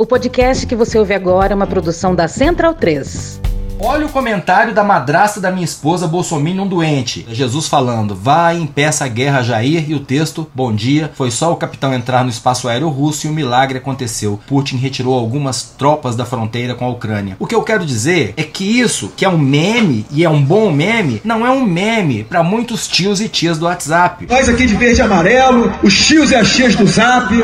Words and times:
O 0.00 0.06
podcast 0.06 0.64
que 0.64 0.76
você 0.76 0.96
ouve 0.96 1.12
agora 1.12 1.52
é 1.52 1.56
uma 1.56 1.66
produção 1.66 2.14
da 2.14 2.28
Central 2.28 2.72
3. 2.72 3.40
Olha 3.80 4.06
o 4.06 4.08
comentário 4.08 4.72
da 4.72 4.84
madrasta 4.84 5.40
da 5.40 5.50
minha 5.50 5.64
esposa 5.64 6.06
Bolsominion 6.06 6.68
doente. 6.68 7.26
É 7.28 7.34
Jesus 7.34 7.66
falando, 7.66 8.14
vai, 8.14 8.56
impeça 8.58 9.04
a 9.04 9.08
guerra 9.08 9.42
Jair 9.42 9.90
e 9.90 9.96
o 9.96 10.00
texto, 10.00 10.48
bom 10.54 10.72
dia, 10.72 11.10
foi 11.14 11.32
só 11.32 11.52
o 11.52 11.56
capitão 11.56 11.92
entrar 11.92 12.22
no 12.22 12.30
espaço 12.30 12.68
aéreo 12.68 12.88
russo 12.88 13.26
e 13.26 13.30
um 13.30 13.32
milagre 13.32 13.78
aconteceu. 13.78 14.38
Putin 14.46 14.76
retirou 14.76 15.18
algumas 15.18 15.64
tropas 15.64 16.14
da 16.14 16.24
fronteira 16.24 16.76
com 16.76 16.84
a 16.84 16.90
Ucrânia. 16.90 17.36
O 17.40 17.46
que 17.46 17.54
eu 17.54 17.62
quero 17.62 17.84
dizer 17.84 18.34
é 18.36 18.44
que 18.44 18.80
isso, 18.80 19.12
que 19.16 19.24
é 19.24 19.28
um 19.28 19.38
meme 19.38 20.06
e 20.12 20.24
é 20.24 20.30
um 20.30 20.44
bom 20.44 20.70
meme, 20.70 21.20
não 21.24 21.44
é 21.44 21.50
um 21.50 21.64
meme 21.64 22.22
para 22.22 22.44
muitos 22.44 22.86
tios 22.86 23.20
e 23.20 23.28
tias 23.28 23.58
do 23.58 23.64
WhatsApp. 23.64 24.28
Nós 24.30 24.48
aqui 24.48 24.64
de 24.64 24.76
verde 24.76 25.00
e 25.00 25.02
amarelo, 25.02 25.72
os 25.82 26.06
tios 26.06 26.30
e 26.30 26.36
as 26.36 26.52
tias 26.52 26.76
do 26.76 26.86
Zap, 26.86 27.34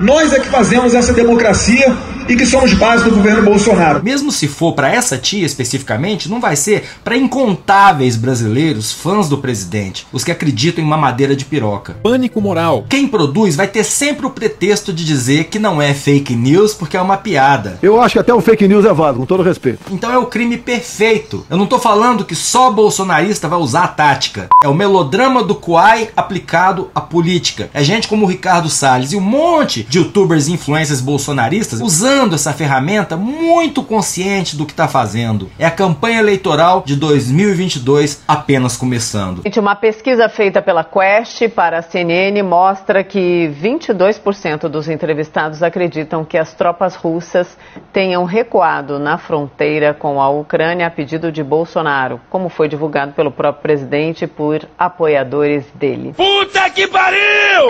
nós 0.00 0.32
é 0.32 0.38
que 0.38 0.48
fazemos 0.48 0.94
essa 0.94 1.12
democracia 1.12 1.96
e 2.28 2.36
que 2.36 2.44
somos 2.44 2.74
base 2.74 3.04
do 3.04 3.10
governo 3.10 3.42
Bolsonaro. 3.42 4.04
Mesmo 4.04 4.30
se 4.30 4.46
for 4.46 4.74
para 4.74 4.92
essa 4.92 5.16
tia 5.16 5.46
especificamente, 5.46 6.28
não 6.28 6.40
vai 6.40 6.56
ser 6.56 6.84
para 7.02 7.16
incontáveis 7.16 8.16
brasileiros 8.16 8.92
fãs 8.92 9.30
do 9.30 9.38
presidente, 9.38 10.06
os 10.12 10.22
que 10.22 10.30
acreditam 10.30 10.84
em 10.84 10.86
mamadeira 10.86 11.34
de 11.34 11.46
piroca. 11.46 11.96
Pânico 12.02 12.38
moral. 12.40 12.84
Quem 12.86 13.08
produz 13.08 13.56
vai 13.56 13.66
ter 13.66 13.82
sempre 13.82 14.26
o 14.26 14.30
pretexto 14.30 14.92
de 14.92 15.06
dizer 15.06 15.44
que 15.44 15.58
não 15.58 15.80
é 15.80 15.94
fake 15.94 16.36
news 16.36 16.74
porque 16.74 16.98
é 16.98 17.00
uma 17.00 17.16
piada. 17.16 17.78
Eu 17.82 17.98
acho 17.98 18.12
que 18.12 18.18
até 18.18 18.34
o 18.34 18.42
fake 18.42 18.68
news 18.68 18.84
é 18.84 18.92
válido, 18.92 19.20
com 19.20 19.26
todo 19.26 19.42
respeito. 19.42 19.80
Então 19.90 20.12
é 20.12 20.18
o 20.18 20.26
crime 20.26 20.58
perfeito. 20.58 21.46
Eu 21.48 21.56
não 21.56 21.66
tô 21.66 21.78
falando 21.78 22.26
que 22.26 22.34
só 22.34 22.70
bolsonarista 22.70 23.48
vai 23.48 23.58
usar 23.58 23.84
a 23.84 23.88
tática. 23.88 24.48
É 24.62 24.68
o 24.68 24.74
melodrama 24.74 25.42
do 25.42 25.54
Kuai 25.54 26.10
aplicado 26.14 26.90
à 26.94 27.00
política. 27.00 27.70
É 27.72 27.82
gente 27.82 28.06
como 28.06 28.26
o 28.26 28.28
Ricardo 28.28 28.68
Salles 28.68 29.12
e 29.12 29.16
um 29.16 29.20
monte 29.20 29.82
de 29.84 29.98
youtubers 29.98 30.46
e 30.46 30.52
influencers 30.52 31.00
bolsonaristas 31.00 31.80
usando 31.80 32.17
usando 32.18 32.34
essa 32.34 32.52
ferramenta 32.52 33.16
muito 33.16 33.80
consciente 33.80 34.56
do 34.56 34.66
que 34.66 34.72
está 34.72 34.88
fazendo. 34.88 35.48
É 35.56 35.64
a 35.64 35.70
campanha 35.70 36.18
eleitoral 36.18 36.82
de 36.84 36.96
2022 36.96 38.24
apenas 38.26 38.76
começando. 38.76 39.42
Uma 39.56 39.76
pesquisa 39.76 40.28
feita 40.28 40.60
pela 40.60 40.82
Quest 40.82 41.48
para 41.50 41.78
a 41.78 41.82
CNN 41.82 42.42
mostra 42.42 43.04
que 43.04 43.52
22% 43.62 44.68
dos 44.68 44.88
entrevistados 44.88 45.62
acreditam 45.62 46.24
que 46.24 46.36
as 46.36 46.54
tropas 46.54 46.96
russas 46.96 47.56
tenham 47.92 48.24
recuado 48.24 48.98
na 48.98 49.16
fronteira 49.16 49.94
com 49.94 50.20
a 50.20 50.28
Ucrânia 50.28 50.88
a 50.88 50.90
pedido 50.90 51.30
de 51.30 51.44
Bolsonaro, 51.44 52.20
como 52.30 52.48
foi 52.48 52.68
divulgado 52.68 53.12
pelo 53.12 53.30
próprio 53.30 53.62
presidente 53.62 54.26
por 54.26 54.66
apoiadores 54.76 55.64
dele. 55.74 56.14
Puta 56.16 56.68
que 56.70 56.88
pariu! 56.88 57.68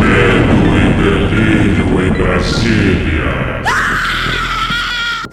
Medo 0.00 0.56
e 0.76 0.92
delírio 1.02 2.06
em 2.06 2.12
Brasília. 2.12 3.75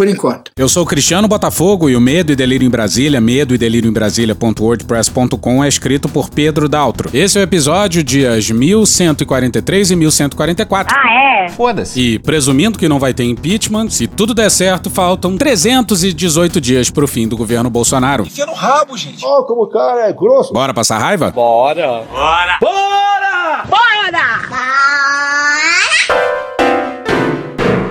por 0.00 0.08
enquanto. 0.08 0.50
Eu 0.56 0.66
sou 0.66 0.86
Cristiano 0.86 1.28
Botafogo 1.28 1.90
e 1.90 1.94
o 1.94 2.00
Medo 2.00 2.32
e 2.32 2.36
Delírio 2.36 2.66
em 2.66 2.70
Brasília, 2.70 3.20
medo 3.20 3.54
e 3.54 3.58
delírio 3.58 3.86
em 3.86 3.92
Brasília.wordpress.com 3.92 5.62
é 5.62 5.68
escrito 5.68 6.08
por 6.08 6.30
Pedro 6.30 6.70
Daltro. 6.70 7.10
Esse 7.12 7.36
é 7.36 7.42
o 7.42 7.44
episódio 7.44 8.02
dias 8.02 8.50
1143 8.50 9.90
e 9.90 9.96
1144. 9.96 10.96
Ah, 10.98 11.44
é? 11.44 11.50
Foda-se. 11.50 12.00
E 12.00 12.18
presumindo 12.18 12.78
que 12.78 12.88
não 12.88 12.98
vai 12.98 13.12
ter 13.12 13.24
impeachment, 13.24 13.90
se 13.90 14.06
tudo 14.06 14.32
der 14.32 14.50
certo, 14.50 14.88
faltam 14.88 15.36
318 15.36 16.62
dias 16.62 16.88
pro 16.88 17.06
fim 17.06 17.28
do 17.28 17.36
governo 17.36 17.68
Bolsonaro. 17.68 18.24
Enfia 18.24 18.46
no 18.46 18.54
rabo, 18.54 18.96
gente. 18.96 19.22
Ó, 19.22 19.40
oh, 19.40 19.44
como 19.44 19.64
o 19.64 19.68
cara 19.68 20.08
é 20.08 20.14
grosso. 20.14 20.50
Bora 20.50 20.72
passar 20.72 20.96
raiva? 20.96 21.30
Bora. 21.30 22.04
Bora. 22.10 22.56
Bora! 22.58 23.64
Bora! 23.68 23.90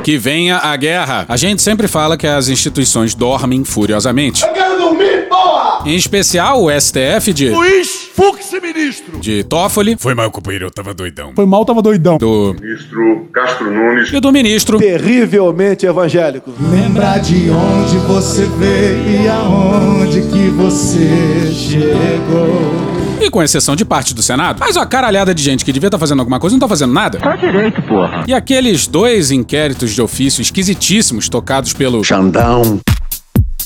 Que 0.04 0.18
venha 0.18 0.58
a 0.58 0.76
guerra. 0.76 1.26
A 1.28 1.38
gente 1.38 1.62
sempre 1.62 1.88
fala 1.88 2.18
que 2.18 2.28
as 2.28 2.48
instituições 2.48 3.14
dormem 3.14 3.64
furiosamente. 3.64 4.44
Eu 4.44 4.54
quero 4.54 4.78
dormir, 4.78 5.28
porra! 5.30 5.84
Em 5.86 5.96
especial 5.96 6.64
o 6.64 6.70
STF 6.72 7.34
de. 7.34 7.50
Luiz 7.50 8.10
Fux, 8.14 8.52
ministro! 8.62 9.20
De 9.20 9.44
Toffoli. 9.44 9.96
Foi 10.00 10.14
mal, 10.14 10.30
companheiro, 10.32 10.66
eu 10.68 10.72
tava 10.72 10.94
doidão. 10.94 11.34
Foi 11.36 11.46
mal, 11.46 11.66
tava 11.66 11.82
doidão. 11.82 12.18
Do. 12.18 12.56
Ministro 12.60 13.30
Castro 13.34 13.72
Nunes. 13.72 14.12
E 14.12 14.20
do 14.20 14.32
ministro. 14.32 14.78
Terrivelmente 14.78 15.86
evangélico. 15.86 16.52
Lembrar 16.60 17.20
de 17.20 17.50
onde 17.50 17.98
você 18.00 18.46
veio 18.58 19.24
e 19.24 19.28
aonde 19.28 20.22
que 20.22 20.50
você 20.50 21.52
chegou. 21.54 22.99
E 23.22 23.30
com 23.30 23.44
exceção 23.44 23.76
de 23.76 23.84
parte 23.84 24.14
do 24.14 24.22
Senado, 24.22 24.60
mas 24.60 24.76
uma 24.76 24.86
caralhada 24.86 25.34
de 25.34 25.44
gente 25.44 25.66
que 25.66 25.72
devia 25.72 25.88
estar 25.88 25.98
tá 25.98 26.00
fazendo 26.00 26.20
alguma 26.20 26.40
coisa 26.40 26.56
não 26.56 26.60
tá 26.60 26.68
fazendo 26.68 26.94
nada. 26.94 27.20
Tá 27.20 27.36
direito, 27.36 27.82
porra. 27.82 28.24
E 28.28 28.34
aqueles 28.34 28.88
dois 28.88 29.32
inquéritos 29.32 29.92
de 29.92 30.02
ofício 30.02 30.42
esquisitíssimos 30.42 31.28
tocados 31.28 31.74
pelo 31.74 32.04
Xandão. 32.04 32.80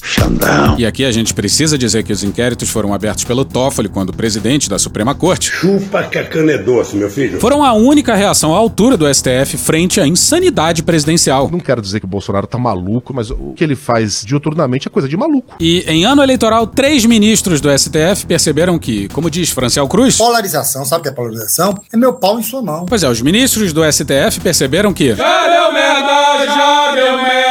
Xandão. 0.04 0.76
E 0.78 0.86
aqui 0.86 1.06
a 1.06 1.12
gente 1.12 1.34
precisa 1.34 1.78
dizer 1.78 2.04
que 2.04 2.12
os 2.12 2.24
inquéritos 2.24 2.70
foram 2.70 2.94
abertos 2.94 3.24
pelo 3.24 3.46
Toffoli 3.46 3.88
quando 3.88 4.12
presidente 4.12 4.70
da 4.70 4.78
Suprema 4.78 5.16
Corte. 5.16 5.50
Chupa 5.50 6.04
que 6.04 6.18
a 6.18 6.26
cana 6.26 6.52
é 6.52 6.58
doce, 6.58 6.96
meu 6.98 7.10
filho. 7.10 7.40
Foram 7.40 7.64
a 7.64 7.74
única 7.74 8.14
reação 8.14 8.54
à 8.54 8.58
altura 8.58 8.98
do 8.98 9.12
STF 9.12 9.58
frente 9.58 10.02
à 10.02 10.06
insanidade 10.06 10.84
presidencial. 10.84 11.50
Não 11.50 11.60
quero 11.60 11.82
dizer 11.82 12.02
que 12.02 12.06
o 12.06 12.10
Bolsonaro 12.10 12.46
tá 12.46 12.58
maluco, 12.58 13.14
mas 13.14 13.32
o 13.32 13.54
que 13.56 13.64
ele 13.64 13.76
faz 13.76 14.24
diuturnamente 14.26 14.88
é 14.88 14.92
coisa 14.92 15.08
de 15.08 15.16
maluco. 15.16 15.56
E 15.60 15.86
em 15.88 16.06
ano 16.06 16.22
eleitoral, 16.22 16.68
três 16.68 17.06
ministros 17.06 17.62
do 17.62 17.70
STF 17.76 18.26
perceberam 18.28 18.78
que, 18.78 19.08
como 19.10 19.30
diz 19.30 19.52
Franciel 19.52 19.88
Cruz. 19.88 20.18
Polarização, 20.18 20.84
sabe 20.84 21.00
o 21.00 21.04
que 21.04 21.10
é 21.10 21.12
polarização? 21.14 21.76
É 21.92 21.98
meu 21.98 22.14
pau 22.14 22.38
em 22.38 22.44
sua 22.44 22.62
mão. 22.62 22.86
Pois 22.86 23.04
é, 23.04 23.10
os 23.10 23.22
ministros 23.22 23.72
do 23.72 23.82
STF 23.90 24.42
perceberam 24.42 24.94
que. 24.94 25.16
Já 25.16 25.48
deu 25.48 25.74
merda, 25.74 26.46
já 26.46 26.96
deu 26.96 27.18
merda. 27.18 27.43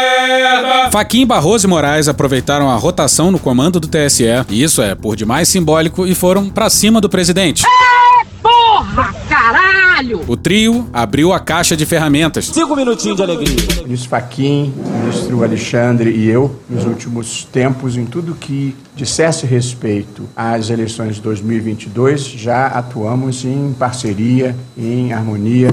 Faquim 0.93 1.27
Barroso 1.27 1.67
e 1.67 1.71
Moraes 1.71 2.07
aproveitaram 2.07 2.69
a 2.69 2.77
rotação 2.77 3.33
no 3.33 3.39
comando 3.39 3.81
do 3.81 3.89
TSE, 3.89 4.27
e 4.51 4.63
isso 4.63 4.83
é 4.83 4.95
por 4.95 5.17
demais 5.17 5.49
simbólico, 5.49 6.07
e 6.07 6.15
foram 6.15 6.51
pra 6.51 6.69
cima 6.69 7.01
do 7.01 7.09
presidente. 7.09 7.65
É, 7.65 8.27
porra, 8.43 9.11
caralho! 9.27 10.21
O 10.29 10.37
trio 10.37 10.87
abriu 10.93 11.33
a 11.33 11.41
caixa 11.41 11.75
de 11.75 11.87
ferramentas. 11.87 12.45
Cinco 12.49 12.77
minutinhos 12.77 13.17
de 13.17 13.23
alegria. 13.23 13.57
Ministro 13.85 14.11
Faquim, 14.11 14.75
ministro 15.01 15.43
Alexandre 15.43 16.11
e 16.11 16.29
eu, 16.29 16.55
nos 16.69 16.85
últimos 16.85 17.45
tempos, 17.51 17.97
em 17.97 18.05
tudo 18.05 18.35
que 18.35 18.77
dissesse 18.95 19.47
respeito 19.47 20.29
às 20.37 20.69
eleições 20.69 21.15
de 21.15 21.23
2022, 21.23 22.23
já 22.23 22.67
atuamos 22.67 23.47
em 23.47 23.75
parceria, 23.79 24.55
em 24.77 25.11
harmonia. 25.11 25.71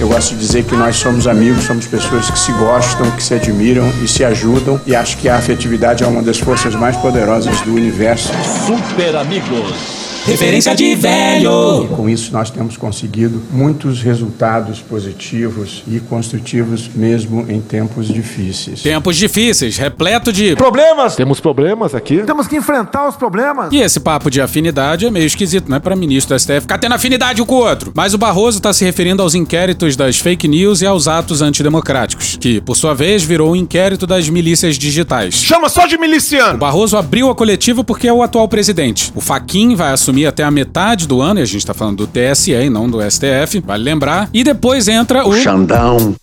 Eu 0.00 0.08
gosto 0.08 0.30
de 0.30 0.40
dizer 0.40 0.64
que 0.64 0.74
nós 0.74 0.96
somos 0.96 1.26
amigos, 1.26 1.64
somos 1.64 1.86
pessoas 1.86 2.30
que 2.30 2.38
se 2.38 2.50
gostam, 2.52 3.10
que 3.10 3.22
se 3.22 3.34
admiram 3.34 3.86
e 4.02 4.08
se 4.08 4.24
ajudam. 4.24 4.80
E 4.86 4.96
acho 4.96 5.18
que 5.18 5.28
a 5.28 5.36
afetividade 5.36 6.02
é 6.02 6.06
uma 6.06 6.22
das 6.22 6.38
forças 6.38 6.74
mais 6.74 6.96
poderosas 6.96 7.60
do 7.60 7.74
universo. 7.74 8.32
Super 8.66 9.14
amigos. 9.14 9.99
Referência 10.26 10.74
de 10.74 10.94
velho. 10.94 11.84
E 11.84 11.88
com 11.88 12.08
isso 12.08 12.32
nós 12.32 12.50
temos 12.50 12.76
conseguido 12.76 13.42
muitos 13.50 14.02
resultados 14.02 14.80
positivos 14.80 15.82
e 15.88 15.98
construtivos 15.98 16.88
mesmo 16.94 17.46
em 17.48 17.60
tempos 17.60 18.06
difíceis. 18.06 18.82
Tempos 18.82 19.16
difíceis, 19.16 19.76
repleto 19.76 20.32
de 20.32 20.54
problemas. 20.54 21.16
Temos 21.16 21.40
problemas 21.40 21.94
aqui. 21.94 22.18
Temos 22.18 22.46
que 22.46 22.56
enfrentar 22.56 23.08
os 23.08 23.16
problemas. 23.16 23.72
E 23.72 23.78
esse 23.78 23.98
papo 23.98 24.30
de 24.30 24.40
afinidade 24.40 25.06
é 25.06 25.10
meio 25.10 25.26
esquisito, 25.26 25.70
né, 25.70 25.78
para 25.78 25.96
ministro 25.96 26.36
do 26.36 26.40
STF 26.40 26.60
ficar 26.60 26.78
tendo 26.78 26.94
afinidade 26.94 27.40
um 27.40 27.46
com 27.46 27.56
o 27.56 27.58
outro. 27.58 27.92
Mas 27.94 28.14
o 28.14 28.18
Barroso 28.18 28.58
está 28.58 28.72
se 28.72 28.84
referindo 28.84 29.22
aos 29.22 29.34
inquéritos 29.34 29.96
das 29.96 30.18
fake 30.18 30.46
news 30.46 30.82
e 30.82 30.86
aos 30.86 31.08
atos 31.08 31.42
antidemocráticos, 31.42 32.36
que 32.40 32.60
por 32.60 32.76
sua 32.76 32.94
vez 32.94 33.22
virou 33.22 33.48
o 33.48 33.52
um 33.52 33.56
inquérito 33.56 34.06
das 34.06 34.28
milícias 34.28 34.76
digitais. 34.76 35.34
Chama 35.34 35.68
só 35.68 35.86
de 35.86 35.98
miliciano. 35.98 36.54
O 36.54 36.58
Barroso 36.58 36.96
abriu 36.96 37.30
a 37.30 37.34
coletiva 37.34 37.82
porque 37.82 38.06
é 38.06 38.12
o 38.12 38.22
atual 38.22 38.46
presidente. 38.48 39.10
O 39.14 39.20
Faquin 39.20 39.74
vai 39.74 39.92
assumir 39.92 40.09
assumir 40.10 40.26
até 40.26 40.42
a 40.42 40.50
metade 40.50 41.06
do 41.06 41.20
ano, 41.20 41.40
e 41.40 41.42
a 41.42 41.46
gente 41.46 41.64
tá 41.64 41.72
falando 41.72 41.98
do 41.98 42.06
TSE 42.06 42.52
e 42.52 42.68
não 42.68 42.90
do 42.90 42.98
STF, 43.08 43.60
vale 43.64 43.84
lembrar. 43.84 44.28
E 44.34 44.42
depois 44.42 44.88
entra 44.88 45.24
o. 45.24 45.30
O 45.30 45.36
Xandão. 45.36 46.14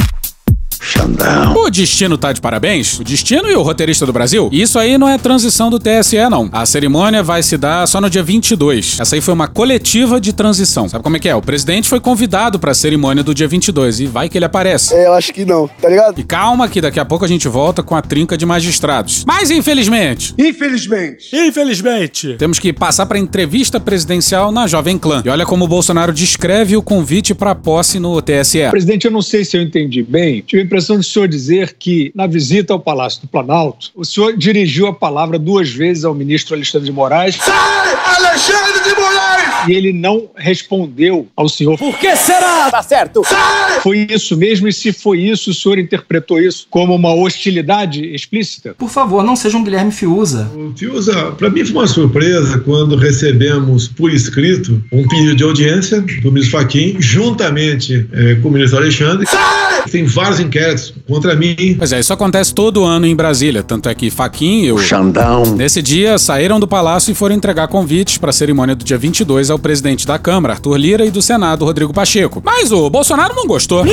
Xandão. 0.82 1.56
O 1.56 1.70
Destino 1.70 2.18
tá 2.18 2.32
de 2.32 2.42
parabéns? 2.42 3.00
O 3.00 3.04
Destino 3.04 3.50
e 3.50 3.56
o 3.56 3.62
roteirista 3.62 4.06
do 4.06 4.14
Brasil? 4.14 4.50
Isso 4.52 4.78
aí 4.80 4.98
não 4.98 5.08
é 5.08 5.18
transição 5.18 5.70
do 5.70 5.80
TSE, 5.80 6.18
não. 6.30 6.50
A 6.52 6.66
cerimônia 6.66 7.24
vai 7.24 7.44
se 7.44 7.58
dar 7.58 7.88
só 7.88 8.00
no 8.00 8.10
dia 8.10 8.24
22. 8.24 9.00
Essa 9.00 9.16
aí 9.16 9.22
foi 9.22 9.34
uma 9.34 9.48
coletiva 9.48 10.20
de 10.20 10.34
transição. 10.34 10.88
Sabe 10.88 11.04
como 11.04 11.18
é 11.18 11.20
que 11.20 11.30
é? 11.30 11.36
O 11.36 11.42
presidente 11.42 11.88
foi 11.88 12.00
convidado 12.00 12.60
pra 12.60 12.74
cerimônia 12.74 13.24
do 13.24 13.34
dia 13.34 13.48
22 13.48 14.02
e 14.02 14.06
vai 14.06 14.30
que 14.30 14.38
ele 14.38 14.46
aparece. 14.46 14.94
É, 14.94 15.08
eu 15.08 15.14
acho 15.14 15.34
que 15.34 15.46
não, 15.46 15.68
tá 15.68 15.90
ligado? 15.90 16.20
E 16.20 16.24
calma 16.24 16.68
que 16.68 16.82
daqui 16.82 17.00
a 17.00 17.06
pouco 17.06 17.26
a 17.26 17.28
gente 17.28 17.48
volta 17.48 17.82
com 17.82 17.96
a 17.96 18.02
trinca 18.02 18.38
de 18.38 18.46
magistrados. 18.46 19.24
Mas 19.26 19.52
infelizmente... 19.52 20.34
Infelizmente. 20.38 21.30
Infelizmente. 21.34 22.36
Temos 22.38 22.60
que 22.60 22.72
passar 22.72 23.06
pra 23.06 23.18
entrevista 23.18 23.80
presidencial 23.80 24.52
na 24.52 24.68
Jovem 24.68 24.98
Clã. 24.98 25.22
E 25.26 25.30
olha 25.30 25.46
como 25.46 25.66
o 25.66 25.68
Bolsonaro 25.68 26.14
descreve 26.14 26.76
o 26.78 26.82
convite 26.82 27.34
pra 27.34 27.56
posse 27.56 28.00
no 28.00 28.22
TSE. 28.22 28.70
Presidente, 28.70 29.06
eu 29.06 29.12
não 29.12 29.22
sei 29.22 29.44
se 29.44 29.58
eu 29.58 29.62
entendi 29.62 30.04
bem. 30.04 30.44
Tive 30.46 30.67
impressão 30.68 30.98
do 30.98 31.04
senhor 31.04 31.28
dizer 31.28 31.76
que, 31.80 32.12
na 32.14 32.28
visita 32.28 32.74
ao 32.74 32.80
Palácio 32.80 33.22
do 33.22 33.28
Planalto, 33.28 33.90
o 33.96 34.06
senhor 34.06 34.38
dirigiu 34.38 34.88
a 34.88 34.94
palavra 34.94 35.40
duas 35.40 35.70
vezes 35.70 36.04
ao 36.04 36.14
ministro 36.14 36.54
Alexandre 36.54 36.86
de 36.86 36.92
Moraes. 36.92 37.36
Sai, 37.36 37.96
Alexandre 38.18 38.84
de 38.84 39.02
Moraes! 39.02 39.68
E 39.68 39.74
ele 39.74 39.92
não 39.92 40.30
respondeu 40.36 41.28
ao 41.36 41.50
senhor. 41.50 41.78
Por 41.78 41.98
que 41.98 42.16
será? 42.16 42.70
Tá 42.70 42.84
certo. 42.84 43.24
Sai! 43.26 43.82
Foi 43.82 44.08
isso 44.10 44.38
mesmo? 44.38 44.68
E 44.68 44.74
se 44.74 44.94
foi 44.94 45.20
isso, 45.20 45.52
o 45.52 45.54
senhor 45.54 45.80
interpretou 45.80 46.40
isso 46.40 46.68
como 46.70 46.94
uma 46.94 47.14
hostilidade 47.14 48.06
explícita? 48.14 48.76
Por 48.78 48.90
favor, 48.90 49.24
não 49.24 49.36
seja 49.36 49.58
um 49.58 49.64
Guilherme 49.64 49.92
Fiuza. 49.92 50.52
Fiuza, 50.76 51.32
para 51.32 51.50
mim 51.50 51.66
foi 51.66 51.76
uma 51.76 51.88
surpresa 51.88 52.60
quando 52.60 52.96
recebemos 52.96 53.88
por 53.88 54.14
escrito 54.14 54.82
um 54.92 55.08
pedido 55.08 55.36
de 55.36 55.44
audiência 55.44 56.02
do 56.22 56.32
ministro 56.32 56.60
Fachin, 56.60 56.98
juntamente 57.00 58.08
é, 58.12 58.36
com 58.36 58.50
o 58.50 58.52
ministro 58.52 58.80
Alexandre. 58.80 59.26
Sai! 59.26 59.57
Tem 59.92 60.06
vários 60.06 60.40
inquéritos 60.40 60.94
contra 61.08 61.36
mim. 61.36 61.76
Pois 61.78 61.92
é, 61.92 62.00
isso 62.00 62.14
acontece 62.14 62.54
todo 62.54 62.84
ano 62.84 63.06
em 63.06 63.16
Brasília. 63.16 63.64
Tanto 63.64 63.90
é 63.90 63.96
que 63.96 64.10
Fachin 64.10 64.64
e 64.64 64.72
o 64.72 64.78
Xandão. 64.78 65.56
Nesse 65.56 65.82
dia, 65.82 66.18
saíram 66.18 66.60
do 66.60 66.68
palácio 66.68 67.12
e 67.12 67.16
foram 67.16 67.36
entregar 67.36 67.68
convites 67.68 68.18
para 68.18 68.30
a 68.30 68.34
cerimônia 68.34 68.76
do 68.76 68.84
dia 68.84 68.98
22 68.98 69.50
ao 69.50 69.60
presidente 69.60 70.06
da 70.06 70.18
Câmara, 70.20 70.54
Arthur 70.56 70.78
Lira, 70.78 71.06
e 71.06 71.12
do 71.12 71.22
Senado, 71.22 71.66
Rodrigo 71.66 71.94
Pacheco. 71.94 72.42
Mas 72.44 72.72
o 72.72 72.90
Bolsonaro 72.90 73.36
não 73.36 73.46
gostou. 73.46 73.84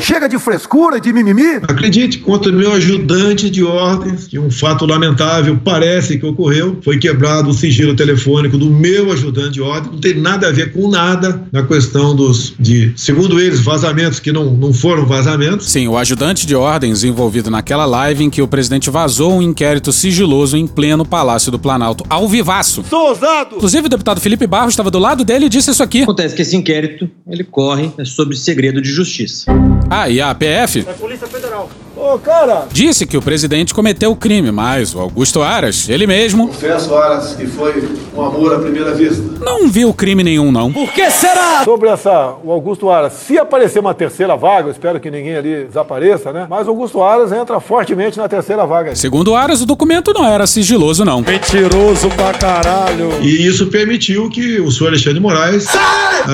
Chega 0.00 0.28
de 0.28 0.38
frescura, 0.38 1.00
de 1.00 1.12
mimimi. 1.12 1.56
Acredite, 1.62 2.18
contra 2.18 2.50
o 2.50 2.54
meu 2.54 2.72
ajudante 2.72 3.50
de 3.50 3.62
ordens, 3.62 4.26
que 4.26 4.38
um 4.38 4.50
fato 4.50 4.86
lamentável 4.86 5.58
parece 5.62 6.18
que 6.18 6.26
ocorreu, 6.26 6.78
foi 6.82 6.98
quebrado 6.98 7.50
o 7.50 7.52
sigilo 7.52 7.94
telefônico 7.94 8.58
do 8.58 8.70
meu 8.70 9.12
ajudante 9.12 9.52
de 9.52 9.62
ordem. 9.62 9.92
Não 9.92 10.00
tem 10.00 10.14
nada 10.14 10.48
a 10.48 10.52
ver 10.52 10.72
com 10.72 10.88
nada 10.88 11.42
na 11.52 11.62
questão 11.62 12.14
dos, 12.14 12.54
de, 12.58 12.92
segundo 12.96 13.31
eles, 13.40 13.60
vazamentos 13.60 14.20
que 14.20 14.32
não, 14.32 14.46
não 14.46 14.72
foram 14.72 15.06
vazamentos. 15.06 15.70
Sim, 15.70 15.88
o 15.88 15.96
ajudante 15.96 16.46
de 16.46 16.54
ordens 16.54 17.04
envolvido 17.04 17.50
naquela 17.50 17.84
live 17.84 18.24
em 18.24 18.30
que 18.30 18.42
o 18.42 18.48
presidente 18.48 18.90
vazou 18.90 19.34
um 19.34 19.42
inquérito 19.42 19.92
sigiloso 19.92 20.56
em 20.56 20.66
pleno 20.66 21.04
Palácio 21.04 21.50
do 21.50 21.58
Planalto, 21.58 22.04
ao 22.08 22.28
vivaço. 22.28 22.84
Sou 22.88 23.08
ousado! 23.08 23.56
Inclusive, 23.56 23.86
o 23.86 23.90
deputado 23.90 24.20
Felipe 24.20 24.46
Barros 24.46 24.72
estava 24.72 24.90
do 24.90 24.98
lado 24.98 25.24
dele 25.24 25.46
e 25.46 25.48
disse 25.48 25.70
isso 25.70 25.82
aqui. 25.82 26.02
Acontece 26.02 26.34
que 26.34 26.42
esse 26.42 26.56
inquérito, 26.56 27.08
ele 27.28 27.44
corre 27.44 27.92
sobre 28.04 28.36
segredo 28.36 28.80
de 28.80 28.90
justiça. 28.90 29.46
Ah, 29.90 30.08
e 30.08 30.20
a 30.20 30.34
PF? 30.34 30.80
É 30.80 30.92
Polícia 30.94 31.26
Federal. 31.26 31.41
Ô, 32.02 32.18
cara! 32.18 32.66
Disse 32.72 33.06
que 33.06 33.16
o 33.16 33.22
presidente 33.22 33.72
cometeu 33.72 34.10
o 34.10 34.16
crime, 34.16 34.50
mas 34.50 34.92
o 34.92 34.98
Augusto 34.98 35.40
Aras, 35.40 35.88
ele 35.88 36.04
mesmo. 36.04 36.48
Confesso, 36.48 36.92
Aras, 36.96 37.36
que 37.36 37.46
foi 37.46 37.88
um 38.12 38.20
amor 38.20 38.52
à 38.52 38.58
primeira 38.58 38.92
vista. 38.92 39.22
Não 39.38 39.68
viu 39.68 39.94
crime 39.94 40.24
nenhum, 40.24 40.50
não. 40.50 40.72
Por 40.72 40.90
que 40.92 41.08
será? 41.12 41.62
Sobre 41.64 41.88
essa, 41.88 42.34
o 42.42 42.50
Augusto 42.50 42.90
Aras, 42.90 43.12
se 43.12 43.38
aparecer 43.38 43.78
uma 43.78 43.94
terceira 43.94 44.34
vaga, 44.36 44.66
eu 44.66 44.72
espero 44.72 44.98
que 44.98 45.12
ninguém 45.12 45.36
ali 45.36 45.64
desapareça, 45.66 46.32
né? 46.32 46.48
Mas 46.50 46.66
o 46.66 46.70
Augusto 46.70 47.00
Aras 47.00 47.30
entra 47.30 47.60
fortemente 47.60 48.18
na 48.18 48.28
terceira 48.28 48.66
vaga. 48.66 48.96
Segundo 48.96 49.36
Aras, 49.36 49.62
o 49.62 49.66
documento 49.66 50.12
não 50.12 50.26
era 50.26 50.44
sigiloso, 50.44 51.04
não. 51.04 51.20
Mentiroso 51.20 52.08
pra 52.08 52.32
caralho. 52.34 53.12
E 53.22 53.46
isso 53.46 53.68
permitiu 53.68 54.28
que 54.28 54.60
o 54.60 54.72
senhor 54.72 54.88
Alexandre 54.88 55.14
de 55.14 55.20
Moraes, 55.20 55.68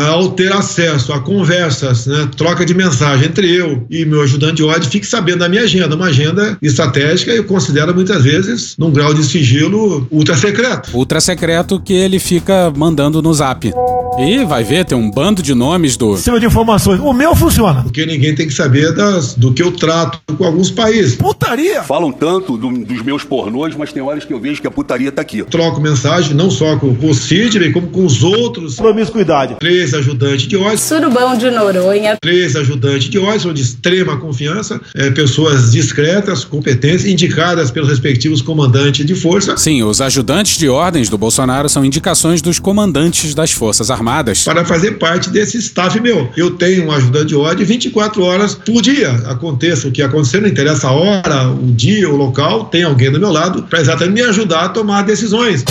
ao 0.09 0.31
ter 0.31 0.51
acesso 0.51 1.13
a 1.13 1.21
conversas, 1.21 2.07
né, 2.07 2.27
troca 2.39 2.65
de 2.65 2.73
mensagem 2.73 3.27
entre 3.27 3.55
eu 3.55 3.85
e 3.91 4.07
meu 4.07 4.23
ajudante 4.23 4.55
de 4.55 4.65
ordem, 4.65 4.89
fique 4.89 5.07
sabendo 5.07 5.41
da 5.41 5.49
minha 5.49 5.58
agenda. 5.59 5.95
Uma 5.95 6.07
agenda 6.07 6.57
estratégica, 6.63 7.33
eu 7.33 7.45
considero 7.45 7.95
muitas 7.95 8.23
vezes 8.23 8.75
num 8.79 8.91
grau 8.91 9.13
de 9.15 9.25
sigilo 9.25 10.07
ultra 10.11 10.37
secreto. 10.37 10.91
Ultra 10.95 11.21
secreto 11.21 11.81
que 11.81 11.93
ele 11.93 12.19
fica 12.19 12.73
mandando 12.77 13.23
no 13.23 13.33
zap. 13.33 13.73
E 14.19 14.45
vai 14.45 14.65
ver, 14.65 14.85
tem 14.85 14.99
um 14.99 15.09
bando 15.09 15.41
de 15.41 15.55
nomes 15.55 15.97
do. 15.97 16.17
Sistema 16.17 16.41
de 16.41 16.47
informações. 16.47 16.99
O 17.01 17.13
meu 17.13 17.37
funciona. 17.37 17.83
Porque 17.83 18.05
ninguém 18.05 18.35
tem 18.35 18.49
que 18.49 18.53
saber 18.53 18.93
das, 18.93 19.35
do 19.35 19.53
que 19.53 19.63
eu 19.63 19.71
trato 19.71 20.19
com 20.37 20.45
alguns 20.45 20.73
países. 20.73 21.15
Putaria! 21.15 21.85
Falam 21.85 22.11
tanto 22.11 22.57
do, 22.57 22.69
dos 22.69 23.03
meus 23.03 23.23
pornôs, 23.23 23.77
mas 23.77 23.93
tem 23.93 24.03
horas 24.03 24.25
que 24.25 24.33
eu 24.33 24.41
vejo 24.41 24.61
que 24.61 24.67
a 24.67 24.71
putaria 24.73 25.13
tá 25.13 25.23
aqui. 25.23 25.45
Troco 25.45 25.81
mensagem 25.81 26.35
não 26.35 26.51
só 26.51 26.77
com, 26.77 26.97
com 26.97 27.11
o 27.11 27.15
Sidney, 27.15 27.71
como 27.71 27.87
com 27.89 28.05
os 28.05 28.25
outros. 28.25 28.75
Promiscuidade. 28.75 29.57
Três 29.61 29.95
ajudantes 29.95 30.49
de 30.49 30.57
ordem. 30.57 30.79
Surubão 30.79 31.39
de 31.39 31.51
Noronha. 31.51 32.19
Três 32.21 32.57
ajudantes 32.57 33.09
de 33.09 33.19
são 33.39 33.53
de 33.53 33.63
extrema 33.63 34.17
confiança, 34.17 34.81
é, 34.95 35.11
pessoas 35.49 35.73
discretas, 35.73 36.45
competentes, 36.45 37.07
indicadas 37.07 37.71
pelos 37.71 37.89
respectivos 37.89 38.43
comandantes 38.43 39.05
de 39.05 39.15
força. 39.15 39.57
Sim, 39.57 39.83
os 39.83 40.01
ajudantes 40.01 40.59
de 40.59 40.69
ordens 40.69 41.09
do 41.09 41.17
Bolsonaro 41.17 41.69
são 41.69 41.85
indicações 41.85 42.43
dos 42.43 42.59
comandantes 42.59 43.35
das 43.35 43.51
Forças 43.51 43.91
Armadas. 43.91 44.45
Para 44.45 44.65
fazer 44.65 44.93
parte 44.93 45.31
desse 45.31 45.59
staff 45.59 45.99
meu. 46.01 46.29
Eu 46.37 46.53
tenho 46.53 46.87
um 46.87 46.93
ajudante 46.93 47.27
de 47.27 47.37
ordem 47.37 47.65
24 47.65 48.23
horas 48.23 48.55
por 48.55 48.83
dia. 48.83 49.11
Aconteça 49.27 49.89
o 49.89 49.93
que 49.93 50.03
acontecer, 50.03 50.41
não 50.41 50.49
interessa 50.49 50.89
a 50.89 50.93
hora, 50.93 51.49
o 51.51 51.73
dia, 51.73 52.09
o 52.09 52.17
local, 52.17 52.67
tem 52.67 52.83
alguém 52.83 53.11
do 53.11 53.19
meu 53.19 53.31
lado 53.31 53.63
para 53.65 53.81
exatamente 53.81 54.15
me 54.15 54.23
ajudar 54.23 54.65
a 54.65 54.69
tomar 54.69 55.03
decisões. 55.03 55.65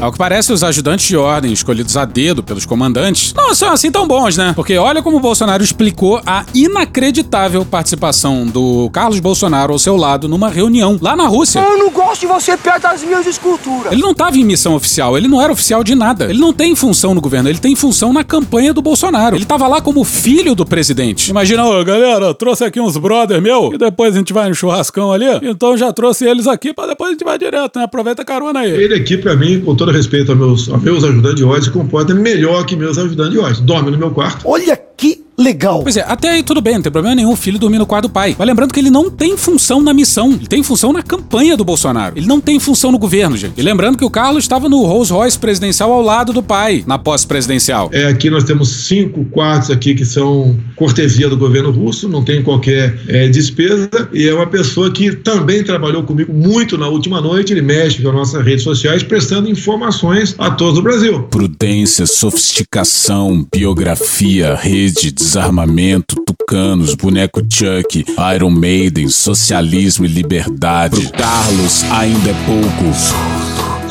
Ao 0.00 0.10
que 0.10 0.16
parece, 0.16 0.50
os 0.50 0.64
ajudantes 0.64 1.06
de 1.06 1.14
ordem 1.14 1.52
escolhidos 1.52 1.94
a 1.94 2.06
dedo 2.06 2.42
pelos 2.42 2.64
comandantes 2.64 3.34
não 3.34 3.54
são 3.54 3.70
assim 3.70 3.90
tão 3.90 4.08
bons, 4.08 4.34
né? 4.34 4.54
Porque 4.56 4.78
olha 4.78 5.02
como 5.02 5.18
o 5.18 5.20
Bolsonaro 5.20 5.62
explicou 5.62 6.22
a 6.24 6.46
inacreditável 6.54 7.66
participação 7.66 8.46
do 8.46 8.88
Carlos 8.94 9.20
Bolsonaro 9.20 9.74
ao 9.74 9.78
seu 9.78 9.96
lado 9.96 10.26
numa 10.26 10.48
reunião 10.48 10.98
lá 11.02 11.14
na 11.14 11.26
Rússia. 11.26 11.60
Eu 11.60 11.76
não 11.76 11.90
gosto 11.90 12.22
de 12.22 12.26
você 12.26 12.56
perto 12.56 12.82
das 12.82 13.02
minhas 13.02 13.26
esculturas. 13.26 13.92
Ele 13.92 14.00
não 14.00 14.12
estava 14.12 14.38
em 14.38 14.44
missão 14.44 14.74
oficial, 14.74 15.18
ele 15.18 15.28
não 15.28 15.40
era 15.40 15.52
oficial 15.52 15.84
de 15.84 15.94
nada. 15.94 16.30
Ele 16.30 16.38
não 16.38 16.52
tem 16.52 16.74
função 16.74 17.14
no 17.14 17.20
governo, 17.20 17.50
ele 17.50 17.58
tem 17.58 17.76
função 17.76 18.10
na 18.10 18.24
campanha 18.24 18.72
do 18.72 18.80
Bolsonaro. 18.80 19.36
Ele 19.36 19.42
estava 19.42 19.68
lá 19.68 19.82
como 19.82 20.02
filho 20.02 20.54
do 20.54 20.64
presidente. 20.64 21.30
Imagina, 21.30 21.66
ô 21.66 21.84
galera, 21.84 22.32
trouxe 22.32 22.64
aqui 22.64 22.80
uns 22.80 22.96
brother 22.96 23.42
meu 23.42 23.70
e 23.74 23.76
depois 23.76 24.14
a 24.14 24.18
gente 24.18 24.32
vai 24.32 24.48
no 24.48 24.54
churrascão 24.54 25.12
ali. 25.12 25.26
Então 25.42 25.76
já 25.76 25.92
trouxe 25.92 26.24
eles 26.24 26.46
aqui 26.46 26.72
para 26.72 26.86
depois 26.88 27.10
a 27.10 27.12
gente 27.12 27.24
vai 27.24 27.38
direto, 27.38 27.78
né? 27.78 27.84
Aproveita 27.84 28.22
a 28.22 28.24
carona 28.24 28.60
aí. 28.60 28.70
Ele 28.70 28.94
aqui, 28.94 29.18
para 29.18 29.36
mim, 29.36 29.60
com 29.60 29.74
todo 29.90 29.96
respeito 29.96 30.32
aos 30.32 30.38
meus, 30.38 30.68
aos 30.68 30.82
meus 30.82 31.04
ajudantes 31.04 31.36
de 31.36 31.44
ordem, 31.44 31.62
se 31.62 31.70
comporta 31.70 32.14
melhor 32.14 32.64
que 32.64 32.76
meus 32.76 32.96
ajudantes 32.96 33.32
de 33.32 33.38
ordem. 33.38 33.64
Dorme 33.64 33.90
no 33.90 33.98
meu 33.98 34.10
quarto. 34.10 34.48
Olha 34.48 34.76
que 34.96 35.24
legal. 35.40 35.82
Pois 35.82 35.96
é, 35.96 36.04
até 36.06 36.30
aí 36.30 36.42
tudo 36.42 36.60
bem, 36.60 36.74
não 36.74 36.82
tem 36.82 36.92
problema 36.92 37.14
nenhum 37.14 37.32
o 37.32 37.36
filho 37.36 37.58
dormir 37.58 37.78
no 37.78 37.86
quarto 37.86 38.08
do 38.08 38.10
pai. 38.10 38.36
Mas 38.38 38.46
lembrando 38.46 38.72
que 38.72 38.80
ele 38.80 38.90
não 38.90 39.10
tem 39.10 39.36
função 39.36 39.82
na 39.82 39.92
missão, 39.92 40.32
ele 40.32 40.46
tem 40.46 40.62
função 40.62 40.92
na 40.92 41.02
campanha 41.02 41.56
do 41.56 41.64
Bolsonaro. 41.64 42.16
Ele 42.16 42.26
não 42.26 42.40
tem 42.40 42.58
função 42.58 42.92
no 42.92 42.98
governo, 42.98 43.36
gente. 43.36 43.54
E 43.56 43.62
lembrando 43.62 43.96
que 43.96 44.04
o 44.04 44.10
Carlos 44.10 44.44
estava 44.44 44.68
no 44.68 44.84
Rolls 44.84 45.12
Royce 45.12 45.38
presidencial 45.38 45.92
ao 45.92 46.02
lado 46.02 46.32
do 46.32 46.42
pai, 46.42 46.84
na 46.86 46.98
posse 46.98 47.26
presidencial. 47.26 47.90
É, 47.92 48.06
aqui 48.06 48.30
nós 48.30 48.44
temos 48.44 48.68
cinco 48.68 49.24
quartos 49.26 49.70
aqui 49.70 49.94
que 49.94 50.04
são 50.04 50.56
cortesia 50.76 51.28
do 51.28 51.36
governo 51.36 51.70
russo, 51.70 52.08
não 52.08 52.24
tem 52.24 52.42
qualquer 52.42 52.98
é, 53.08 53.28
despesa, 53.28 53.88
e 54.12 54.28
é 54.28 54.34
uma 54.34 54.46
pessoa 54.46 54.90
que 54.90 55.12
também 55.12 55.62
trabalhou 55.62 56.02
comigo 56.02 56.32
muito 56.32 56.76
na 56.76 56.88
última 56.88 57.20
noite, 57.20 57.52
ele 57.52 57.62
mexe 57.62 58.02
com 58.02 58.08
as 58.08 58.14
nossas 58.14 58.44
redes 58.44 58.62
sociais, 58.62 59.02
prestando 59.02 59.48
informações 59.48 60.34
a 60.38 60.50
todos 60.50 60.74
do 60.74 60.82
Brasil. 60.82 61.22
Prudência, 61.24 62.06
sofisticação, 62.06 63.46
biografia, 63.52 64.54
rede, 64.54 65.10
desarmamento, 65.30 66.16
tucanos, 66.26 66.96
boneco 66.96 67.40
Chuck, 67.48 68.04
Iron 68.34 68.50
Maiden, 68.50 69.08
socialismo 69.08 70.04
e 70.04 70.08
liberdade. 70.08 70.98
Pro 70.98 71.12
Carlos 71.12 71.84
ainda 71.84 72.30
é 72.30 72.34
pouco 72.46 73.39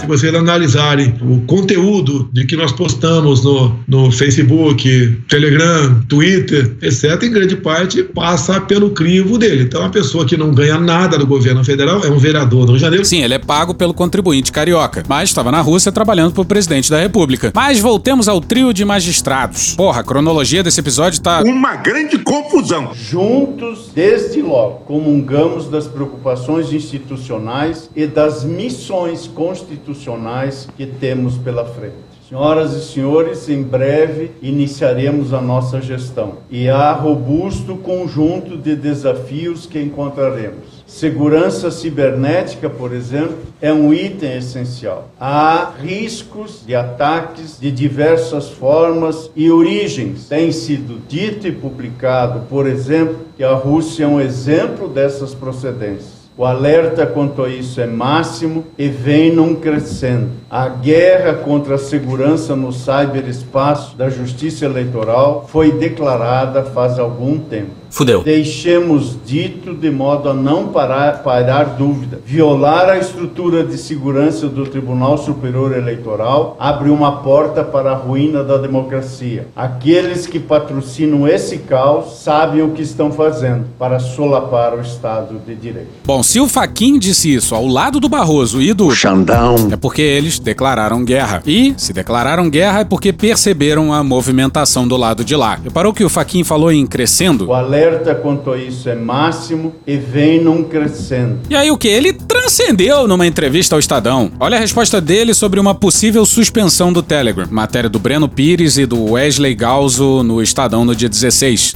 vocês 0.09 0.33
analisarem 0.33 1.13
o 1.21 1.41
conteúdo 1.41 2.27
de 2.33 2.45
que 2.45 2.55
nós 2.55 2.71
postamos 2.71 3.43
no, 3.43 3.75
no 3.87 4.11
Facebook, 4.11 5.21
Telegram, 5.27 6.01
Twitter, 6.09 6.75
etc., 6.81 7.21
em 7.23 7.31
grande 7.31 7.55
parte 7.55 8.03
passa 8.03 8.59
pelo 8.59 8.89
crivo 8.89 9.37
dele. 9.37 9.63
Então, 9.63 9.85
a 9.85 9.89
pessoa 9.89 10.25
que 10.25 10.35
não 10.35 10.51
ganha 10.51 10.79
nada 10.79 11.17
do 11.17 11.27
governo 11.27 11.63
federal 11.63 12.03
é 12.03 12.09
um 12.09 12.17
vereador 12.17 12.65
do 12.65 12.71
Rio 12.71 12.77
de 12.77 12.81
Janeiro. 12.81 13.05
Sim, 13.05 13.21
ele 13.21 13.35
é 13.35 13.39
pago 13.39 13.73
pelo 13.73 13.93
contribuinte 13.93 14.51
carioca, 14.51 15.03
mas 15.07 15.29
estava 15.29 15.51
na 15.51 15.61
Rússia 15.61 15.91
trabalhando 15.91 16.33
para 16.33 16.41
o 16.41 16.45
presidente 16.45 16.89
da 16.89 16.99
República. 16.99 17.51
Mas 17.53 17.79
voltemos 17.79 18.27
ao 18.27 18.41
trio 18.41 18.73
de 18.73 18.83
magistrados. 18.83 19.75
Porra, 19.75 20.01
a 20.01 20.03
cronologia 20.03 20.63
desse 20.63 20.79
episódio 20.79 21.21
tá. 21.21 21.43
Uma 21.43 21.75
grande 21.75 22.17
confusão. 22.17 22.91
Juntos, 22.95 23.91
desde 23.93 24.41
logo, 24.41 24.79
comungamos 24.85 25.67
das 25.67 25.85
preocupações 25.85 26.73
institucionais 26.73 27.89
e 27.95 28.07
das 28.07 28.43
missões 28.43 29.27
constitucionais 29.27 29.98
institucionais 29.99 30.67
que 30.77 30.85
temos 30.85 31.37
pela 31.37 31.65
frente. 31.65 32.09
Senhoras 32.27 32.73
e 32.73 32.85
senhores, 32.85 33.49
em 33.49 33.63
breve 33.63 34.29
iniciaremos 34.39 35.33
a 35.33 35.41
nossa 35.41 35.81
gestão 35.81 36.37
e 36.51 36.69
há 36.69 36.91
robusto 36.91 37.75
conjunto 37.75 38.55
de 38.55 38.75
desafios 38.75 39.65
que 39.65 39.81
encontraremos. 39.81 40.83
Segurança 40.85 41.71
cibernética, 41.71 42.69
por 42.69 42.93
exemplo, 42.93 43.35
é 43.59 43.73
um 43.73 43.91
item 43.91 44.37
essencial. 44.37 45.09
Há 45.19 45.71
riscos 45.81 46.63
de 46.63 46.75
ataques 46.75 47.59
de 47.59 47.71
diversas 47.71 48.47
formas 48.47 49.31
e 49.35 49.49
origens. 49.49 50.27
Tem 50.27 50.51
sido 50.51 51.01
dito 51.07 51.47
e 51.47 51.51
publicado, 51.51 52.41
por 52.47 52.67
exemplo, 52.67 53.25
que 53.35 53.43
a 53.43 53.53
Rússia 53.53 54.03
é 54.03 54.07
um 54.07 54.21
exemplo 54.21 54.87
dessas 54.87 55.33
procedências. 55.33 56.18
O 56.39 56.45
alerta 56.45 57.05
quanto 57.05 57.43
a 57.43 57.49
isso 57.49 57.81
é 57.81 57.85
máximo 57.85 58.63
e 58.77 58.87
vem 58.87 59.29
num 59.29 59.55
crescendo. 59.55 60.29
A 60.51 60.67
guerra 60.67 61.33
contra 61.33 61.75
a 61.75 61.77
segurança 61.77 62.55
no 62.55 62.73
cyberespaço 62.73 63.95
da 63.95 64.09
Justiça 64.09 64.65
Eleitoral 64.65 65.47
foi 65.47 65.71
declarada 65.71 66.63
faz 66.63 66.97
algum 66.97 67.37
tempo. 67.37 67.79
Fudeu. 67.89 68.23
Deixemos 68.23 69.17
dito 69.25 69.73
de 69.73 69.89
modo 69.89 70.29
a 70.29 70.33
não 70.33 70.67
parar, 70.67 71.23
parar 71.23 71.75
dúvida. 71.75 72.19
Violar 72.23 72.87
a 72.87 72.97
estrutura 72.97 73.63
de 73.63 73.77
segurança 73.77 74.47
do 74.47 74.65
Tribunal 74.65 75.17
Superior 75.17 75.75
Eleitoral 75.75 76.55
abre 76.59 76.89
uma 76.89 77.23
porta 77.23 77.63
para 77.63 77.91
a 77.91 77.95
ruína 77.95 78.43
da 78.43 78.57
democracia. 78.57 79.47
Aqueles 79.55 80.27
que 80.27 80.39
patrocinam 80.39 81.27
esse 81.27 81.59
caos 81.59 82.19
sabem 82.21 82.61
o 82.61 82.71
que 82.71 82.83
estão 82.83 83.11
fazendo 83.11 83.65
para 83.77 83.99
solapar 83.99 84.75
o 84.75 84.81
Estado 84.81 85.39
de 85.45 85.55
Direito. 85.55 85.89
Bom, 86.05 86.21
se 86.21 86.39
o 86.39 86.47
Faquin 86.47 86.99
disse 86.99 87.33
isso 87.33 87.55
ao 87.55 87.65
lado 87.65 87.99
do 87.99 88.07
Barroso 88.07 88.61
e 88.61 88.71
do 88.71 88.91
Xandão, 88.91 89.55
é 89.71 89.75
porque 89.75 90.01
eles 90.01 90.38
declararam 90.39 91.03
guerra. 91.03 91.41
E, 91.45 91.73
se 91.77 91.93
declararam 91.93 92.49
guerra, 92.49 92.81
é 92.81 92.83
porque 92.83 93.13
perceberam 93.13 93.93
a 93.93 94.03
movimentação 94.03 94.87
do 94.87 94.97
lado 94.97 95.23
de 95.23 95.35
lá. 95.35 95.59
Reparou 95.63 95.93
que 95.93 96.03
o 96.03 96.09
Faquin 96.09 96.43
falou 96.43 96.71
em 96.71 96.85
crescendo? 96.87 97.47
O 97.47 97.53
alerta 97.53 98.15
quanto 98.15 98.51
a 98.51 98.57
isso 98.57 98.89
é 98.89 98.95
máximo 98.95 99.75
e 99.85 99.97
vem 99.97 100.41
num 100.43 100.63
crescendo. 100.63 101.39
E 101.49 101.55
aí 101.55 101.69
o 101.69 101.77
que? 101.77 101.87
Ele 101.87 102.13
transcendeu 102.13 103.07
numa 103.07 103.27
entrevista 103.27 103.75
ao 103.75 103.79
Estadão. 103.79 104.31
Olha 104.39 104.57
a 104.57 104.59
resposta 104.59 105.01
dele 105.01 105.33
sobre 105.33 105.59
uma 105.59 105.75
possível 105.75 106.25
suspensão 106.25 106.91
do 106.91 107.03
Telegram. 107.03 107.47
Matéria 107.49 107.89
do 107.89 107.99
Breno 107.99 108.27
Pires 108.27 108.77
e 108.77 108.85
do 108.85 109.11
Wesley 109.11 109.55
Galzo 109.55 110.23
no 110.23 110.41
Estadão 110.41 110.85
no 110.85 110.95
dia 110.95 111.09
16. 111.09 111.75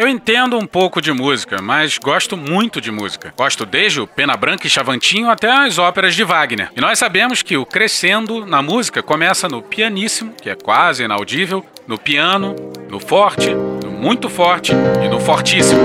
Eu 0.00 0.08
entendo 0.08 0.56
um 0.56 0.64
pouco 0.64 0.98
de 0.98 1.12
música, 1.12 1.60
mas 1.60 1.98
gosto 1.98 2.34
muito 2.34 2.80
de 2.80 2.90
música. 2.90 3.34
Gosto 3.36 3.66
desde 3.66 4.00
o 4.00 4.06
Pena 4.06 4.34
Branca 4.34 4.66
e 4.66 4.70
Chavantinho 4.70 5.28
até 5.28 5.52
as 5.52 5.76
óperas 5.76 6.14
de 6.14 6.24
Wagner. 6.24 6.70
E 6.74 6.80
nós 6.80 6.98
sabemos 6.98 7.42
que 7.42 7.58
o 7.58 7.66
crescendo 7.66 8.46
na 8.46 8.62
música 8.62 9.02
começa 9.02 9.46
no 9.46 9.60
pianíssimo, 9.60 10.32
que 10.40 10.48
é 10.48 10.54
quase 10.54 11.04
inaudível, 11.04 11.62
no 11.86 11.98
piano, 11.98 12.56
no 12.88 12.98
forte, 12.98 13.52
no 13.52 13.90
muito 13.90 14.30
forte 14.30 14.72
e 15.04 15.08
no 15.10 15.20
fortíssimo. 15.20 15.82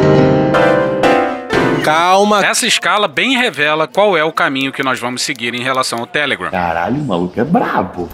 Calma. 1.84 2.45
Essa 2.45 2.65
escala 2.65 3.10
bem 3.10 3.38
revela 3.38 3.86
qual 3.86 4.15
é 4.15 4.24
o 4.24 4.31
caminho 4.31 4.72
que 4.72 4.81
nós 4.81 4.98
vamos 4.98 5.24
seguir 5.24 5.53
em 5.53 5.62
relação 5.62 6.00
ao 6.00 6.07
Telegram. 6.07 6.51
Caralho, 6.51 7.01
o 7.01 7.05
maluco 7.05 7.38
é 7.38 7.43
brabo. 7.43 8.10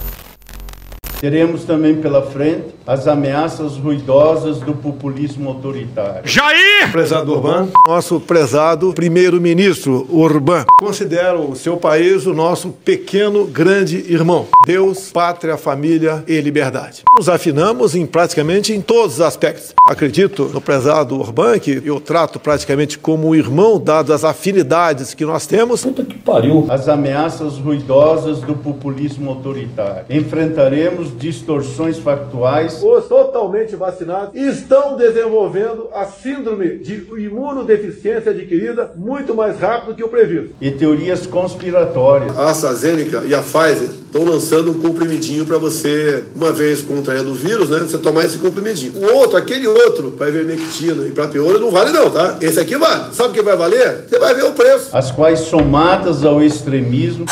Teremos 1.22 1.66
também 1.66 1.98
pela 1.98 2.24
frente 2.24 2.74
as 2.88 3.08
ameaças 3.08 3.78
ruidosas 3.78 4.58
do 4.58 4.74
populismo 4.74 5.50
autoritário. 5.50 6.24
Jair! 6.26 6.92
Prezado 6.92 7.32
Urbano, 7.32 7.72
nosso 7.88 8.20
prezado 8.20 8.92
primeiro-ministro 8.92 10.08
Urbano, 10.10 10.66
considera 10.80 11.40
o 11.40 11.56
seu 11.56 11.78
país 11.78 12.26
o 12.26 12.34
nosso 12.34 12.70
pequeno 12.70 13.46
grande 13.46 13.98
irmão. 14.12 14.48
Deus, 14.66 15.12
pátria, 15.12 15.58
família 15.58 16.24
e 16.28 16.42
liberdade. 16.42 17.04
Nos 17.16 17.30
afinamos 17.30 17.94
em 17.94 18.08
praticamente 18.08 18.74
em 18.74 18.82
todos 18.82 19.18
os 19.18 19.22
aspectos. 19.22 19.76
Acredito 19.86 20.50
no 20.52 20.60
prezado 20.60 21.16
Urbano, 21.16 21.60
que 21.60 21.84
eu 21.86 22.00
trato 22.00 22.40
praticamente 22.40 22.98
como 22.98 23.28
um 23.28 23.36
irmão, 23.36 23.80
dadas 23.80 24.10
as 24.10 24.24
afinidades 24.24 25.14
que 25.14 25.24
nós 25.24 25.46
temos. 25.46 25.84
Puta 25.84 26.04
que 26.04 26.18
pariu. 26.18 26.66
As 26.68 26.90
ameaças 26.90 27.60
ruidosas 27.60 28.40
do 28.40 28.56
populismo 28.56 29.30
autoritário. 29.30 30.06
Enfrentaremos 30.10 31.11
distorções 31.18 31.98
factuais. 32.00 32.82
Os 32.84 33.06
totalmente 33.06 33.76
vacinados 33.76 34.36
estão 34.36 34.96
desenvolvendo 34.96 35.90
a 35.94 36.06
síndrome 36.06 36.78
de 36.78 37.06
imunodeficiência 37.18 38.32
adquirida 38.32 38.92
muito 38.96 39.34
mais 39.34 39.60
rápido 39.60 39.96
que 39.96 40.04
o 40.04 40.10
previsto. 40.10 40.56
E 40.62 40.72
teorias 40.72 41.26
conspiratórias. 41.26 42.38
A 42.38 42.50
AstraZeneca 42.50 43.24
e 43.26 43.34
a 43.34 43.42
Pfizer 43.42 43.90
estão 44.06 44.26
lançando 44.26 44.72
um 44.72 44.80
comprimidinho 44.82 45.46
para 45.46 45.58
você, 45.58 46.24
uma 46.36 46.52
vez 46.52 46.82
contraindo 46.82 47.32
o 47.32 47.34
vírus, 47.34 47.70
né? 47.70 47.80
Você 47.80 47.98
tomar 47.98 48.26
esse 48.26 48.38
comprimidinho. 48.38 48.94
O 48.98 49.16
outro, 49.16 49.38
aquele 49.38 49.68
outro, 49.68 50.12
para 50.12 50.28
ivermectina 50.28 51.08
e 51.08 51.12
prapeora, 51.12 51.60
não 51.60 51.72
vale 51.72 51.92
não, 51.92 52.10
tá? 52.10 52.38
Esse 52.42 52.60
aqui 52.60 52.76
vale. 52.78 53.14
Sabe 53.14 53.30
o 53.30 53.34
que 53.34 53.42
vai 53.42 53.56
valer? 53.56 54.06
Você 54.10 54.20
vai 54.20 54.34
ver 54.34 54.44
o 54.44 54.52
preço. 54.52 54.90
As 54.92 55.12
quais, 55.12 55.40
somadas 55.40 56.26
ao 56.26 56.44
extremismo, 56.44 57.26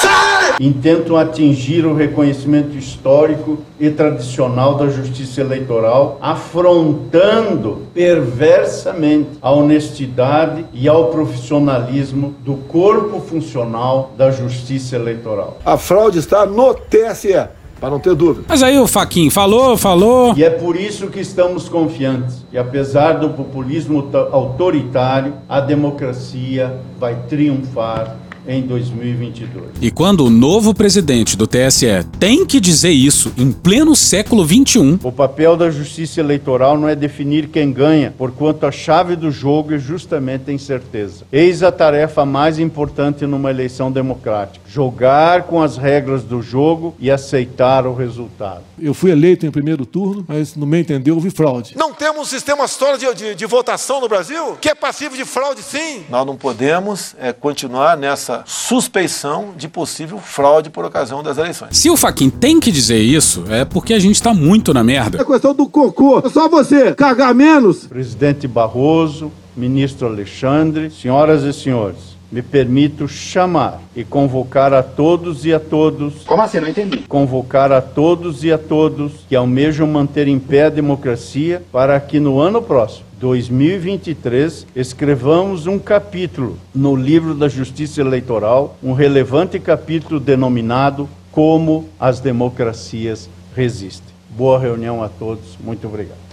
intentam 0.59 1.17
atingir 1.17 1.86
o 1.86 1.93
reconhecimento 1.93 2.77
histórico 2.77 3.59
e 3.79 3.89
tradicional 3.89 4.75
da 4.75 4.88
justiça 4.88 5.41
eleitoral, 5.41 6.17
afrontando 6.21 7.83
perversamente 7.93 9.29
a 9.41 9.51
honestidade 9.51 10.65
e 10.73 10.88
ao 10.88 11.07
profissionalismo 11.07 12.35
do 12.43 12.55
corpo 12.55 13.19
funcional 13.19 14.11
da 14.17 14.31
justiça 14.31 14.95
eleitoral. 14.95 15.59
A 15.65 15.77
fraude 15.77 16.19
está 16.19 16.45
no 16.45 16.73
TSE. 16.73 17.47
Para 17.79 17.91
não 17.91 17.99
ter 17.99 18.13
dúvida. 18.13 18.45
Mas 18.49 18.61
aí 18.61 18.77
o 18.77 18.85
Faquin 18.85 19.29
falou, 19.29 19.77
falou. 19.77 20.33
E 20.35 20.43
é 20.43 20.49
por 20.49 20.75
isso 20.75 21.07
que 21.07 21.21
estamos 21.21 21.69
confiantes. 21.69 22.43
E 22.51 22.57
apesar 22.57 23.13
do 23.13 23.29
populismo 23.29 24.09
autoritário, 24.33 25.35
a 25.47 25.61
democracia 25.61 26.75
vai 26.99 27.15
triunfar 27.29 28.17
em 28.50 28.63
2022. 28.63 29.68
E 29.79 29.91
quando 29.91 30.25
o 30.25 30.29
novo 30.29 30.74
presidente 30.74 31.38
do 31.38 31.46
TSE 31.46 32.03
tem 32.20 32.44
que 32.46 32.60
dizer 32.60 32.89
isso 32.89 33.32
em 33.38 33.51
pleno 33.51 33.96
século 33.96 34.44
XXI. 34.44 35.00
O 35.03 35.12
papel 35.12 35.56
da 35.56 35.70
justiça 35.70 36.20
eleitoral 36.20 36.75
não 36.75 36.89
é 36.89 36.96
definir 36.96 37.50
quem 37.50 37.72
ganha, 37.72 38.12
porquanto 38.18 38.65
a 38.65 38.72
chave 38.72 39.15
do 39.15 39.29
jogo 39.29 39.75
é 39.75 39.77
justamente 39.77 40.50
a 40.50 40.53
incerteza. 40.53 41.25
Eis 41.32 41.62
a 41.62 41.72
tarefa 41.72 42.25
mais 42.25 42.58
importante 42.58 43.25
numa 43.27 43.51
eleição 43.51 43.91
democrática: 43.91 44.65
jogar 44.68 45.44
com 45.44 45.62
as 45.62 45.77
regras 45.77 46.24
do 46.24 46.41
jogo 46.41 46.96
e 47.00 47.12
aceitar 47.12 47.86
o 47.86 47.94
resultado. 47.94 48.63
Eu 48.82 48.96
fui 48.96 49.12
eleito 49.12 49.46
em 49.46 49.51
primeiro 49.51 49.86
turno, 49.86 50.25
mas 50.27 50.56
no 50.56 50.65
meu 50.65 50.79
entender 50.79 51.12
houve 51.12 51.29
fraude. 51.29 51.75
Não 51.77 51.94
temos 51.94 52.22
um 52.22 52.25
sistema 52.25 52.68
sólido 52.68 53.13
de, 53.13 53.13
de, 53.13 53.36
de 53.36 53.46
votação 53.46 54.01
no 54.01 54.08
Brasil 54.08 54.58
que 54.60 54.70
é 54.70 54.74
passivo 54.74 55.15
de 55.15 55.25
fraude, 55.25 55.62
sim. 55.62 56.03
Nós 56.10 56.25
não 56.25 56.36
podemos 56.36 57.15
é, 57.20 57.32
continuar 57.32 57.96
nessa 57.96 58.38
suspeição 58.46 59.53
de 59.58 59.67
possível 59.67 60.17
fraude 60.17 60.69
por 60.69 60.86
ocasião 60.86 61.24
das 61.24 61.38
eleições. 61.38 61.77
Se 61.77 61.89
o 61.89 61.98
Faquin 61.98 62.29
tem 62.29 62.60
que 62.60 62.72
dizer 62.72 63.00
isso, 63.00 63.43
é 63.50 63.65
porque 63.65 63.93
a 63.93 64.00
gente 64.00 64.22
tá 64.22 64.34
muito 64.34 64.74
na 64.74 64.84
merda. 64.84 65.22
É 65.22 65.25
questão 65.25 65.53
do 65.53 65.67
cocô. 65.67 66.19
É 66.25 66.29
só 66.29 66.50
você 66.50 66.93
cagar 66.93 67.34
menos. 67.34 67.86
Presidente 67.86 68.48
Barroso, 68.48 69.31
ministro 69.55 70.08
Alexandre, 70.08 70.89
senhoras 70.89 71.43
e 71.43 71.53
senhores, 71.53 72.17
me 72.31 72.41
permito 72.41 73.07
chamar 73.07 73.81
e 73.95 74.03
convocar 74.03 74.74
a 74.74 74.83
todos 74.83 75.45
e 75.45 75.53
a 75.53 75.59
todos. 75.59 76.24
Como 76.24 76.41
assim? 76.41 76.59
Não 76.59 76.67
entendi. 76.67 77.00
Convocar 77.07 77.71
a 77.71 77.81
todos 77.81 78.43
e 78.43 78.51
a 78.51 78.57
todos 78.57 79.25
que 79.27 79.36
almejam 79.36 79.88
manter 79.88 80.27
em 80.27 80.39
pé 80.39 80.65
a 80.65 80.69
democracia 80.69 81.62
para 81.71 82.00
que 82.00 82.19
no 82.19 82.39
ano 82.39 82.62
próximo 82.62 83.09
2023, 83.19 84.65
escrevamos 84.74 85.67
um 85.67 85.77
capítulo 85.77 86.57
no 86.74 86.95
livro 86.95 87.36
da 87.36 87.50
Justiça 87.50 88.00
Eleitoral, 88.00 88.77
um 88.81 88.93
relevante 88.93 89.59
capítulo 89.59 90.21
denominado 90.21 91.09
Como 91.31 91.89
as 92.00 92.21
Democracias 92.21 93.29
Resistem. 93.53 94.15
Boa 94.29 94.57
reunião 94.57 95.03
a 95.03 95.09
todos, 95.09 95.57
muito 95.62 95.86
obrigado. 95.86 96.29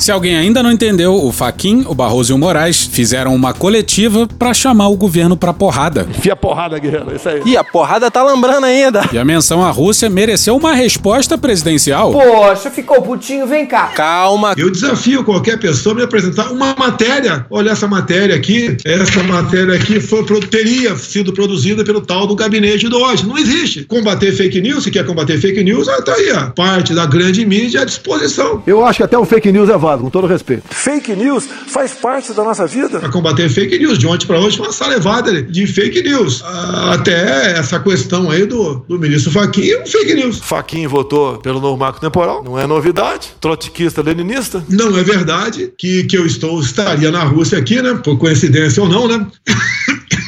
Se 0.00 0.10
alguém 0.10 0.34
ainda 0.34 0.62
não 0.62 0.72
entendeu, 0.72 1.14
o 1.14 1.30
Faquin, 1.30 1.84
o 1.86 1.94
Barroso 1.94 2.32
e 2.32 2.34
o 2.34 2.38
Moraes 2.38 2.88
fizeram 2.90 3.34
uma 3.34 3.52
coletiva 3.52 4.26
para 4.38 4.54
chamar 4.54 4.88
o 4.88 4.96
governo 4.96 5.36
pra 5.36 5.52
porrada. 5.52 6.06
Enfia 6.08 6.34
porrada, 6.34 6.78
guerreiro. 6.78 7.14
Isso 7.14 7.28
aí. 7.28 7.42
E 7.44 7.54
a 7.54 7.62
porrada 7.62 8.10
tá 8.10 8.24
lembrando 8.24 8.64
ainda. 8.64 9.02
E 9.12 9.18
a 9.18 9.24
menção 9.26 9.62
à 9.62 9.70
Rússia 9.70 10.08
mereceu 10.08 10.56
uma 10.56 10.72
resposta 10.72 11.36
presidencial. 11.36 12.12
Poxa, 12.12 12.70
ficou 12.70 13.02
putinho, 13.02 13.46
vem 13.46 13.66
cá. 13.66 13.88
Calma. 13.94 14.54
Eu 14.56 14.70
desafio 14.70 15.22
qualquer 15.22 15.60
pessoa 15.60 15.92
a 15.94 15.96
me 15.98 16.02
apresentar 16.02 16.50
uma 16.50 16.74
matéria. 16.78 17.44
Olha 17.50 17.68
essa 17.68 17.86
matéria 17.86 18.34
aqui. 18.34 18.78
Essa 18.86 19.22
matéria 19.22 19.74
aqui 19.74 20.00
foi, 20.00 20.24
teria 20.50 20.96
sido 20.96 21.30
produzida 21.34 21.84
pelo 21.84 22.00
tal 22.00 22.26
do 22.26 22.34
gabinete 22.34 22.88
do 22.88 22.96
hoje. 22.96 23.26
Não 23.26 23.36
existe. 23.36 23.84
Combater 23.84 24.32
fake 24.32 24.62
news, 24.62 24.82
se 24.82 24.90
quer 24.90 25.04
combater 25.04 25.38
fake 25.38 25.62
news, 25.62 25.86
tá 26.06 26.14
aí, 26.14 26.32
ó. 26.32 26.50
Parte 26.52 26.94
da 26.94 27.04
grande 27.04 27.44
mídia 27.44 27.82
à 27.82 27.84
disposição. 27.84 28.62
Eu 28.66 28.82
acho 28.82 28.96
que 28.96 29.02
até 29.02 29.18
o 29.18 29.26
fake 29.26 29.52
news 29.52 29.68
é 29.68 29.76
válido 29.76 29.89
com 29.98 30.10
todo 30.10 30.26
respeito. 30.26 30.62
Fake 30.70 31.14
news 31.14 31.48
faz 31.68 31.92
parte 31.92 32.32
da 32.32 32.44
nossa 32.44 32.66
vida. 32.66 33.00
Para 33.00 33.10
combater 33.10 33.48
fake 33.48 33.78
news, 33.78 33.98
de 33.98 34.06
ontem 34.06 34.26
para 34.26 34.38
hoje, 34.38 34.58
uma 34.60 34.72
salevada 34.72 35.42
de 35.42 35.66
fake 35.66 36.02
news. 36.02 36.42
Até 36.92 37.58
essa 37.58 37.78
questão 37.80 38.30
aí 38.30 38.46
do, 38.46 38.84
do 38.88 38.98
ministro 38.98 39.30
Faquinha, 39.30 39.84
fake 39.86 40.14
news. 40.14 40.38
Faquinha 40.38 40.88
votou 40.88 41.38
pelo 41.38 41.60
novo 41.60 41.76
marco 41.76 42.00
temporal, 42.00 42.42
não 42.42 42.58
é 42.58 42.66
novidade. 42.66 43.28
Trotskista, 43.40 44.02
leninista. 44.02 44.64
Não 44.68 44.96
é 44.98 45.02
verdade 45.02 45.72
que, 45.76 46.04
que 46.04 46.16
eu 46.16 46.26
estou 46.26 46.60
estaria 46.60 47.10
na 47.10 47.24
Rússia 47.24 47.58
aqui, 47.58 47.80
né? 47.82 47.94
Por 48.02 48.18
coincidência 48.18 48.82
ou 48.82 48.88
não, 48.88 49.08
né? 49.08 49.26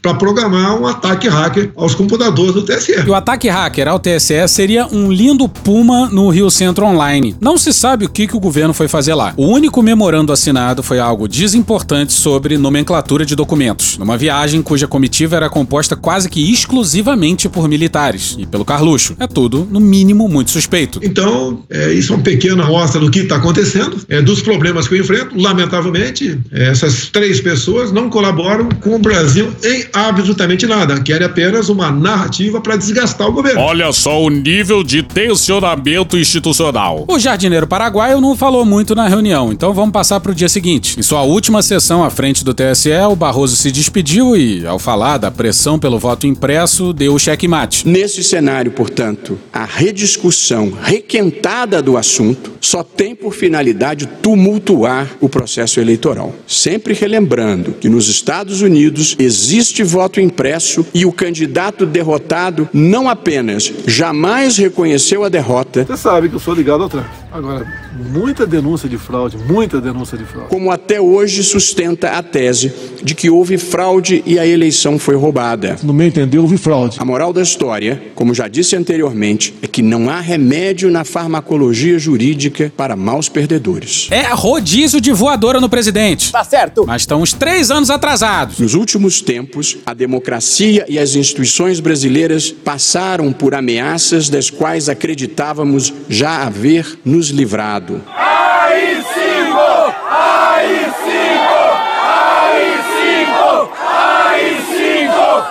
para 0.00 0.14
programar 0.14 0.80
um 0.80 0.86
ataque 0.86 1.28
hacker 1.28 1.72
aos 1.76 1.94
computadores 1.94 2.54
do 2.54 2.62
TSE. 2.62 3.04
E 3.06 3.10
o 3.10 3.14
ataque 3.14 3.48
hacker 3.48 3.88
ao 3.88 3.98
TSE 3.98 4.46
seria 4.48 4.86
um 4.86 5.10
lindo 5.10 5.48
puma 5.48 6.08
no 6.08 6.28
Rio 6.28 6.50
Centro 6.50 6.86
Online. 6.86 7.36
Não 7.40 7.58
se 7.58 7.72
sabe 7.72 8.06
o 8.06 8.08
que, 8.08 8.26
que 8.26 8.36
o 8.36 8.40
governo 8.40 8.74
foi 8.74 8.88
fazer 8.88 9.14
lá. 9.14 9.32
O 9.36 9.46
único 9.46 9.82
memorando 9.82 10.32
assinado 10.32 10.82
foi 10.82 10.98
algo 10.98 11.28
desimportante 11.28 12.12
sobre 12.12 12.56
nomenclatura 12.56 13.24
de 13.24 13.34
documentos, 13.34 13.98
numa 13.98 14.16
viagem 14.16 14.62
cuja 14.62 14.86
comitiva 14.86 15.36
era 15.36 15.48
composta 15.48 15.96
quase 15.96 16.28
que 16.28 16.52
exclusivamente 16.52 17.48
por 17.48 17.68
militares 17.68 18.36
e 18.38 18.46
pelo 18.46 18.64
Carluxo. 18.64 19.16
É 19.18 19.26
tudo, 19.26 19.66
no 19.70 19.80
mínimo, 19.80 20.28
muito 20.28 20.50
suspeito. 20.50 21.00
Então, 21.02 21.64
é, 21.70 21.92
isso 21.92 22.12
é 22.12 22.16
uma 22.16 22.22
pequena 22.22 22.64
amostra 22.64 23.00
do 23.00 23.10
que 23.10 23.20
está 23.20 23.36
acontecendo, 23.36 23.98
é, 24.08 24.20
dos 24.20 24.42
problemas 24.42 24.88
que 24.88 24.94
eu 24.94 25.00
enfrento. 25.00 25.40
Lamentavelmente, 25.40 26.38
é, 26.52 26.68
essas 26.68 27.08
três 27.08 27.40
pessoas 27.40 27.92
não 27.92 28.08
colaboram 28.08 28.68
com 28.80 28.94
o 28.94 28.98
Brasil 28.98 29.52
em 29.62 29.87
absolutamente 29.92 30.66
nada. 30.66 31.00
Querem 31.00 31.26
apenas 31.26 31.68
uma 31.68 31.90
narrativa 31.90 32.60
para 32.60 32.76
desgastar 32.76 33.28
o 33.28 33.32
governo. 33.32 33.60
Olha 33.60 33.92
só 33.92 34.22
o 34.22 34.28
nível 34.30 34.82
de 34.82 35.02
tensionamento 35.02 36.16
institucional. 36.16 37.04
O 37.08 37.18
jardineiro 37.18 37.66
paraguaio 37.66 38.20
não 38.20 38.36
falou 38.36 38.64
muito 38.64 38.94
na 38.94 39.08
reunião, 39.08 39.52
então 39.52 39.72
vamos 39.72 39.92
passar 39.92 40.20
para 40.20 40.32
o 40.32 40.34
dia 40.34 40.48
seguinte. 40.48 40.98
Em 40.98 41.02
sua 41.02 41.22
última 41.22 41.62
sessão 41.62 42.04
à 42.04 42.10
frente 42.10 42.44
do 42.44 42.54
TSE, 42.54 42.90
o 43.10 43.16
Barroso 43.16 43.56
se 43.56 43.70
despediu 43.70 44.36
e, 44.36 44.66
ao 44.66 44.78
falar 44.78 45.18
da 45.18 45.30
pressão 45.30 45.78
pelo 45.78 45.98
voto 45.98 46.26
impresso, 46.26 46.92
deu 46.92 47.14
o 47.14 47.18
checkmate. 47.18 47.86
Nesse 47.86 48.22
cenário, 48.22 48.70
portanto, 48.70 49.38
a 49.52 49.64
rediscussão 49.64 50.72
requentada 50.82 51.82
do 51.82 51.96
assunto 51.96 52.52
só 52.60 52.82
tem 52.82 53.14
por 53.14 53.34
finalidade 53.34 54.06
tumultuar 54.06 55.08
o 55.20 55.28
processo 55.28 55.80
eleitoral. 55.80 56.34
Sempre 56.46 56.94
relembrando 56.94 57.72
que 57.72 57.88
nos 57.88 58.08
Estados 58.08 58.62
Unidos 58.62 59.16
existe 59.18 59.77
voto 59.82 60.20
impresso 60.20 60.86
e 60.94 61.04
o 61.04 61.12
candidato 61.12 61.86
derrotado 61.86 62.68
não 62.72 63.08
apenas 63.08 63.72
jamais 63.86 64.56
reconheceu 64.56 65.24
a 65.24 65.28
derrota. 65.28 65.84
Você 65.84 65.96
sabe 65.96 66.28
que 66.28 66.34
eu 66.34 66.40
sou 66.40 66.54
ligado 66.54 66.82
ao 66.82 66.88
Trump. 66.88 67.06
Agora, 67.30 67.66
muita 68.10 68.46
denúncia 68.46 68.88
de 68.88 68.96
fraude, 68.96 69.36
muita 69.36 69.80
denúncia 69.80 70.16
de 70.16 70.24
fraude. 70.24 70.48
Como 70.48 70.70
até 70.70 71.00
hoje 71.00 71.44
sustenta 71.44 72.12
a 72.12 72.22
tese 72.22 72.72
de 73.02 73.14
que 73.14 73.28
houve 73.28 73.58
fraude 73.58 74.22
e 74.24 74.38
a 74.38 74.46
eleição 74.46 74.98
foi 74.98 75.14
roubada. 75.14 75.76
No 75.82 75.92
meu 75.92 76.06
entender, 76.06 76.38
houve 76.38 76.56
fraude. 76.56 76.96
A 76.98 77.04
moral 77.04 77.32
da 77.32 77.42
história, 77.42 78.02
como 78.14 78.34
já 78.34 78.48
disse 78.48 78.74
anteriormente, 78.76 79.54
é 79.60 79.66
que 79.66 79.82
não 79.82 80.08
há 80.08 80.20
remédio 80.20 80.90
na 80.90 81.04
farmacologia 81.04 81.98
jurídica 81.98 82.72
para 82.76 82.96
maus 82.96 83.28
perdedores. 83.28 84.08
É 84.10 84.22
rodízio 84.32 85.00
de 85.00 85.12
voadora 85.12 85.60
no 85.60 85.68
presidente. 85.68 86.32
Tá 86.32 86.44
certo. 86.44 86.84
Mas 86.86 87.02
estão 87.02 87.20
uns 87.20 87.32
três 87.32 87.70
anos 87.70 87.90
atrasados. 87.90 88.58
Nos 88.58 88.74
últimos 88.74 89.20
tempos, 89.20 89.67
a 89.84 89.92
democracia 89.92 90.84
e 90.88 90.98
as 90.98 91.14
instituições 91.14 91.80
brasileiras 91.80 92.50
passaram 92.50 93.32
por 93.32 93.54
ameaças 93.54 94.28
das 94.28 94.50
quais 94.50 94.88
acreditávamos 94.88 95.92
já 96.08 96.44
haver 96.44 96.98
nos 97.04 97.28
livrado. 97.28 98.02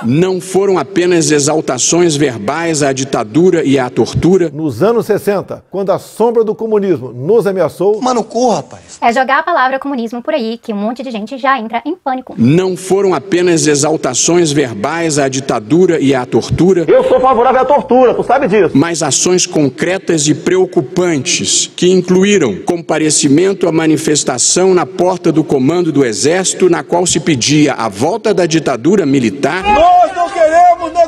Não 0.09 0.39
foram 0.39 0.77
apenas 0.77 1.31
exaltações 1.31 2.15
verbais 2.15 2.81
à 2.81 2.93
ditadura 2.93 3.65
e 3.65 3.77
à 3.77 3.89
tortura. 3.89 4.49
Nos 4.53 4.81
anos 4.81 5.05
60, 5.05 5.65
quando 5.69 5.89
a 5.89 5.99
sombra 5.99 6.45
do 6.45 6.55
comunismo 6.55 7.11
nos 7.11 7.45
ameaçou. 7.45 8.01
Mano, 8.01 8.23
cu, 8.23 8.51
rapaz. 8.51 8.99
É 9.01 9.11
jogar 9.11 9.39
a 9.39 9.43
palavra 9.43 9.77
comunismo 9.79 10.21
por 10.21 10.33
aí 10.33 10.57
que 10.57 10.71
um 10.71 10.77
monte 10.77 11.03
de 11.03 11.11
gente 11.11 11.37
já 11.37 11.59
entra 11.59 11.81
em 11.85 11.93
pânico. 11.93 12.35
Não 12.37 12.77
foram 12.77 13.13
apenas 13.13 13.67
exaltações 13.67 14.49
verbais 14.53 15.19
à 15.19 15.27
ditadura 15.27 15.99
e 15.99 16.15
à 16.15 16.25
tortura. 16.25 16.85
Eu 16.87 17.03
sou 17.03 17.19
favorável 17.19 17.59
à 17.59 17.65
tortura, 17.65 18.13
tu 18.13 18.23
sabe 18.23 18.47
disso. 18.47 18.71
Mas 18.77 19.03
ações 19.03 19.45
concretas 19.45 20.25
e 20.29 20.33
preocupantes 20.33 21.69
que 21.75 21.91
incluíram 21.91 22.55
comparecimento 22.63 23.67
à 23.67 23.73
manifestação 23.73 24.73
na 24.73 24.85
porta 24.85 25.33
do 25.33 25.43
comando 25.43 25.91
do 25.91 26.05
Exército, 26.05 26.69
na 26.69 26.81
qual 26.81 27.05
se 27.05 27.19
pedia 27.19 27.73
a 27.73 27.89
volta 27.89 28.33
da 28.33 28.45
ditadura 28.45 29.05
militar. 29.05 29.63
Não 29.63 29.96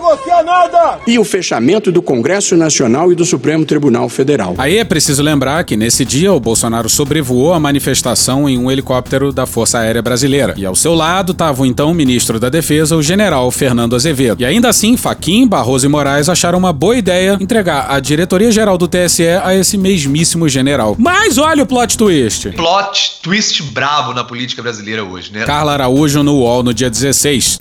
negociar 0.09 0.43
nada! 0.43 0.99
E 1.05 1.19
o 1.19 1.23
fechamento 1.23 1.91
do 1.91 2.01
Congresso 2.01 2.55
Nacional 2.55 3.11
e 3.11 3.15
do 3.15 3.25
Supremo 3.25 3.65
Tribunal 3.65 4.09
Federal. 4.09 4.55
Aí 4.57 4.77
é 4.77 4.83
preciso 4.83 5.21
lembrar 5.21 5.63
que 5.63 5.77
nesse 5.77 6.03
dia 6.03 6.33
o 6.33 6.39
Bolsonaro 6.39 6.89
sobrevoou 6.89 7.53
a 7.53 7.59
manifestação 7.59 8.49
em 8.49 8.57
um 8.57 8.71
helicóptero 8.71 9.31
da 9.31 9.45
Força 9.45 9.79
Aérea 9.79 10.01
Brasileira. 10.01 10.53
E 10.57 10.65
ao 10.65 10.75
seu 10.75 10.95
lado 10.95 11.31
estava 11.31 11.61
o 11.61 11.65
então 11.65 11.93
ministro 11.93 12.39
da 12.39 12.49
Defesa, 12.49 12.95
o 12.95 13.03
general 13.03 13.49
Fernando 13.51 13.95
Azevedo. 13.95 14.41
E 14.41 14.45
ainda 14.45 14.69
assim, 14.69 14.97
Faquim, 14.97 15.47
Barroso 15.47 15.85
e 15.85 15.89
Moraes 15.89 16.29
acharam 16.29 16.57
uma 16.57 16.73
boa 16.73 16.97
ideia 16.97 17.37
entregar 17.39 17.87
a 17.89 17.99
diretoria-geral 17.99 18.77
do 18.77 18.87
TSE 18.87 19.27
a 19.43 19.53
esse 19.53 19.77
mesmíssimo 19.77 20.49
general. 20.49 20.95
Mas 20.97 21.37
olha 21.37 21.63
o 21.63 21.65
plot 21.65 21.97
twist. 21.97 22.49
Plot 22.51 23.19
twist 23.21 23.63
brabo 23.63 24.13
na 24.13 24.23
política 24.23 24.61
brasileira 24.61 25.03
hoje, 25.03 25.31
né? 25.31 25.45
Carla 25.45 25.73
Araújo 25.73 26.23
no 26.23 26.35
UOL 26.39 26.63
no 26.63 26.73
dia 26.73 26.89
16. 26.89 27.59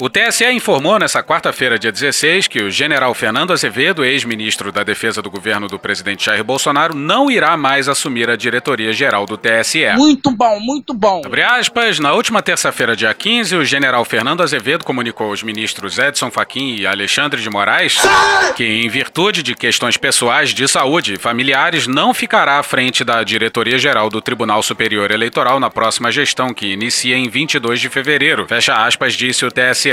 O 0.00 0.10
TSE 0.10 0.44
informou 0.50 0.98
nessa 0.98 1.22
quarta-feira, 1.22 1.78
dia 1.78 1.92
16, 1.92 2.48
que 2.48 2.60
o 2.60 2.70
general 2.70 3.14
Fernando 3.14 3.52
Azevedo, 3.52 4.04
ex-ministro 4.04 4.72
da 4.72 4.82
Defesa 4.82 5.22
do 5.22 5.30
governo 5.30 5.68
do 5.68 5.78
presidente 5.78 6.26
Jair 6.26 6.42
Bolsonaro, 6.42 6.96
não 6.96 7.30
irá 7.30 7.56
mais 7.56 7.88
assumir 7.88 8.28
a 8.28 8.34
diretoria-geral 8.34 9.24
do 9.24 9.36
TSE. 9.36 9.86
Muito 9.96 10.32
bom, 10.32 10.58
muito 10.58 10.92
bom. 10.92 11.22
Abre 11.24 11.42
aspas, 11.42 12.00
na 12.00 12.12
última 12.12 12.42
terça-feira, 12.42 12.96
dia 12.96 13.14
15, 13.14 13.54
o 13.54 13.64
general 13.64 14.04
Fernando 14.04 14.42
Azevedo 14.42 14.84
comunicou 14.84 15.28
aos 15.28 15.44
ministros 15.44 15.96
Edson 15.96 16.28
Fachin 16.28 16.74
e 16.74 16.86
Alexandre 16.88 17.40
de 17.40 17.48
Moraes 17.48 17.96
que, 18.56 18.64
em 18.64 18.88
virtude 18.88 19.44
de 19.44 19.54
questões 19.54 19.96
pessoais 19.96 20.50
de 20.50 20.66
saúde 20.66 21.14
e 21.14 21.18
familiares, 21.18 21.86
não 21.86 22.12
ficará 22.12 22.58
à 22.58 22.62
frente 22.64 23.04
da 23.04 23.22
diretoria-geral 23.22 24.10
do 24.10 24.20
Tribunal 24.20 24.60
Superior 24.60 25.12
Eleitoral 25.12 25.60
na 25.60 25.70
próxima 25.70 26.10
gestão, 26.10 26.52
que 26.52 26.72
inicia 26.72 27.16
em 27.16 27.28
22 27.28 27.78
de 27.80 27.88
fevereiro. 27.88 28.44
Fecha 28.48 28.74
aspas, 28.74 29.14
disse 29.14 29.46
o 29.46 29.52
TSE. 29.52 29.83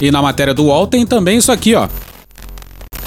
E 0.00 0.10
na 0.10 0.20
matéria 0.20 0.54
do 0.54 0.64
UOL 0.64 0.86
tem 0.86 1.06
também 1.06 1.38
isso 1.38 1.52
aqui, 1.52 1.74
ó. 1.74 1.88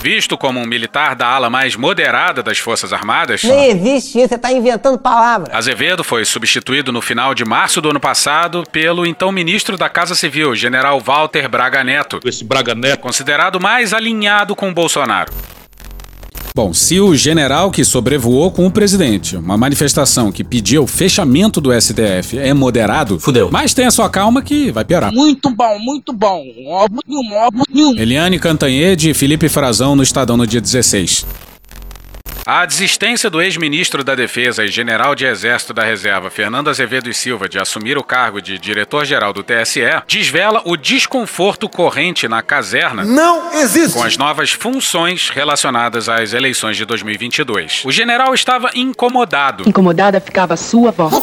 Visto 0.01 0.37
como 0.37 0.59
um 0.59 0.65
militar 0.65 1.15
da 1.15 1.27
ala 1.27 1.49
mais 1.49 1.75
moderada 1.75 2.43
das 2.43 2.59
Forças 2.59 2.93
Armadas. 2.93 3.43
Nem 3.43 3.71
existe 3.71 4.19
isso, 4.19 4.29
você 4.29 4.37
tá 4.37 4.51
inventando 4.51 4.97
palavras. 4.97 5.53
Azevedo 5.53 6.03
foi 6.03 6.23
substituído 6.23 6.91
no 6.91 7.01
final 7.01 7.33
de 7.33 7.43
março 7.43 7.81
do 7.81 7.89
ano 7.89 7.99
passado 7.99 8.63
pelo 8.71 9.05
então 9.05 9.31
ministro 9.31 9.75
da 9.75 9.89
Casa 9.89 10.15
Civil, 10.15 10.55
general 10.55 10.99
Walter 10.99 11.49
Braga 11.49 11.83
Neto. 11.83 12.19
Esse 12.23 12.43
Braga 12.43 12.75
Neto. 12.75 13.01
Considerado 13.01 13.59
mais 13.59 13.91
alinhado 13.91 14.55
com 14.55 14.73
Bolsonaro. 14.73 15.33
Bom, 16.57 16.73
se 16.73 16.99
o 16.99 17.15
general 17.15 17.69
que 17.69 17.85
sobrevoou 17.85 18.49
com 18.49 18.65
o 18.65 18.71
presidente, 18.71 19.37
uma 19.37 19.55
manifestação 19.55 20.31
que 20.31 20.43
pedia 20.43 20.81
o 20.81 20.87
fechamento 20.87 21.61
do 21.61 21.69
STF 21.71 22.35
é 22.35 22.51
moderado, 22.51 23.19
fudeu. 23.19 23.49
Mas 23.51 23.75
tenha 23.75 23.91
sua 23.91 24.09
calma 24.09 24.41
que 24.41 24.71
vai 24.71 24.83
piorar. 24.83 25.13
Muito 25.13 25.51
bom, 25.51 25.77
muito 25.77 26.11
bom. 26.11 26.43
Óbvio 26.65 27.03
nenhum, 27.07 27.31
óbvio 27.35 27.63
nenhum. 27.71 27.95
Eliane 27.95 28.39
Cantanhede 28.39 29.11
e 29.11 29.13
Felipe 29.13 29.47
Frazão 29.47 29.95
no 29.95 30.01
Estadão 30.01 30.35
no 30.35 30.47
dia 30.47 30.59
16. 30.59 31.27
A 32.49 32.65
desistência 32.65 33.29
do 33.29 33.41
ex-ministro 33.41 34.05
da 34.05 34.15
Defesa 34.15 34.63
e 34.63 34.69
general 34.69 35.13
de 35.13 35.25
Exército 35.25 35.73
da 35.73 35.83
Reserva, 35.83 36.29
Fernando 36.29 36.69
Azevedo 36.69 37.09
e 37.09 37.13
Silva, 37.13 37.49
de 37.49 37.59
assumir 37.59 37.97
o 37.97 38.03
cargo 38.05 38.41
de 38.41 38.57
diretor-geral 38.57 39.33
do 39.33 39.43
TSE, 39.43 39.81
desvela 40.07 40.61
o 40.63 40.77
desconforto 40.77 41.67
corrente 41.67 42.25
na 42.25 42.41
caserna 42.41 43.03
Não 43.03 43.53
existe. 43.53 43.93
com 43.97 44.01
as 44.01 44.15
novas 44.15 44.53
funções 44.53 45.27
relacionadas 45.27 46.07
às 46.07 46.31
eleições 46.31 46.77
de 46.77 46.85
2022. 46.85 47.83
O 47.83 47.91
general 47.91 48.33
estava 48.33 48.69
incomodado 48.73 49.67
Incomodada 49.67 50.21
ficava 50.21 50.55
sua 50.55 50.89
voz. 50.89 51.13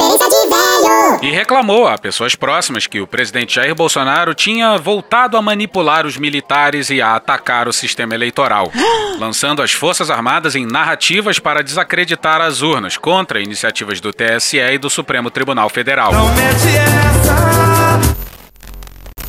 e 1.23 1.31
reclamou 1.31 1.89
a 1.89 1.97
pessoas 1.97 2.35
próximas 2.35 2.87
que 2.87 3.01
o 3.01 3.07
presidente 3.07 3.55
Jair 3.55 3.75
Bolsonaro 3.75 4.35
tinha 4.35 4.77
voltado 4.77 5.39
a 5.39 5.43
manipular 5.43 6.05
os 6.05 6.19
militares 6.19 6.91
e 6.91 7.01
a 7.01 7.15
atacar 7.17 7.67
o 7.67 7.73
sistema 7.73 8.15
eleitoral, 8.15 8.71
lançando 9.19 9.63
as 9.63 9.73
Forças 9.73 10.11
Armadas 10.11 10.55
em 10.55 10.67
narrativas 11.15 11.39
para 11.39 11.63
desacreditar 11.63 12.41
as 12.41 12.61
urnas 12.61 12.97
contra 12.97 13.41
iniciativas 13.41 14.01
do 14.01 14.13
TSE 14.13 14.59
e 14.59 14.79
do 14.79 14.91
Supremo 14.91 15.31
Tribunal 15.31 15.69
Federal. 15.69 16.13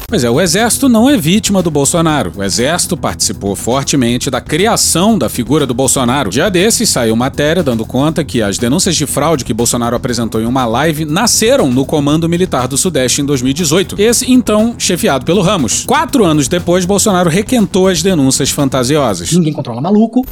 Pois 0.08 0.24
é, 0.24 0.30
o 0.30 0.39
Exército 0.39 0.88
não 0.88 1.10
é 1.10 1.17
vítima 1.17 1.62
do 1.62 1.69
Bolsonaro. 1.69 2.32
O 2.36 2.43
Exército 2.43 2.95
participou 2.95 3.56
fortemente 3.56 4.30
da 4.30 4.39
criação 4.39 5.17
da 5.17 5.30
figura 5.30 5.65
do 5.65 5.74
Bolsonaro. 5.74 6.30
Dia 6.30 6.50
desses 6.50 6.89
saiu 6.89 7.15
matéria 7.15 7.62
dando 7.63 7.86
conta 7.86 8.24
que 8.24 8.41
as 8.41 8.58
denúncias 8.58 8.95
de 8.95 9.06
fraude 9.06 9.43
que 9.43 9.54
Bolsonaro 9.54 9.95
apresentou 9.95 10.41
em 10.41 10.45
uma 10.45 10.65
live 10.65 11.06
nasceram 11.06 11.71
no 11.71 11.86
Comando 11.86 12.30
Militar 12.30 12.67
do 12.67 12.78
Sudeste 12.78 13.21
em 13.21 13.26
2018. 13.26 14.00
Esse, 14.00 14.32
então, 14.32 14.76
chefiado 14.78 15.26
pelo 15.26 15.41
Ramos. 15.41 15.86
Quatro 15.86 16.24
anos 16.24 16.48
depois, 16.48 16.86
Bolsonaro 16.86 17.30
requentou 17.30 17.88
as 17.88 18.02
denúncias 18.02 18.50
fantasiosas. 18.50 19.32
Ninguém 19.32 19.54
controla 19.54 19.82
maluco. 19.82 20.26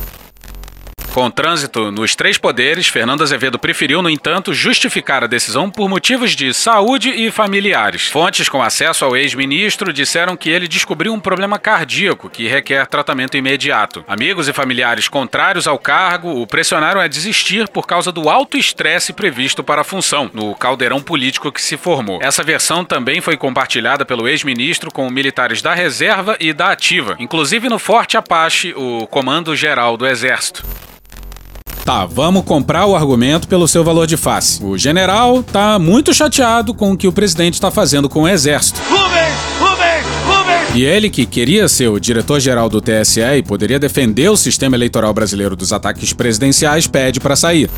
Com 1.14 1.30
trânsito 1.30 1.92
nos 1.92 2.16
três 2.16 2.40
poderes, 2.40 2.88
Fernando 2.88 3.22
Azevedo 3.22 3.60
preferiu, 3.60 4.02
no 4.02 4.10
entanto, 4.10 4.52
justificar 4.52 5.24
a 5.24 5.28
decisão 5.28 5.70
por 5.70 5.88
motivos 5.88 6.32
de 6.32 6.52
saúde 6.56 7.12
e 7.12 7.30
familiares. 7.30 8.08
Fontes 8.08 8.50
com 8.50 8.64
acesso 8.64 9.06
ao 9.06 9.16
ex-ministro 9.16 9.94
disseram 9.94 10.36
que 10.36 10.50
ele 10.50 10.68
descobriu 10.68 11.14
um 11.14 11.20
problema 11.20 11.60
cardíaco 11.60 12.32
que 12.32 12.48
requer 12.48 12.88
tratamento 12.88 13.38
imediato. 13.38 14.04
Amigos 14.08 14.48
e 14.48 14.54
familiares 14.54 15.08
contrários 15.08 15.68
ao 15.68 15.78
cargo 15.78 16.42
o 16.42 16.48
pressionaram 16.48 17.00
a 17.00 17.08
desistir 17.08 17.68
por 17.68 17.86
causa 17.86 18.12
do 18.12 18.28
alto 18.28 18.58
estresse 18.58 19.14
previsto 19.14 19.64
para 19.64 19.82
a 19.82 19.86
função, 19.86 20.32
no 20.34 20.56
caldeirão 20.56 21.00
político 21.00 21.52
que 21.52 21.62
se 21.62 21.78
formou. 21.78 22.18
Essa 22.24 22.42
versão 22.42 22.84
também 22.84 23.22
foi 23.22 23.38
compartilhada 23.38 24.04
pelo 24.04 24.28
ex-ministro 24.28 24.92
com 24.92 25.08
militares 25.12 25.62
da 25.62 25.76
reserva 25.76 26.36
e 26.40 26.52
da 26.54 26.72
ativa, 26.72 27.16
inclusive 27.20 27.70
no 27.70 27.78
Forte 27.78 28.18
Apache, 28.18 28.74
o 28.76 29.06
Comando 29.06 29.56
Geral 29.56 29.96
do 29.96 30.08
Exército. 30.08 30.64
Tá, 31.84 32.06
vamos 32.06 32.46
comprar 32.46 32.86
o 32.86 32.96
argumento 32.96 33.46
pelo 33.46 33.68
seu 33.68 33.84
valor 33.84 34.08
de 34.08 34.16
face. 34.16 34.64
O 34.64 34.78
general 34.78 35.44
tá 35.44 35.78
muito 35.78 36.14
chateado 36.14 36.74
com 36.74 36.94
o 36.94 36.98
que 36.98 37.08
o 37.10 37.12
presidente 37.12 37.56
está 37.56 37.70
fazendo 37.70 38.08
com 38.08 38.22
o 38.22 38.28
exército. 38.28 38.80
Rubens! 38.90 39.34
Rubens! 39.60 40.06
Rubens! 40.26 40.76
E 40.76 40.84
ele, 40.86 41.10
que 41.10 41.26
queria 41.26 41.68
ser 41.68 41.90
o 41.90 42.00
diretor-geral 42.00 42.70
do 42.70 42.80
TSE 42.80 43.20
e 43.20 43.44
poderia 43.44 43.78
defender 43.78 44.30
o 44.30 44.38
sistema 44.38 44.78
eleitoral 44.78 45.14
brasileiro 45.14 45.58
dos 45.58 45.74
ataques 45.74 46.14
presidenciais, 46.14 46.88
pede 46.88 47.20
para 47.20 47.36
sair. 47.36 47.70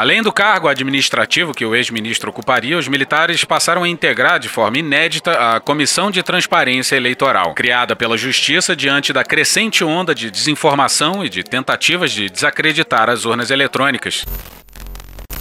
Além 0.00 0.22
do 0.22 0.32
cargo 0.32 0.66
administrativo 0.66 1.52
que 1.52 1.62
o 1.62 1.74
ex-ministro 1.74 2.30
ocuparia, 2.30 2.78
os 2.78 2.88
militares 2.88 3.44
passaram 3.44 3.82
a 3.82 3.88
integrar 3.88 4.40
de 4.40 4.48
forma 4.48 4.78
inédita 4.78 5.32
a 5.32 5.60
Comissão 5.60 6.10
de 6.10 6.22
Transparência 6.22 6.96
Eleitoral, 6.96 7.52
criada 7.52 7.94
pela 7.94 8.16
Justiça 8.16 8.74
diante 8.74 9.12
da 9.12 9.22
crescente 9.22 9.84
onda 9.84 10.14
de 10.14 10.30
desinformação 10.30 11.22
e 11.22 11.28
de 11.28 11.44
tentativas 11.44 12.12
de 12.12 12.30
desacreditar 12.30 13.10
as 13.10 13.26
urnas 13.26 13.50
eletrônicas. 13.50 14.24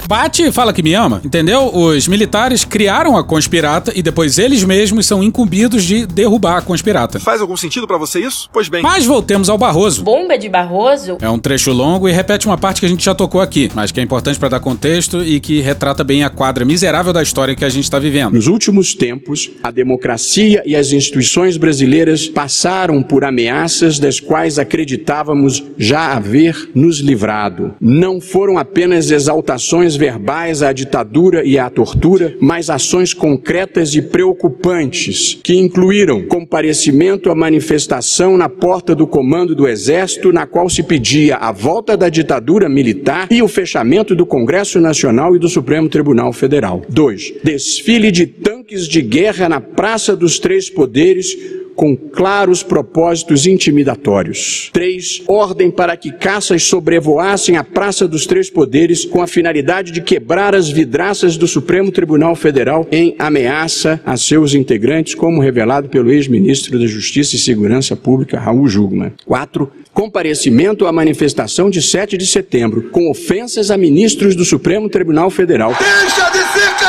Bate 0.10 0.42
e 0.42 0.52
fala 0.52 0.74
que 0.74 0.82
me 0.82 0.96
ama, 0.96 1.22
entendeu? 1.24 1.70
Os 1.72 2.08
militares 2.08 2.66
criaram 2.66 3.16
a 3.16 3.24
Conspirata 3.24 3.92
e 3.96 4.02
depois 4.02 4.40
eles 4.40 4.64
mesmos 4.64 5.06
são 5.06 5.24
incumbidos 5.24 5.84
de 5.84 6.08
derrubar 6.08 6.58
a 6.58 6.62
Conspirata. 6.64 7.20
Faz 7.20 7.42
algum 7.42 7.56
sentido 7.56 7.86
para 7.86 7.96
você 7.96 8.20
isso? 8.20 8.50
Pois 8.52 8.68
bem. 8.70 8.82
Mas 8.82 9.06
voltemos 9.06 9.52
ao 9.52 9.58
Barroso. 9.60 10.02
Bomba 10.02 10.36
de 10.36 10.50
Barroso? 10.50 11.20
É 11.22 11.30
um 11.30 11.38
trecho 11.38 11.72
longo 11.72 12.10
e 12.10 12.12
repete 12.12 12.48
uma 12.48 12.58
parte 12.58 12.80
que 12.80 12.88
a 12.88 12.90
gente 12.90 13.06
já 13.06 13.14
tocou 13.14 13.40
aqui, 13.40 13.70
mas 13.76 13.92
que 13.92 14.00
é 14.00 14.04
importante 14.04 14.40
para 14.40 14.50
dar 14.50 14.60
contexto 14.60 15.22
e 15.22 15.40
que 15.40 15.62
retrata 15.62 16.04
bem 16.04 16.24
a 16.24 16.30
quadra 16.32 16.66
miserável 16.66 17.14
da 17.14 17.22
história 17.22 17.56
que 17.56 17.64
a 17.64 17.70
gente 17.70 17.84
está 17.84 18.00
vivendo. 18.00 18.34
Nos 18.34 18.48
últimos 18.48 18.96
tempos, 18.96 19.52
a 19.62 19.70
democracia 19.70 20.64
e 20.66 20.76
as 20.76 20.92
instituições 20.92 21.56
brasileiras 21.56 22.28
passaram 22.28 23.04
por 23.04 23.24
ameaças 23.24 24.00
das 24.00 24.20
quais 24.20 24.58
acreditávamos 24.58 25.64
já 25.78 26.14
haver 26.14 26.72
nos 26.74 26.98
livrado. 26.98 27.76
Não 27.80 28.20
foram 28.20 28.58
apenas 28.58 29.12
exaltações 29.12 29.99
verbais 30.00 30.64
à 30.64 30.72
ditadura 30.72 31.44
e 31.46 31.60
à 31.60 31.70
tortura, 31.70 32.34
mas 32.40 32.70
ações 32.70 33.14
concretas 33.14 33.94
e 33.94 34.02
preocupantes, 34.02 35.38
que 35.44 35.58
incluíram 35.58 36.24
comparecimento 36.24 37.30
à 37.30 37.36
manifestação 37.36 38.38
na 38.38 38.48
porta 38.48 38.96
do 38.96 39.06
comando 39.06 39.54
do 39.54 39.68
Exército, 39.68 40.32
na 40.32 40.48
qual 40.48 40.70
se 40.70 40.82
pedia 40.84 41.36
a 41.36 41.52
volta 41.52 41.98
da 41.98 42.08
ditadura 42.08 42.70
militar 42.70 43.28
e 43.30 43.42
o 43.42 43.48
fechamento 43.48 44.16
do 44.16 44.26
Congresso 44.26 44.80
Nacional 44.80 45.36
e 45.36 45.40
do 45.40 45.50
Supremo 45.50 45.90
Tribunal 45.90 46.32
Federal. 46.32 46.82
2. 46.88 47.34
Desfile 47.44 48.10
de 48.10 48.26
tanques 48.26 48.88
de 48.88 49.02
guerra 49.02 49.50
na 49.50 49.60
Praça 49.60 50.16
dos 50.16 50.40
Três 50.40 50.70
Poderes 50.70 51.36
com 51.80 51.96
claros 51.96 52.62
propósitos 52.62 53.48
intimidatórios. 53.48 54.70
3. 54.74 55.24
Ordem 55.30 55.72
para 55.72 55.96
que 55.96 56.12
caças 56.12 56.64
sobrevoassem 56.64 57.56
a 57.56 57.64
Praça 57.64 58.06
dos 58.06 58.26
Três 58.26 58.50
Poderes 58.50 59.06
com 59.06 59.22
a 59.22 59.28
finalidade 59.28 59.94
de 59.94 60.02
quebrar 60.02 60.54
as 60.54 60.68
vidraças 60.68 61.38
do 61.38 61.48
Supremo 61.48 61.90
Tribunal 61.90 62.36
Federal 62.36 62.86
em 62.92 63.16
ameaça 63.18 64.02
a 64.06 64.18
seus 64.18 64.54
integrantes, 64.54 65.16
como 65.16 65.40
revelado 65.40 65.88
pelo 65.88 66.12
ex-ministro 66.12 66.78
da 66.78 66.86
Justiça 66.86 67.38
e 67.38 67.40
Segurança 67.40 67.96
Pública, 67.96 68.38
Raul 68.38 68.68
Jugman. 68.68 69.14
4. 69.26 69.72
Comparecimento 69.94 70.86
à 70.86 70.92
manifestação 70.92 71.70
de 71.70 71.82
7 71.82 72.18
de 72.18 72.28
setembro, 72.28 72.90
com 72.90 73.10
ofensas 73.10 73.72
a 73.72 73.78
ministros 73.78 74.36
do 74.36 74.44
Supremo 74.44 74.90
Tribunal 74.90 75.30
Federal. 75.30 75.74
Deixa 75.80 76.30
de 76.30 76.40
ser! 76.40 76.89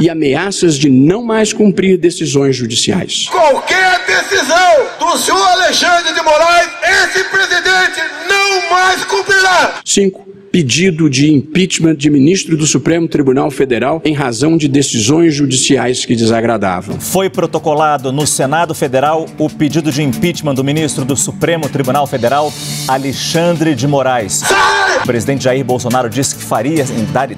E 0.00 0.08
ameaças 0.08 0.76
de 0.76 0.88
não 0.88 1.22
mais 1.22 1.52
cumprir 1.52 1.98
decisões 1.98 2.56
judiciais. 2.56 3.26
Qualquer 3.30 4.00
decisão 4.06 4.86
do 4.98 5.18
senhor 5.18 5.46
Alexandre 5.52 6.12
de 6.12 6.22
Moraes, 6.22 6.68
esse 7.04 7.24
presidente 7.24 7.91
não 8.72 8.78
mais 8.78 9.04
cumprirá! 9.04 9.80
5 9.84 10.32
pedido 10.50 11.08
de 11.08 11.32
impeachment 11.32 11.96
de 11.96 12.10
ministro 12.10 12.58
do 12.58 12.66
Supremo 12.66 13.08
Tribunal 13.08 13.50
Federal 13.50 14.02
em 14.04 14.12
razão 14.12 14.58
de 14.58 14.68
decisões 14.68 15.34
judiciais 15.34 16.04
que 16.04 16.14
desagradavam. 16.14 17.00
Foi 17.00 17.30
protocolado 17.30 18.12
no 18.12 18.26
Senado 18.26 18.74
Federal 18.74 19.24
o 19.38 19.48
pedido 19.48 19.90
de 19.90 20.02
impeachment 20.02 20.54
do 20.54 20.62
ministro 20.62 21.06
do 21.06 21.16
Supremo 21.16 21.70
Tribunal 21.70 22.06
Federal, 22.06 22.52
Alexandre 22.86 23.74
de 23.74 23.88
Moraes. 23.88 24.42
O 25.02 25.06
presidente 25.06 25.44
Jair 25.44 25.64
Bolsonaro 25.64 26.10
disse 26.10 26.36
que 26.36 26.42
faria, 26.42 26.84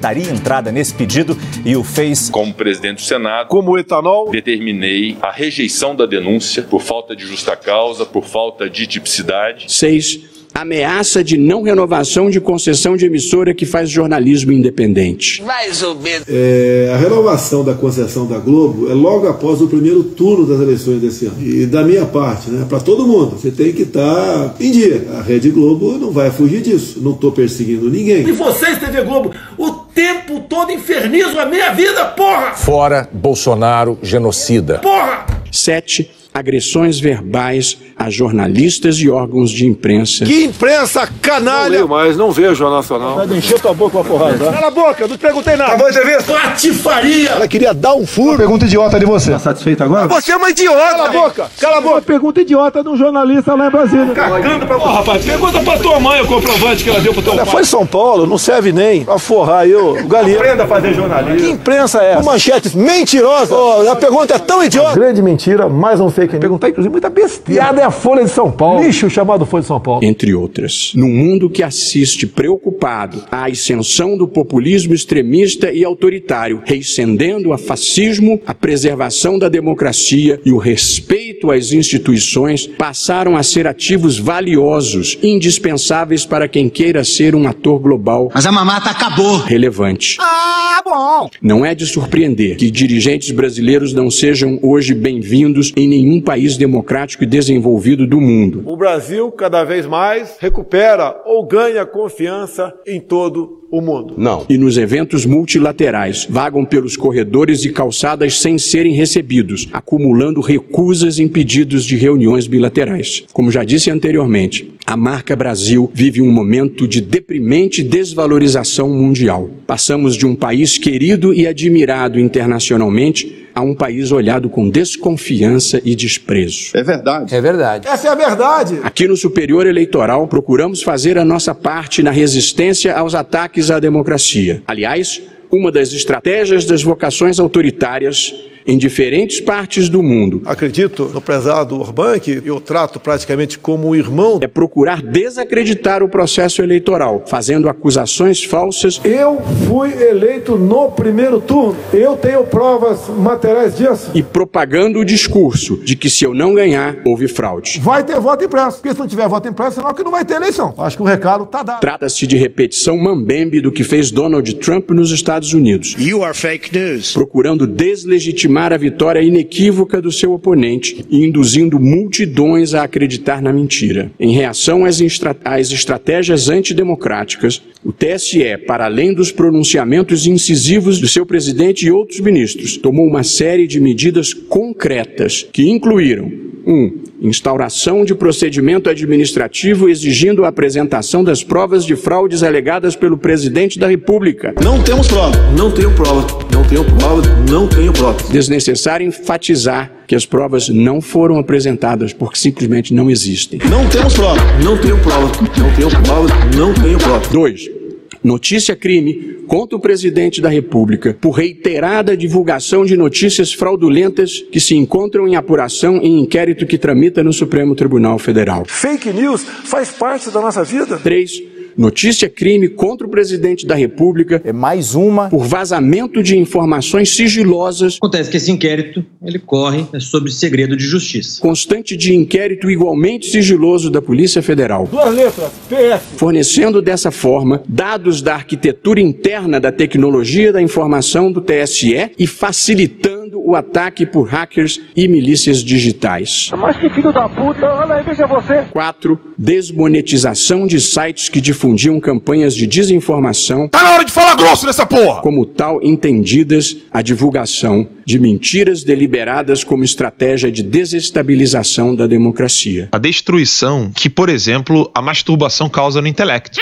daria 0.00 0.28
entrada 0.28 0.72
nesse 0.72 0.92
pedido 0.92 1.38
e 1.64 1.76
o 1.76 1.84
fez. 1.84 2.28
Como 2.30 2.52
presidente 2.52 2.96
do 2.96 3.02
Senado, 3.02 3.46
como 3.46 3.78
etanol, 3.78 4.28
determinei 4.28 5.16
a 5.22 5.30
rejeição 5.30 5.94
da 5.94 6.04
denúncia 6.04 6.64
por 6.64 6.82
falta 6.82 7.14
de 7.14 7.24
justa 7.24 7.54
causa, 7.54 8.04
por 8.04 8.24
falta 8.24 8.68
de 8.68 8.88
tipicidade. 8.88 9.66
6 9.68 10.33
ameaça 10.54 11.24
de 11.24 11.36
não 11.36 11.62
renovação 11.62 12.30
de 12.30 12.40
concessão 12.40 12.96
de 12.96 13.06
emissora 13.06 13.52
que 13.52 13.66
faz 13.66 13.90
jornalismo 13.90 14.52
independente. 14.52 15.42
Mais 15.42 15.82
ou 15.82 15.96
menos. 15.96 16.24
É, 16.28 16.92
a 16.94 16.96
renovação 16.96 17.64
da 17.64 17.74
concessão 17.74 18.26
da 18.26 18.38
Globo 18.38 18.88
é 18.88 18.94
logo 18.94 19.26
após 19.26 19.60
o 19.60 19.66
primeiro 19.66 20.04
turno 20.04 20.46
das 20.46 20.60
eleições 20.60 21.00
desse 21.00 21.26
ano. 21.26 21.42
E 21.42 21.66
da 21.66 21.82
minha 21.82 22.06
parte, 22.06 22.50
né, 22.50 22.64
para 22.68 22.78
todo 22.78 23.06
mundo, 23.06 23.36
você 23.36 23.50
tem 23.50 23.72
que 23.72 23.82
estar 23.82 24.50
tá 24.50 24.54
em 24.60 24.70
dia. 24.70 25.08
A 25.18 25.22
Rede 25.22 25.50
Globo 25.50 25.98
não 25.98 26.12
vai 26.12 26.30
fugir 26.30 26.62
disso. 26.62 27.00
Não 27.02 27.12
estou 27.12 27.32
perseguindo 27.32 27.90
ninguém. 27.90 28.26
E 28.28 28.32
vocês, 28.32 28.78
TV 28.78 29.02
Globo, 29.02 29.32
o 29.58 29.70
tempo 29.70 30.40
todo 30.48 30.70
infernizam 30.70 31.40
a 31.40 31.46
minha 31.46 31.72
vida, 31.72 32.04
porra! 32.04 32.52
Fora 32.52 33.08
Bolsonaro, 33.12 33.98
genocida. 34.02 34.78
Porra! 34.78 35.26
7 35.50 36.23
agressões 36.36 36.98
verbais 36.98 37.78
a 37.96 38.10
jornalistas 38.10 38.96
e 38.96 39.08
órgãos 39.08 39.52
de 39.52 39.66
imprensa. 39.68 40.24
Que 40.24 40.46
imprensa 40.46 41.08
canalha! 41.22 41.62
Não 41.62 41.70
leio 41.70 41.88
mais, 41.88 42.16
não 42.16 42.32
vejo 42.32 42.56
Jornal 42.56 42.78
Nacional. 42.78 43.14
Vai 43.14 43.38
encher 43.38 43.60
tua 43.60 43.72
boca 43.72 43.92
com 43.92 44.00
a 44.00 44.04
porrada. 44.04 44.44
Tá? 44.44 44.52
Cala 44.52 44.66
a 44.66 44.70
boca, 44.72 45.06
não 45.06 45.16
te 45.16 45.20
perguntei 45.20 45.54
nada. 45.54 45.70
Acabou 45.74 45.86
a 45.86 45.90
entrevista? 45.90 46.32
Patifaria! 46.32 47.30
Ela 47.30 47.46
queria 47.46 47.72
dar 47.72 47.94
um 47.94 48.04
furo. 48.04 48.30
Uma 48.30 48.38
pergunta 48.38 48.64
idiota 48.64 48.98
de 48.98 49.06
você. 49.06 49.30
Tá 49.30 49.38
satisfeito 49.38 49.84
agora? 49.84 50.08
Você 50.08 50.32
é 50.32 50.36
uma 50.36 50.50
idiota! 50.50 50.74
Cala 50.96 51.08
a 51.08 51.12
boca! 51.12 51.50
Cala 51.60 51.76
a 51.76 51.80
boca! 51.80 51.94
Uma 51.94 52.02
pergunta 52.02 52.40
idiota 52.40 52.82
de 52.82 52.88
um 52.88 52.96
jornalista 52.96 53.54
lá 53.54 53.68
em 53.68 53.70
Brasília. 53.70 54.12
Cagando 54.12 54.66
pra... 54.66 54.76
Ô, 54.76 54.80
rapaz, 54.80 55.24
pergunta 55.24 55.60
pra 55.60 55.78
tua 55.78 56.00
mãe 56.00 56.20
o 56.20 56.26
comprovante 56.26 56.82
que 56.82 56.90
ela 56.90 57.00
deu 57.00 57.12
pro 57.14 57.22
teu 57.22 57.36
Já 57.36 57.44
pai. 57.44 57.52
foi 57.52 57.64
São 57.64 57.86
Paulo, 57.86 58.26
não 58.26 58.38
serve 58.38 58.72
nem 58.72 59.04
pra 59.04 59.20
forrar 59.20 59.60
aí 59.60 59.74
o 59.74 60.04
galinha. 60.08 60.36
Aprenda 60.38 60.64
a 60.64 60.66
fazer 60.66 60.94
jornalismo. 60.94 61.38
Que 61.46 61.52
imprensa 61.52 62.02
é 62.02 62.14
essa? 62.14 62.22
Manchetes 62.24 62.74
mentirosas. 62.74 63.52
Oh, 63.52 63.88
a 63.88 63.94
pergunta 63.94 64.34
é 64.34 64.38
tão 64.40 64.64
idiota. 64.64 64.98
Grande 64.98 65.22
mentira, 65.22 65.68
mais 65.68 66.00
um 66.00 66.10
fake 66.10 66.23
news. 66.32 66.40
Perguntar, 66.40 66.68
inclusive, 66.68 66.92
muita 66.92 67.10
besteira. 67.10 67.62
Piada 67.62 67.80
é 67.80 67.84
a 67.84 67.90
Folha 67.90 68.24
de 68.24 68.30
São 68.30 68.50
Paulo. 68.50 68.82
Lixo 68.82 69.08
chamado 69.08 69.46
Folha 69.46 69.62
de 69.62 69.66
São 69.68 69.80
Paulo. 69.80 70.04
Entre 70.04 70.34
outras. 70.34 70.92
Num 70.94 71.08
mundo 71.08 71.48
que 71.48 71.62
assiste 71.62 72.26
preocupado 72.26 73.22
à 73.30 73.46
ascensão 73.46 74.16
do 74.16 74.26
populismo 74.26 74.94
extremista 74.94 75.72
e 75.72 75.84
autoritário, 75.84 76.62
reicendendo 76.64 77.52
a 77.52 77.58
fascismo, 77.58 78.40
a 78.46 78.54
preservação 78.54 79.38
da 79.38 79.48
democracia 79.48 80.40
e 80.44 80.52
o 80.52 80.58
respeito 80.58 81.50
às 81.50 81.72
instituições 81.72 82.66
passaram 82.66 83.37
a 83.37 83.42
ser 83.42 83.66
ativos 83.66 84.18
valiosos, 84.18 85.18
indispensáveis 85.22 86.24
para 86.24 86.48
quem 86.48 86.68
queira 86.68 87.04
ser 87.04 87.34
um 87.34 87.46
ator 87.46 87.78
global. 87.78 88.30
Mas 88.34 88.46
a 88.46 88.52
mamata 88.52 88.90
acabou. 88.90 89.38
Relevante. 89.38 90.16
Ah, 90.20 90.82
bom. 90.84 91.30
Não 91.40 91.64
é 91.64 91.74
de 91.74 91.87
surpreender 91.87 92.56
que 92.56 92.70
dirigentes 92.70 93.30
brasileiros 93.30 93.92
não 93.92 94.10
sejam 94.10 94.58
hoje 94.62 94.94
bem-vindos 94.94 95.72
em 95.76 95.88
nenhum 95.88 96.13
país 96.20 96.57
democrático 96.57 97.24
e 97.24 97.27
desenvolvido 97.27 98.07
do 98.07 98.20
mundo. 98.20 98.62
O 98.66 98.77
Brasil, 98.77 99.31
cada 99.33 99.64
vez 99.64 99.87
mais, 99.87 100.37
recupera 100.38 101.22
ou 101.24 101.46
ganha 101.46 101.85
confiança 101.85 102.72
em 102.87 103.00
todo 103.00 103.64
o 103.70 103.81
mundo. 103.81 104.14
Não. 104.16 104.46
E 104.48 104.57
nos 104.57 104.77
eventos 104.77 105.27
multilaterais, 105.27 106.27
vagam 106.31 106.64
pelos 106.64 106.96
corredores 106.96 107.64
e 107.64 107.72
calçadas 107.72 108.38
sem 108.40 108.57
serem 108.57 108.92
recebidos, 108.92 109.68
acumulando 109.72 110.40
recusas 110.40 111.18
em 111.18 111.27
pedidos 111.27 111.85
de 111.85 111.96
reuniões 111.96 112.46
bilaterais. 112.46 113.24
Como 113.33 113.50
já 113.50 113.64
disse 113.64 113.90
anteriormente, 113.90 114.72
a 114.87 114.96
marca 114.96 115.35
Brasil 115.35 115.90
vive 115.92 116.22
um 116.22 116.31
momento 116.31 116.87
de 116.87 117.00
deprimente 117.00 117.83
desvalorização 117.83 118.88
mundial. 118.88 119.50
Passamos 119.66 120.14
de 120.14 120.24
um 120.27 120.37
país 120.37 120.79
querido 120.79 121.35
e 121.35 121.46
admirado 121.46 122.20
internacionalmente 122.20 123.43
a 123.54 123.60
um 123.60 123.74
país 123.74 124.10
olhado 124.10 124.48
com 124.48 124.68
desconfiança 124.68 125.80
e 125.84 125.94
desprezo. 125.94 126.70
É 126.74 126.82
verdade. 126.82 127.34
É 127.34 127.40
verdade. 127.40 127.88
Essa 127.88 128.08
é 128.08 128.10
a 128.10 128.14
verdade. 128.14 128.80
Aqui 128.82 129.06
no 129.06 129.16
Superior 129.16 129.66
Eleitoral, 129.66 130.26
procuramos 130.26 130.82
fazer 130.82 131.16
a 131.18 131.24
nossa 131.24 131.54
parte 131.54 132.02
na 132.02 132.10
resistência 132.10 132.96
aos 132.96 133.14
ataques 133.14 133.70
à 133.70 133.78
democracia. 133.78 134.62
Aliás, 134.66 135.22
uma 135.50 135.70
das 135.70 135.92
estratégias 135.92 136.64
das 136.64 136.82
vocações 136.82 137.38
autoritárias 137.38 138.34
em 138.66 138.79
diferentes 138.79 139.40
partes 139.40 139.88
do 139.88 140.03
mundo. 140.03 140.42
Acredito 140.44 141.11
no 141.12 141.20
prezado 141.20 141.79
Orbán, 141.79 142.18
que 142.18 142.42
eu 142.44 142.61
trato 142.61 142.98
praticamente 142.98 143.59
como 143.59 143.88
um 143.88 143.94
irmão. 143.94 144.38
É 144.40 144.46
procurar 144.46 145.03
desacreditar 145.03 146.03
o 146.03 146.09
processo 146.09 146.62
eleitoral, 146.62 147.24
fazendo 147.27 147.68
acusações 147.68 148.42
falsas. 148.42 149.00
Eu 149.05 149.42
fui 149.66 149.92
eleito 149.92 150.57
no 150.57 150.90
primeiro 150.90 151.40
turno. 151.40 151.77
Eu 151.92 152.16
tenho 152.16 152.44
provas 152.44 153.09
materiais 153.09 153.77
disso. 153.77 154.11
E 154.14 154.22
propagando 154.22 154.98
o 154.98 155.05
discurso 155.05 155.77
de 155.79 155.96
que 155.96 156.09
se 156.09 156.24
eu 156.24 156.33
não 156.33 156.55
ganhar, 156.55 156.96
houve 157.05 157.29
fraude. 157.29 157.81
Vai 157.83 158.03
ter 158.03 158.18
voto 158.18 158.44
impresso. 158.44 158.79
Porque 158.79 158.94
se 158.94 158.98
não 158.98 159.07
tiver 159.07 159.29
voto 159.29 159.48
impresso, 159.48 159.77
senão 159.77 159.92
que 159.92 160.03
não 160.03 160.11
vai 160.11 160.24
ter 160.24 160.35
eleição. 160.35 160.74
Acho 160.79 160.96
que 160.96 161.03
o 161.03 161.07
recado 161.07 161.44
está 161.44 161.62
dado. 161.62 161.81
Trata-se 161.81 162.27
de 162.27 162.37
repetição 162.37 162.96
mambembe 162.96 163.61
do 163.61 163.70
que 163.70 163.85
fez 163.85 164.11
Donald 164.11 164.55
Trump 164.57 164.90
nos 164.90 165.11
Estados 165.11 165.53
Unidos. 165.53 165.94
You 165.98 166.24
are 166.24 166.35
fake 166.35 166.77
news. 166.77 167.12
Procurando 167.12 167.66
deslegitimar 167.66 168.53
a 168.72 168.76
vitória 168.76 169.20
inequívoca 169.20 170.00
do 170.00 170.12
seu 170.12 170.32
oponente 170.32 171.04
e 171.10 171.24
induzindo 171.24 171.80
multidões 171.80 172.72
a 172.72 172.84
acreditar 172.84 173.42
na 173.42 173.52
mentira. 173.52 174.12
Em 174.18 174.32
reação 174.32 174.84
às, 174.84 175.00
às 175.44 175.72
estratégias 175.72 176.48
antidemocráticas, 176.48 177.60
o 177.84 177.92
TSE, 177.92 178.56
para 178.66 178.84
além 178.84 179.12
dos 179.12 179.32
pronunciamentos 179.32 180.26
incisivos 180.26 181.00
do 181.00 181.08
seu 181.08 181.26
presidente 181.26 181.86
e 181.86 181.90
outros 181.90 182.20
ministros, 182.20 182.76
tomou 182.76 183.06
uma 183.06 183.24
série 183.24 183.66
de 183.66 183.80
medidas 183.80 184.32
concretas 184.32 185.46
que 185.52 185.68
incluíram 185.68 186.43
1. 186.66 186.72
Um, 186.72 187.05
instauração 187.20 188.05
de 188.05 188.14
procedimento 188.14 188.90
administrativo 188.90 189.88
exigindo 189.88 190.44
a 190.44 190.48
apresentação 190.48 191.22
das 191.22 191.42
provas 191.42 191.85
de 191.85 191.96
fraudes 191.96 192.42
alegadas 192.42 192.96
pelo 192.96 193.16
presidente 193.16 193.79
da 193.79 193.87
República. 193.87 194.55
Não 194.62 194.83
temos 194.83 195.07
prova. 195.09 195.37
Não 195.57 195.70
tenho 195.70 195.90
prova. 195.92 196.27
Não 196.53 196.64
tenho 196.64 196.85
prova. 196.85 197.22
Não 197.50 197.68
tenho 197.68 197.92
prova. 197.92 198.16
Desnecessário 198.31 199.07
enfatizar 199.07 199.92
que 200.07 200.14
as 200.14 200.27
provas 200.27 200.68
não 200.68 201.00
foram 201.00 201.38
apresentadas 201.38 202.12
porque 202.12 202.38
simplesmente 202.38 202.92
não 202.92 203.11
existem. 203.11 203.61
Não 203.70 203.87
temos 203.88 204.14
prova. 204.14 204.40
Não 204.62 204.77
tenho 204.77 204.98
prova. 204.98 205.33
Não 205.59 205.74
tenho 205.74 205.90
prova. 206.03 206.29
Não 206.57 206.74
tenho 206.74 206.98
prova. 206.98 207.27
2 207.31 207.83
notícia 208.24 208.74
crime 208.74 209.44
contra 209.46 209.76
o 209.76 209.80
presidente 209.80 210.40
da 210.40 210.48
República 210.48 211.16
por 211.20 211.32
reiterada 211.32 212.16
divulgação 212.16 212.84
de 212.84 212.96
notícias 212.96 213.52
fraudulentas 213.52 214.42
que 214.50 214.58
se 214.58 214.74
encontram 214.74 215.28
em 215.28 215.37
apuração 215.37 215.98
em 215.98 216.20
inquérito 216.20 216.66
que 216.66 216.78
tramita 216.78 217.22
no 217.22 217.32
Supremo 217.32 217.74
Tribunal 217.74 218.18
Federal. 218.18 218.64
Fake 218.66 219.12
news 219.12 219.44
faz 219.44 219.90
parte 219.90 220.30
da 220.30 220.40
nossa 220.40 220.64
vida. 220.64 220.98
3 220.98 221.53
notícia 221.76 222.28
crime 222.28 222.68
contra 222.68 223.06
o 223.06 223.10
presidente 223.10 223.66
da 223.66 223.74
República. 223.74 224.40
É 224.44 224.52
mais 224.52 224.94
uma. 224.94 225.28
Por 225.28 225.44
vazamento 225.44 226.22
de 226.22 226.37
informações 226.37 227.14
sigilosas. 227.14 227.96
Acontece 227.96 228.30
que 228.30 228.37
esse 228.37 228.50
inquérito, 228.50 229.04
ele 229.22 229.38
corre 229.38 229.87
sobre 230.00 230.30
segredo 230.30 230.76
de 230.76 230.84
justiça. 230.84 231.40
Constante 231.40 231.96
de 231.96 232.14
inquérito 232.14 232.70
igualmente 232.70 233.26
sigiloso 233.26 233.90
da 233.90 234.02
Polícia 234.02 234.42
Federal. 234.42 234.87
Duas 234.90 235.14
letras, 235.14 235.50
PS. 235.68 236.02
Fornecendo 236.16 236.82
dessa 236.82 237.10
forma 237.10 237.62
dados 237.68 238.20
da 238.20 238.34
arquitetura 238.34 239.00
interna 239.00 239.60
da 239.60 239.72
tecnologia 239.72 240.52
da 240.52 240.62
informação 240.62 241.30
do 241.30 241.40
TSE 241.40 242.10
e 242.18 242.26
facilitando 242.26 243.13
o 243.32 243.54
ataque 243.54 244.04
por 244.04 244.28
hackers 244.28 244.80
e 244.96 245.08
milícias 245.08 245.58
digitais. 245.58 246.50
Mas 246.56 246.76
que 246.76 246.90
filho 246.90 247.12
da 247.12 247.28
puta, 247.28 247.66
olha 247.66 247.96
aí, 247.96 248.04
veja 248.04 248.26
você. 248.26 248.64
4. 248.70 249.18
Desmonetização 249.38 250.66
de 250.66 250.80
sites 250.80 251.28
que 251.28 251.40
difundiam 251.40 251.98
campanhas 252.00 252.54
de 252.54 252.66
desinformação. 252.66 253.68
Tá 253.68 253.82
na 253.82 253.92
hora 253.92 254.04
de 254.04 254.12
falar 254.12 254.37
grosso 254.37 254.66
nessa 254.66 254.87
porra! 254.87 255.20
Como 255.20 255.46
tal, 255.46 255.82
entendidas 255.82 256.76
a 256.92 257.02
divulgação 257.02 257.88
de 258.04 258.18
mentiras 258.18 258.84
deliberadas 258.84 259.64
como 259.64 259.84
estratégia 259.84 260.50
de 260.50 260.62
desestabilização 260.62 261.94
da 261.94 262.06
democracia. 262.06 262.88
A 262.92 262.98
destruição 262.98 263.90
que, 263.94 264.10
por 264.10 264.28
exemplo, 264.28 264.90
a 264.94 265.00
masturbação 265.00 265.68
causa 265.68 266.00
no 266.00 266.08
intelecto 266.08 266.60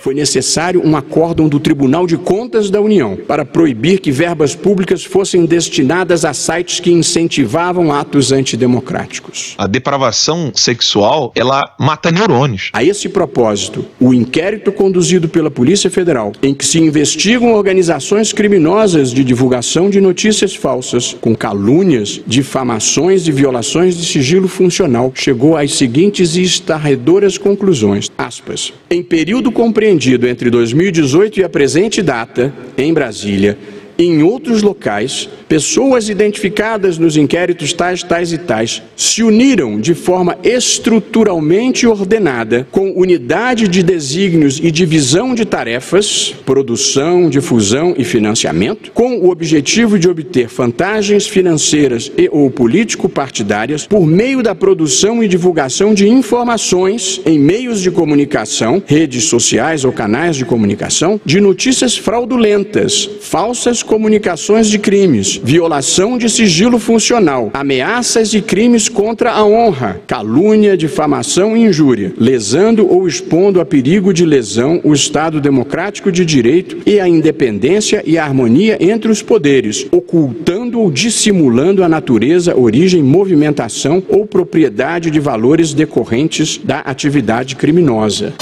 foi 0.00 0.14
necessário 0.14 0.80
um 0.84 0.96
acórdão 0.96 1.48
do 1.48 1.58
Tribunal 1.58 2.06
de 2.06 2.16
Contas 2.16 2.70
da 2.70 2.80
União 2.80 3.16
para 3.16 3.44
proibir 3.44 4.00
que 4.00 4.12
verbas 4.12 4.54
públicas 4.54 5.04
fossem 5.04 5.44
destinadas 5.44 6.24
a 6.24 6.32
sites 6.32 6.78
que 6.80 6.90
incentivavam 6.90 7.92
atos 7.92 8.30
antidemocráticos. 8.30 9.54
A 9.58 9.66
depravação 9.66 10.52
sexual, 10.54 11.32
ela 11.34 11.74
mata 11.78 12.10
neurônios. 12.10 12.70
A 12.72 12.84
esse 12.84 13.08
propósito, 13.08 13.84
o 13.98 14.14
inquérito 14.14 14.70
conduzido 14.70 15.28
pela 15.28 15.50
Polícia 15.50 15.90
Federal, 15.90 16.32
em 16.42 16.54
que 16.54 16.64
se 16.64 16.78
investigam 16.78 17.52
organizações 17.52 18.32
criminosas 18.32 19.10
de 19.10 19.24
divulgação 19.24 19.90
de 19.90 20.00
notícias 20.00 20.54
falsas, 20.54 21.16
com 21.20 21.34
calúnias, 21.34 22.20
difamações 22.26 23.26
e 23.26 23.32
violações 23.32 23.96
de 23.96 24.06
sigilo 24.06 24.46
funcional, 24.46 25.10
chegou 25.14 25.56
às 25.56 25.74
seguintes 25.74 26.36
e 26.36 26.42
estarredoras 26.42 27.36
conclusões. 27.36 28.10
Aspas. 28.16 28.72
Em 28.90 29.02
período 29.02 29.50
compreendido 29.50 29.87
compreendido 29.88 30.28
entre 30.28 30.50
2018 30.50 31.40
e 31.40 31.44
a 31.44 31.48
presente 31.48 32.02
data, 32.02 32.52
em 32.76 32.92
Brasília, 32.92 33.56
em 33.98 34.22
outros 34.22 34.62
locais, 34.62 35.28
pessoas 35.48 36.08
identificadas 36.08 36.98
nos 36.98 37.16
inquéritos 37.16 37.72
tais, 37.72 38.04
tais 38.04 38.32
e 38.32 38.38
tais 38.38 38.80
se 38.96 39.24
uniram 39.24 39.80
de 39.80 39.92
forma 39.92 40.38
estruturalmente 40.44 41.84
ordenada, 41.84 42.68
com 42.70 42.92
unidade 42.92 43.66
de 43.66 43.82
desígnios 43.82 44.60
e 44.62 44.70
divisão 44.70 45.34
de 45.34 45.44
tarefas, 45.44 46.32
produção, 46.46 47.28
difusão 47.28 47.92
e 47.98 48.04
financiamento, 48.04 48.92
com 48.92 49.18
o 49.18 49.30
objetivo 49.30 49.98
de 49.98 50.08
obter 50.08 50.46
vantagens 50.46 51.26
financeiras 51.26 52.12
e 52.16 52.28
ou 52.30 52.48
político-partidárias 52.50 53.84
por 53.84 54.06
meio 54.06 54.44
da 54.44 54.54
produção 54.54 55.24
e 55.24 55.28
divulgação 55.28 55.92
de 55.92 56.08
informações 56.08 57.20
em 57.26 57.36
meios 57.36 57.80
de 57.80 57.90
comunicação, 57.90 58.80
redes 58.86 59.24
sociais 59.24 59.84
ou 59.84 59.90
canais 59.90 60.36
de 60.36 60.44
comunicação, 60.44 61.20
de 61.24 61.40
notícias 61.40 61.96
fraudulentas, 61.96 63.10
falsas 63.22 63.82
comunicações 63.88 64.68
de 64.68 64.78
crimes, 64.78 65.40
violação 65.42 66.18
de 66.18 66.28
sigilo 66.28 66.78
funcional, 66.78 67.50
ameaças 67.54 68.34
e 68.34 68.42
crimes 68.42 68.86
contra 68.86 69.32
a 69.32 69.44
honra, 69.44 70.00
calúnia, 70.06 70.76
difamação 70.76 71.56
e 71.56 71.62
injúria, 71.62 72.12
lesando 72.18 72.86
ou 72.86 73.08
expondo 73.08 73.62
a 73.62 73.64
perigo 73.64 74.12
de 74.12 74.26
lesão 74.26 74.78
o 74.84 74.92
Estado 74.92 75.40
democrático 75.40 76.12
de 76.12 76.22
direito 76.22 76.76
e 76.84 77.00
a 77.00 77.08
independência 77.08 78.02
e 78.04 78.18
a 78.18 78.24
harmonia 78.24 78.76
entre 78.78 79.10
os 79.10 79.22
poderes, 79.22 79.86
ocultando 79.90 80.78
ou 80.80 80.90
dissimulando 80.90 81.82
a 81.82 81.88
natureza, 81.88 82.54
origem, 82.54 83.02
movimentação 83.02 84.02
ou 84.06 84.26
propriedade 84.26 85.10
de 85.10 85.18
valores 85.18 85.72
decorrentes 85.72 86.60
da 86.62 86.80
atividade 86.80 87.56
criminosa. 87.56 88.34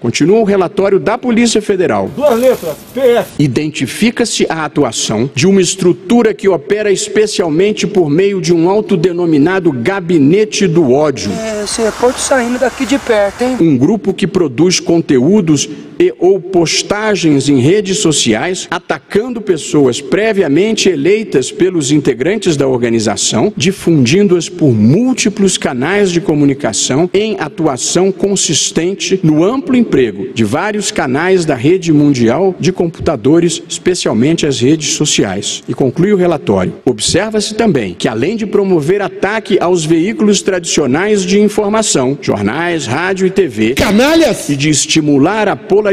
Continua 0.00 0.38
o 0.38 0.44
relatório 0.44 0.98
da 0.98 1.18
Polícia 1.18 1.60
Federal. 1.60 2.08
Duas 2.16 2.38
letras, 2.38 2.76
PS. 2.94 3.34
Identifica-se 3.38 4.46
a 4.48 4.64
atuação 4.64 5.30
de 5.34 5.46
uma 5.46 5.60
estrutura 5.60 6.32
que 6.32 6.48
opera 6.48 6.90
especialmente 6.90 7.86
por 7.86 8.08
meio 8.08 8.40
de 8.40 8.54
um 8.54 8.70
autodenominado 8.70 9.70
Gabinete 9.70 10.66
do 10.66 10.90
Ódio. 10.90 11.30
É, 11.32 11.66
você 11.66 11.92
pode 12.00 12.18
saindo 12.18 12.58
daqui 12.58 12.86
de 12.86 12.98
perto, 12.98 13.42
hein? 13.44 13.56
Um 13.60 13.76
grupo 13.76 14.14
que 14.14 14.26
produz 14.26 14.80
conteúdos 14.80 15.68
e 16.00 16.14
ou 16.18 16.40
postagens 16.40 17.50
em 17.50 17.60
redes 17.60 17.98
sociais 17.98 18.66
atacando 18.70 19.42
pessoas 19.42 20.00
previamente 20.00 20.88
eleitas 20.88 21.52
pelos 21.52 21.92
integrantes 21.92 22.56
da 22.56 22.66
organização, 22.66 23.52
difundindo-as 23.54 24.48
por 24.48 24.72
múltiplos 24.72 25.58
canais 25.58 26.10
de 26.10 26.20
comunicação 26.20 27.10
em 27.12 27.36
atuação 27.38 28.10
consistente 28.10 29.20
no 29.22 29.44
amplo 29.44 29.76
emprego 29.76 30.28
de 30.32 30.42
vários 30.42 30.90
canais 30.90 31.44
da 31.44 31.54
rede 31.54 31.92
mundial 31.92 32.54
de 32.58 32.72
computadores, 32.72 33.62
especialmente 33.68 34.46
as 34.46 34.58
redes 34.58 34.94
sociais. 34.94 35.62
E 35.68 35.74
conclui 35.74 36.14
o 36.14 36.16
relatório. 36.16 36.72
Observa-se 36.86 37.54
também 37.54 37.92
que, 37.92 38.08
além 38.08 38.36
de 38.36 38.46
promover 38.46 39.02
ataque 39.02 39.58
aos 39.60 39.84
veículos 39.84 40.40
tradicionais 40.40 41.26
de 41.26 41.38
informação, 41.38 42.16
jornais, 42.22 42.86
rádio 42.86 43.26
e 43.26 43.30
TV. 43.30 43.74
Canalhas! 43.74 44.48
E 44.48 44.56
de 44.56 44.70
estimular 44.70 45.46
a 45.46 45.56
polarização 45.56 45.89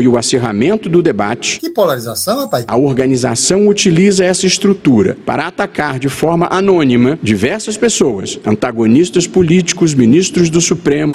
e 0.00 0.08
o 0.08 0.16
acirramento 0.16 0.88
do 0.88 1.02
debate. 1.02 1.60
Que 1.60 1.70
polarização, 1.70 2.40
rapaz? 2.40 2.64
A 2.68 2.76
organização 2.76 3.66
utiliza 3.68 4.24
essa 4.24 4.46
estrutura 4.46 5.16
para 5.24 5.46
atacar 5.46 5.98
de 5.98 6.08
forma 6.08 6.48
anônima 6.50 7.18
diversas 7.22 7.76
pessoas, 7.76 8.38
antagonistas 8.46 9.26
políticos, 9.26 9.94
ministros 9.94 10.50
do 10.50 10.60
Supremo, 10.60 11.12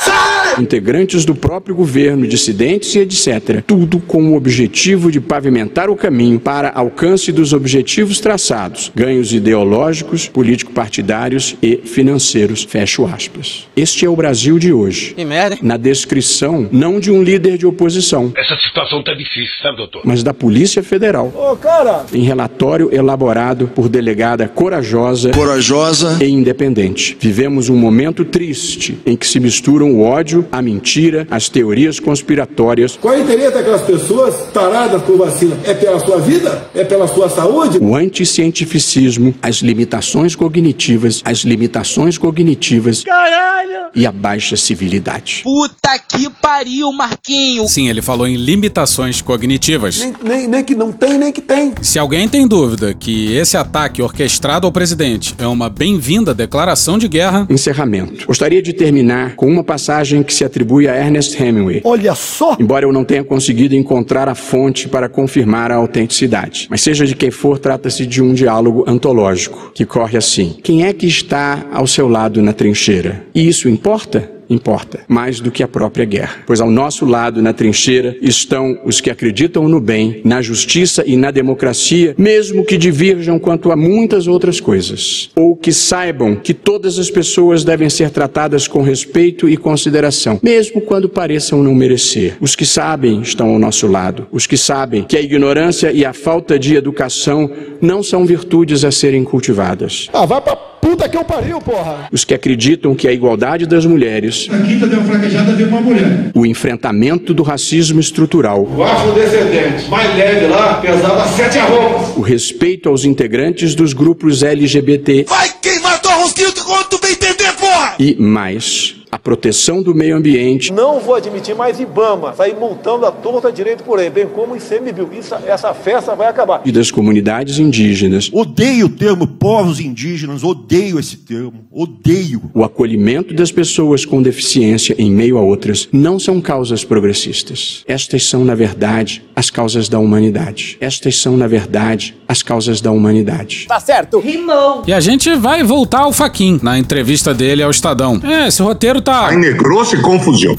integrantes 0.60 1.26
do 1.26 1.36
próprio 1.36 1.76
governo, 1.76 2.28
dissidentes 2.28 2.96
e 2.96 3.00
etc. 3.00 3.64
Tudo 3.66 4.00
com 4.00 4.32
o 4.32 4.36
objetivo 4.36 5.12
de 5.12 5.20
pavimentar 5.22 5.90
o 5.90 5.96
caminho 5.96 6.40
para 6.40 6.72
alcance 6.72 7.32
dos 7.32 7.54
objetivos 7.54 8.20
traçados, 8.20 8.92
ganhos 8.96 9.34
ideológicos, 9.34 10.28
político-partidários 10.28 11.56
e 11.62 11.78
financeiros. 11.78 12.64
Fecho 12.64 13.06
aspas. 13.06 13.68
Este 13.76 14.06
é 14.06 14.10
o 14.10 14.16
Brasil 14.16 14.60
de 14.60 14.74
hoje. 14.74 15.14
Que 15.14 15.26
merda. 15.26 15.58
Na 15.62 15.78
descrição, 15.78 16.68
não 16.72 17.00
de 17.00 17.12
um 17.12 17.24
líder 17.24 17.58
de 17.58 17.66
oposição, 17.66 18.09
Essa 18.36 18.56
situação 18.58 19.04
tá 19.04 19.14
difícil, 19.14 19.54
sabe, 19.62 19.78
doutor? 19.78 20.02
mas 20.06 20.24
da 20.24 20.34
Polícia 20.34 20.82
Federal. 20.84 21.32
Ô, 21.36 21.56
cara! 21.56 22.06
Em 22.14 22.24
relatório 22.24 22.90
elaborado 22.94 23.68
por 23.68 23.88
delegada 23.90 24.48
corajosa, 24.48 25.32
Corajosa. 25.32 26.18
e 26.22 26.28
independente. 26.30 27.18
Vivemos 27.20 27.70
um 27.70 27.76
momento 27.76 28.26
triste 28.26 29.00
em 29.06 29.16
que 29.16 29.28
se 29.28 29.40
misturam 29.40 29.92
o 29.92 30.04
ódio, 30.04 30.46
a 30.52 30.62
mentira, 30.62 31.28
as 31.30 31.50
teorias 31.50 32.00
conspiratórias, 32.00 32.98
Qual 33.00 33.14
é 33.14 33.18
o 33.18 33.22
interesse 33.22 33.54
daquelas 33.54 33.82
pessoas 33.82 34.36
taradas 34.54 35.02
por 35.04 35.18
vacina? 35.18 35.58
É 35.66 35.74
pela 35.74 36.00
sua 36.00 36.18
vida? 36.20 36.68
É 36.74 36.84
pela 36.84 37.08
sua 37.08 37.30
saúde? 37.30 37.78
o 37.80 37.96
anticientificismo, 37.96 39.34
as 39.42 39.58
limitações 39.58 40.36
cognitivas, 40.36 41.22
as 41.26 41.40
limitações 41.40 42.18
cognitivas 42.18 43.04
Caralho! 43.04 43.79
E 43.96 44.06
a 44.06 44.12
baixa 44.12 44.56
civilidade. 44.56 45.42
Puta 45.44 46.00
que 46.00 46.30
pariu, 46.30 46.92
Marquinho! 46.92 47.68
Sim, 47.68 47.90
ele 47.90 48.02
falou 48.02 48.28
em 48.28 48.36
limitações 48.36 49.22
cognitivas. 49.22 50.00
Nem, 50.00 50.14
nem, 50.24 50.48
nem 50.48 50.64
que 50.64 50.76
não 50.76 50.92
tem, 50.92 51.18
nem 51.18 51.32
que 51.32 51.42
tem. 51.42 51.74
Se 51.82 52.00
alguém 52.00 52.28
tem 52.28 52.48
dúvida 52.48 52.94
que 52.94 53.36
esse 53.36 53.58
ataque 53.58 54.02
orquestrado 54.02 54.66
ao 54.66 54.72
presidente 54.72 55.36
é 55.38 55.48
uma 55.48 55.70
bem-vinda 55.70 56.34
declaração 56.34 56.98
de 56.98 57.08
guerra, 57.08 57.48
Encerramento. 57.50 58.26
Gostaria 58.26 58.62
de 58.62 58.74
terminar 58.74 59.36
com 59.36 59.48
uma 59.48 59.64
passagem 59.64 60.24
que 60.24 60.34
se 60.34 60.44
atribui 60.44 60.88
a 60.88 60.96
Ernest 60.96 61.42
Hemingway. 61.42 61.82
Olha 61.84 62.16
só! 62.16 62.56
Embora 62.60 62.86
eu 62.86 62.94
não 62.94 63.04
tenha 63.04 63.24
conseguido 63.24 63.76
encontrar 63.76 64.28
a 64.28 64.36
fonte 64.36 64.88
para 64.88 65.10
confirmar 65.10 65.72
a 65.72 65.76
autenticidade. 65.76 66.68
Mas 66.70 66.82
seja 66.82 67.06
de 67.06 67.16
quem 67.16 67.32
for, 67.32 67.60
trata-se 67.60 68.06
de 68.06 68.22
um 68.22 68.34
diálogo 68.34 68.84
antológico, 68.88 69.72
que 69.74 69.86
corre 69.86 70.18
assim: 70.18 70.56
Quem 70.64 70.86
é 70.86 70.94
que 70.94 71.06
está 71.06 71.66
ao 71.72 71.88
seu 71.88 72.08
lado 72.08 72.42
na 72.42 72.54
trincheira? 72.54 73.26
E 73.34 73.48
isso 73.48 73.70
importa? 73.80 74.40
Importa, 74.50 75.02
mais 75.08 75.40
do 75.40 75.52
que 75.52 75.62
a 75.62 75.68
própria 75.68 76.06
guerra. 76.06 76.38
Pois 76.48 76.60
ao 76.60 76.72
nosso 76.72 77.06
lado, 77.06 77.40
na 77.40 77.54
trincheira, 77.54 78.18
estão 78.20 78.80
os 78.84 79.00
que 79.00 79.12
acreditam 79.12 79.70
no 79.70 79.80
bem, 79.80 80.22
na 80.26 80.42
justiça 80.42 81.04
e 81.06 81.16
na 81.16 81.30
democracia, 81.30 82.16
mesmo 82.18 82.66
que 82.66 82.76
divirjam 82.76 83.38
quanto 83.38 83.72
a 83.72 83.76
muitas 83.76 84.26
outras 84.26 84.60
coisas. 84.60 85.30
Ou 85.36 85.56
que 85.56 85.72
saibam 85.72 86.36
que 86.36 86.54
todas 86.54 86.98
as 86.98 87.12
pessoas 87.12 87.64
devem 87.64 87.92
ser 87.92 88.10
tratadas 88.10 88.68
com 88.68 88.82
respeito 88.82 89.48
e 89.48 89.56
consideração, 89.56 90.40
mesmo 90.42 90.82
quando 90.82 91.08
pareçam 91.08 91.62
não 91.62 91.76
merecer. 91.76 92.36
Os 92.42 92.56
que 92.56 92.66
sabem 92.66 93.22
estão 93.22 93.50
ao 93.50 93.60
nosso 93.60 93.86
lado. 93.86 94.28
Os 94.32 94.48
que 94.48 94.58
sabem 94.58 95.04
que 95.04 95.16
a 95.16 95.22
ignorância 95.22 95.92
e 95.92 96.04
a 96.04 96.12
falta 96.12 96.58
de 96.58 96.76
educação 96.76 97.52
não 97.80 98.02
são 98.02 98.26
virtudes 98.26 98.84
a 98.84 98.90
serem 98.90 99.24
cultivadas. 99.24 100.10
Ah, 100.12 100.26
vai 100.26 100.42
pra 100.42 100.69
puta 100.90 101.08
que 101.08 101.16
eu 101.18 101.24
pariu, 101.24 101.60
porra! 101.62 102.08
Os 102.12 102.26
que 102.26 102.34
acreditam 102.34 102.96
que 102.96 103.08
a 103.08 103.12
igualdade 103.14 103.68
das 103.68 103.86
mulheres, 103.86 104.48
A 104.52 104.58
quinta 104.58 104.88
deu 104.88 105.00
uma 105.00 105.08
fraquejada, 105.08 105.52
veio 105.54 105.70
uma 105.70 105.82
mulher. 105.82 106.32
o 106.34 106.46
enfrentamento 106.48 107.32
do 107.32 107.44
racismo 107.44 108.00
estrutural, 108.00 108.64
O 108.76 108.84
afrodescendente 108.84 109.88
mais 109.88 110.16
leve 110.18 110.48
lá 110.48 110.76
pesava 110.82 111.28
sete 111.28 111.60
arrobas. 111.60 112.18
o 112.18 112.22
respeito 112.22 112.90
aos 112.90 113.06
integrantes 113.06 113.76
dos 113.76 113.94
grupos 113.94 114.42
LGBT 114.42 115.26
Vai 115.30 115.50
queimar 115.62 116.02
tua 116.02 116.14
rosquinha 116.16 116.50
quando 116.66 116.88
tu 116.88 117.00
bem 117.00 117.12
entender, 117.12 117.52
porra! 117.60 117.94
e 118.00 118.16
mais, 118.20 118.96
a 119.12 119.18
proteção 119.18 119.82
do 119.82 119.94
meio 119.96 120.16
ambiente, 120.16 120.72
Não 120.72 121.00
vou 121.00 121.16
admitir 121.16 121.56
mais 121.56 121.80
Ibama 121.80 122.34
sair 122.34 122.56
multando 122.56 123.06
a 123.06 123.12
torta 123.12 123.52
direito 123.52 123.84
por 123.84 124.00
aí, 124.00 124.10
bem 124.10 124.28
como 124.28 124.54
o 124.54 124.58
ICMBio. 124.58 125.10
Isso, 125.18 125.36
essa 125.48 125.74
festa 125.74 126.16
vai 126.16 126.28
acabar. 126.28 126.62
e 126.66 126.72
das 126.72 126.92
comunidades 126.92 127.58
indígenas, 127.60 128.30
Odeio 128.32 128.86
o 128.86 128.90
termo 128.90 129.26
povos 129.28 129.80
indígenas, 129.80 130.44
odeio 130.44 131.00
esse 131.00 131.18
termo, 131.18 131.66
odeio. 131.72 132.42
o 132.54 132.64
acolhimento 132.64 133.34
das 133.34 133.52
pessoas 133.52 134.06
com 134.06 134.22
deficiência 134.22 134.96
em 134.98 135.10
meio 135.12 135.38
a 135.38 135.42
outras, 135.42 135.88
não 135.92 136.20
são 136.20 136.40
causas 136.40 136.84
progressistas. 136.84 137.84
Estas 137.88 138.26
são, 138.28 138.46
na 138.46 138.56
verdade, 138.56 139.24
as 139.36 139.50
causas 139.50 139.90
da 139.90 140.00
humanidade. 140.00 140.78
Estas 140.80 141.18
são, 141.18 141.36
na 141.36 141.48
verdade, 141.48 142.16
as 142.28 142.44
causas 142.44 142.80
da 142.82 142.92
humanidade. 142.92 143.66
Tá 143.68 143.80
certo! 143.80 144.20
Rimou! 144.20 144.84
E 144.88 144.94
a 144.94 145.00
gente 145.00 145.34
vai 145.36 145.64
voltar 145.64 146.02
ao 146.02 146.14
Faquin 146.14 146.60
na 146.62 146.78
entrevista 146.78 147.34
dele 147.34 147.64
ao 147.64 147.72
Estadão. 147.72 148.20
É, 148.24 148.48
esse 148.48 148.62
roteiro 148.62 148.99
tá. 149.02 149.32
Negrou-se 149.32 150.02
confusão. 150.02 150.58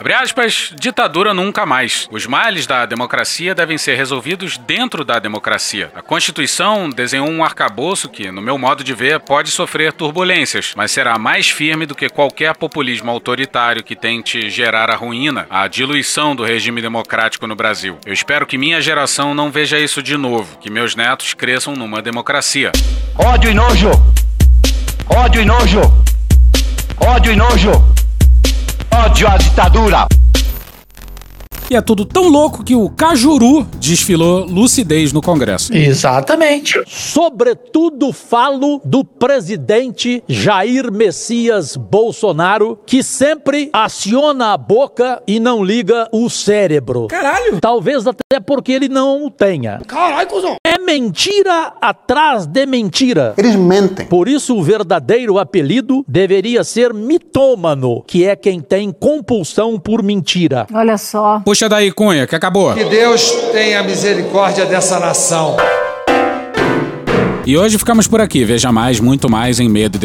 Abre 0.00 0.14
aspas, 0.14 0.72
ditadura 0.78 1.34
nunca 1.34 1.66
mais. 1.66 2.06
Os 2.12 2.24
males 2.24 2.68
da 2.68 2.86
democracia 2.86 3.52
devem 3.52 3.76
ser 3.76 3.96
resolvidos 3.96 4.56
dentro 4.56 5.04
da 5.04 5.18
democracia. 5.18 5.90
A 5.92 6.00
Constituição 6.00 6.88
desenhou 6.88 7.28
um 7.28 7.42
arcabouço 7.42 8.08
que, 8.08 8.30
no 8.30 8.40
meu 8.40 8.56
modo 8.56 8.84
de 8.84 8.94
ver, 8.94 9.18
pode 9.18 9.50
sofrer 9.50 9.92
turbulências, 9.92 10.72
mas 10.76 10.92
será 10.92 11.18
mais 11.18 11.50
firme 11.50 11.84
do 11.84 11.96
que 11.96 12.08
qualquer 12.08 12.54
populismo 12.54 13.10
autoritário 13.10 13.82
que 13.82 13.96
tente 13.96 14.48
gerar 14.48 14.88
a 14.88 14.94
ruína, 14.94 15.48
a 15.50 15.66
diluição 15.66 16.36
do 16.36 16.44
regime 16.44 16.80
democrático 16.80 17.48
no 17.48 17.56
Brasil. 17.56 17.98
Eu 18.06 18.12
espero 18.12 18.46
que 18.46 18.56
minha 18.56 18.80
geração 18.80 19.34
não 19.34 19.50
veja 19.50 19.80
isso 19.80 20.00
de 20.00 20.16
novo, 20.16 20.58
que 20.58 20.70
meus 20.70 20.94
netos 20.94 21.34
cresçam 21.34 21.74
numa 21.74 22.00
democracia. 22.00 22.70
Ódio 23.16 23.50
e 23.50 23.54
nojo! 23.54 23.90
Ódio 25.10 25.42
e 25.42 25.44
nojo! 25.44 25.80
Ódio 27.00 27.32
e 27.32 27.36
nojo! 27.36 27.72
Ódio 28.90 29.28
à 29.28 29.36
ditadura! 29.36 30.06
E 31.70 31.76
é 31.76 31.82
tudo 31.82 32.06
tão 32.06 32.28
louco 32.30 32.64
que 32.64 32.74
o 32.74 32.88
Cajuru 32.88 33.62
desfilou 33.78 34.46
lucidez 34.46 35.12
no 35.12 35.20
Congresso. 35.20 35.74
Exatamente. 35.76 36.82
Sobretudo 36.86 38.10
falo 38.10 38.80
do 38.82 39.04
presidente 39.04 40.24
Jair 40.26 40.90
Messias 40.90 41.76
Bolsonaro, 41.76 42.78
que 42.86 43.02
sempre 43.02 43.68
aciona 43.70 44.54
a 44.54 44.56
boca 44.56 45.22
e 45.26 45.38
não 45.38 45.62
liga 45.62 46.08
o 46.10 46.30
cérebro. 46.30 47.06
Caralho! 47.08 47.60
Talvez 47.60 48.06
até 48.06 48.40
porque 48.40 48.72
ele 48.72 48.88
não 48.88 49.26
o 49.26 49.30
tenha. 49.30 49.78
Caralho, 49.86 50.26
cuzão! 50.26 50.56
É 50.64 50.78
mentira 50.78 51.74
atrás 51.82 52.46
de 52.46 52.64
mentira. 52.64 53.34
Eles 53.36 53.56
mentem. 53.56 54.06
Por 54.06 54.26
isso, 54.26 54.56
o 54.56 54.62
verdadeiro 54.62 55.38
apelido 55.38 56.02
deveria 56.08 56.64
ser 56.64 56.94
mitômano, 56.94 58.02
que 58.06 58.24
é 58.24 58.34
quem 58.34 58.58
tem 58.58 58.90
compulsão 58.90 59.78
por 59.78 60.02
mentira. 60.02 60.66
Olha 60.72 60.96
só. 60.96 61.42
Puxa 61.58 61.68
daí, 61.68 61.90
Cunha, 61.90 62.24
que 62.24 62.36
acabou. 62.36 62.72
Que 62.72 62.84
Deus 62.84 63.32
tenha 63.50 63.82
misericórdia 63.82 64.64
dessa 64.64 65.00
nação. 65.00 65.56
E 67.48 67.56
hoje 67.56 67.78
ficamos 67.78 68.06
por 68.06 68.20
aqui. 68.20 68.44
Veja 68.44 68.70
mais, 68.70 69.00
muito 69.00 69.26
mais 69.30 69.58
em 69.58 69.70
medo 69.70 69.98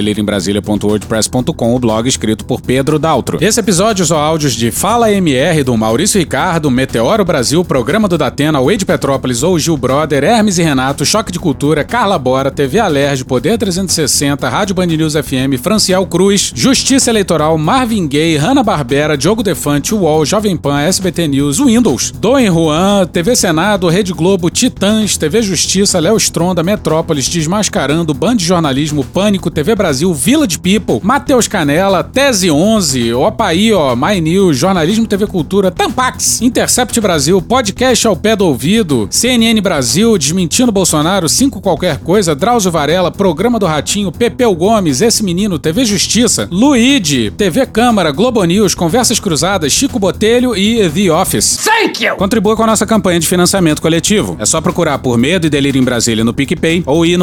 o 1.75 1.77
blog 1.77 2.07
escrito 2.07 2.45
por 2.45 2.61
Pedro 2.61 2.97
Daltro. 2.97 3.37
Esse 3.41 3.59
episódio 3.59 4.01
usou 4.01 4.17
áudios 4.17 4.53
de 4.53 4.71
Fala 4.71 5.11
MR 5.11 5.61
do 5.61 5.75
Maurício 5.75 6.17
Ricardo, 6.17 6.71
Meteoro 6.71 7.25
Brasil, 7.25 7.61
Programa 7.65 8.07
do 8.07 8.17
Datena, 8.17 8.61
Wade 8.61 8.85
Petrópolis 8.85 9.43
ou 9.43 9.59
Gil 9.59 9.75
Brother, 9.75 10.23
Hermes 10.23 10.57
e 10.57 10.63
Renato, 10.63 11.05
Choque 11.05 11.33
de 11.33 11.39
Cultura, 11.39 11.83
Carla 11.83 12.17
Bora, 12.17 12.49
TV 12.49 12.79
Alerj, 12.79 13.25
Poder 13.25 13.57
360, 13.57 14.47
Rádio 14.47 14.73
Band 14.73 14.85
News 14.85 15.13
FM, 15.13 15.61
Franciel 15.61 16.05
Cruz, 16.05 16.53
Justiça 16.55 17.09
Eleitoral, 17.09 17.57
Marvin 17.57 18.07
Gaye, 18.07 18.37
Hanna 18.37 18.63
Barbera, 18.63 19.17
Diogo 19.17 19.43
Defante, 19.43 19.93
UOL, 19.93 20.25
Jovem 20.25 20.55
Pan, 20.55 20.79
SBT 20.79 21.27
News, 21.27 21.59
Windows, 21.59 22.09
Doen 22.09 22.47
Juan, 22.47 23.05
TV 23.07 23.35
Senado, 23.35 23.89
Rede 23.89 24.13
Globo, 24.13 24.49
Titãs, 24.49 25.17
TV 25.17 25.41
Justiça, 25.41 25.99
Léo 25.99 26.15
Stronda, 26.15 26.63
Metrópolis, 26.63 27.32
Desmascarando, 27.39 28.13
Band 28.13 28.35
de 28.35 28.45
Jornalismo, 28.45 29.03
Pânico, 29.03 29.49
TV 29.49 29.75
Brasil, 29.75 30.13
Village 30.13 30.59
People, 30.59 30.99
Matheus 31.01 31.47
Canela, 31.47 32.03
Tese 32.03 32.49
11, 32.49 33.13
Opaí, 33.13 33.73
ó, 33.73 33.95
My 33.95 34.19
News, 34.21 34.57
Jornalismo 34.57 35.07
TV 35.07 35.27
Cultura, 35.27 35.71
Tampax, 35.71 36.41
Intercept 36.41 36.99
Brasil, 36.99 37.41
Podcast 37.41 38.07
ao 38.07 38.15
pé 38.15 38.35
do 38.35 38.45
ouvido, 38.45 39.07
CNN 39.09 39.59
Brasil, 39.61 40.17
Desmentindo 40.17 40.71
Bolsonaro, 40.71 41.27
5 41.27 41.61
qualquer 41.61 41.97
coisa, 41.99 42.35
Drauzio 42.35 42.71
Varela, 42.71 43.11
Programa 43.11 43.59
do 43.59 43.65
Ratinho, 43.65 44.11
Pepeu 44.11 44.53
Gomes, 44.55 45.01
Esse 45.01 45.23
Menino, 45.23 45.57
TV 45.59 45.85
Justiça, 45.85 46.47
Luigi, 46.51 47.31
TV 47.31 47.65
Câmara, 47.65 48.11
Globo 48.11 48.43
News, 48.43 48.75
Conversas 48.75 49.19
Cruzadas, 49.19 49.71
Chico 49.71 49.99
Botelho 49.99 50.55
e 50.55 50.89
The 50.89 51.11
Office. 51.11 51.57
Thank 51.63 52.03
you! 52.03 52.15
Contribua 52.15 52.55
com 52.55 52.63
a 52.63 52.67
nossa 52.67 52.85
campanha 52.85 53.19
de 53.19 53.27
financiamento 53.27 53.81
coletivo. 53.81 54.35
É 54.39 54.45
só 54.45 54.61
procurar 54.61 54.99
por 54.99 55.17
Medo 55.17 55.47
e 55.47 55.49
Delírio 55.49 55.79
em 55.79 55.83
Brasília 55.83 56.23
no 56.23 56.33
PicPay 56.33 56.83
ou 56.85 57.05
ir 57.05 57.17
no 57.17 57.22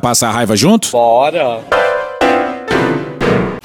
passar 0.00 0.30
a 0.30 0.32
raiva 0.32 0.56
junto? 0.56 0.90
Bora! 0.90 1.60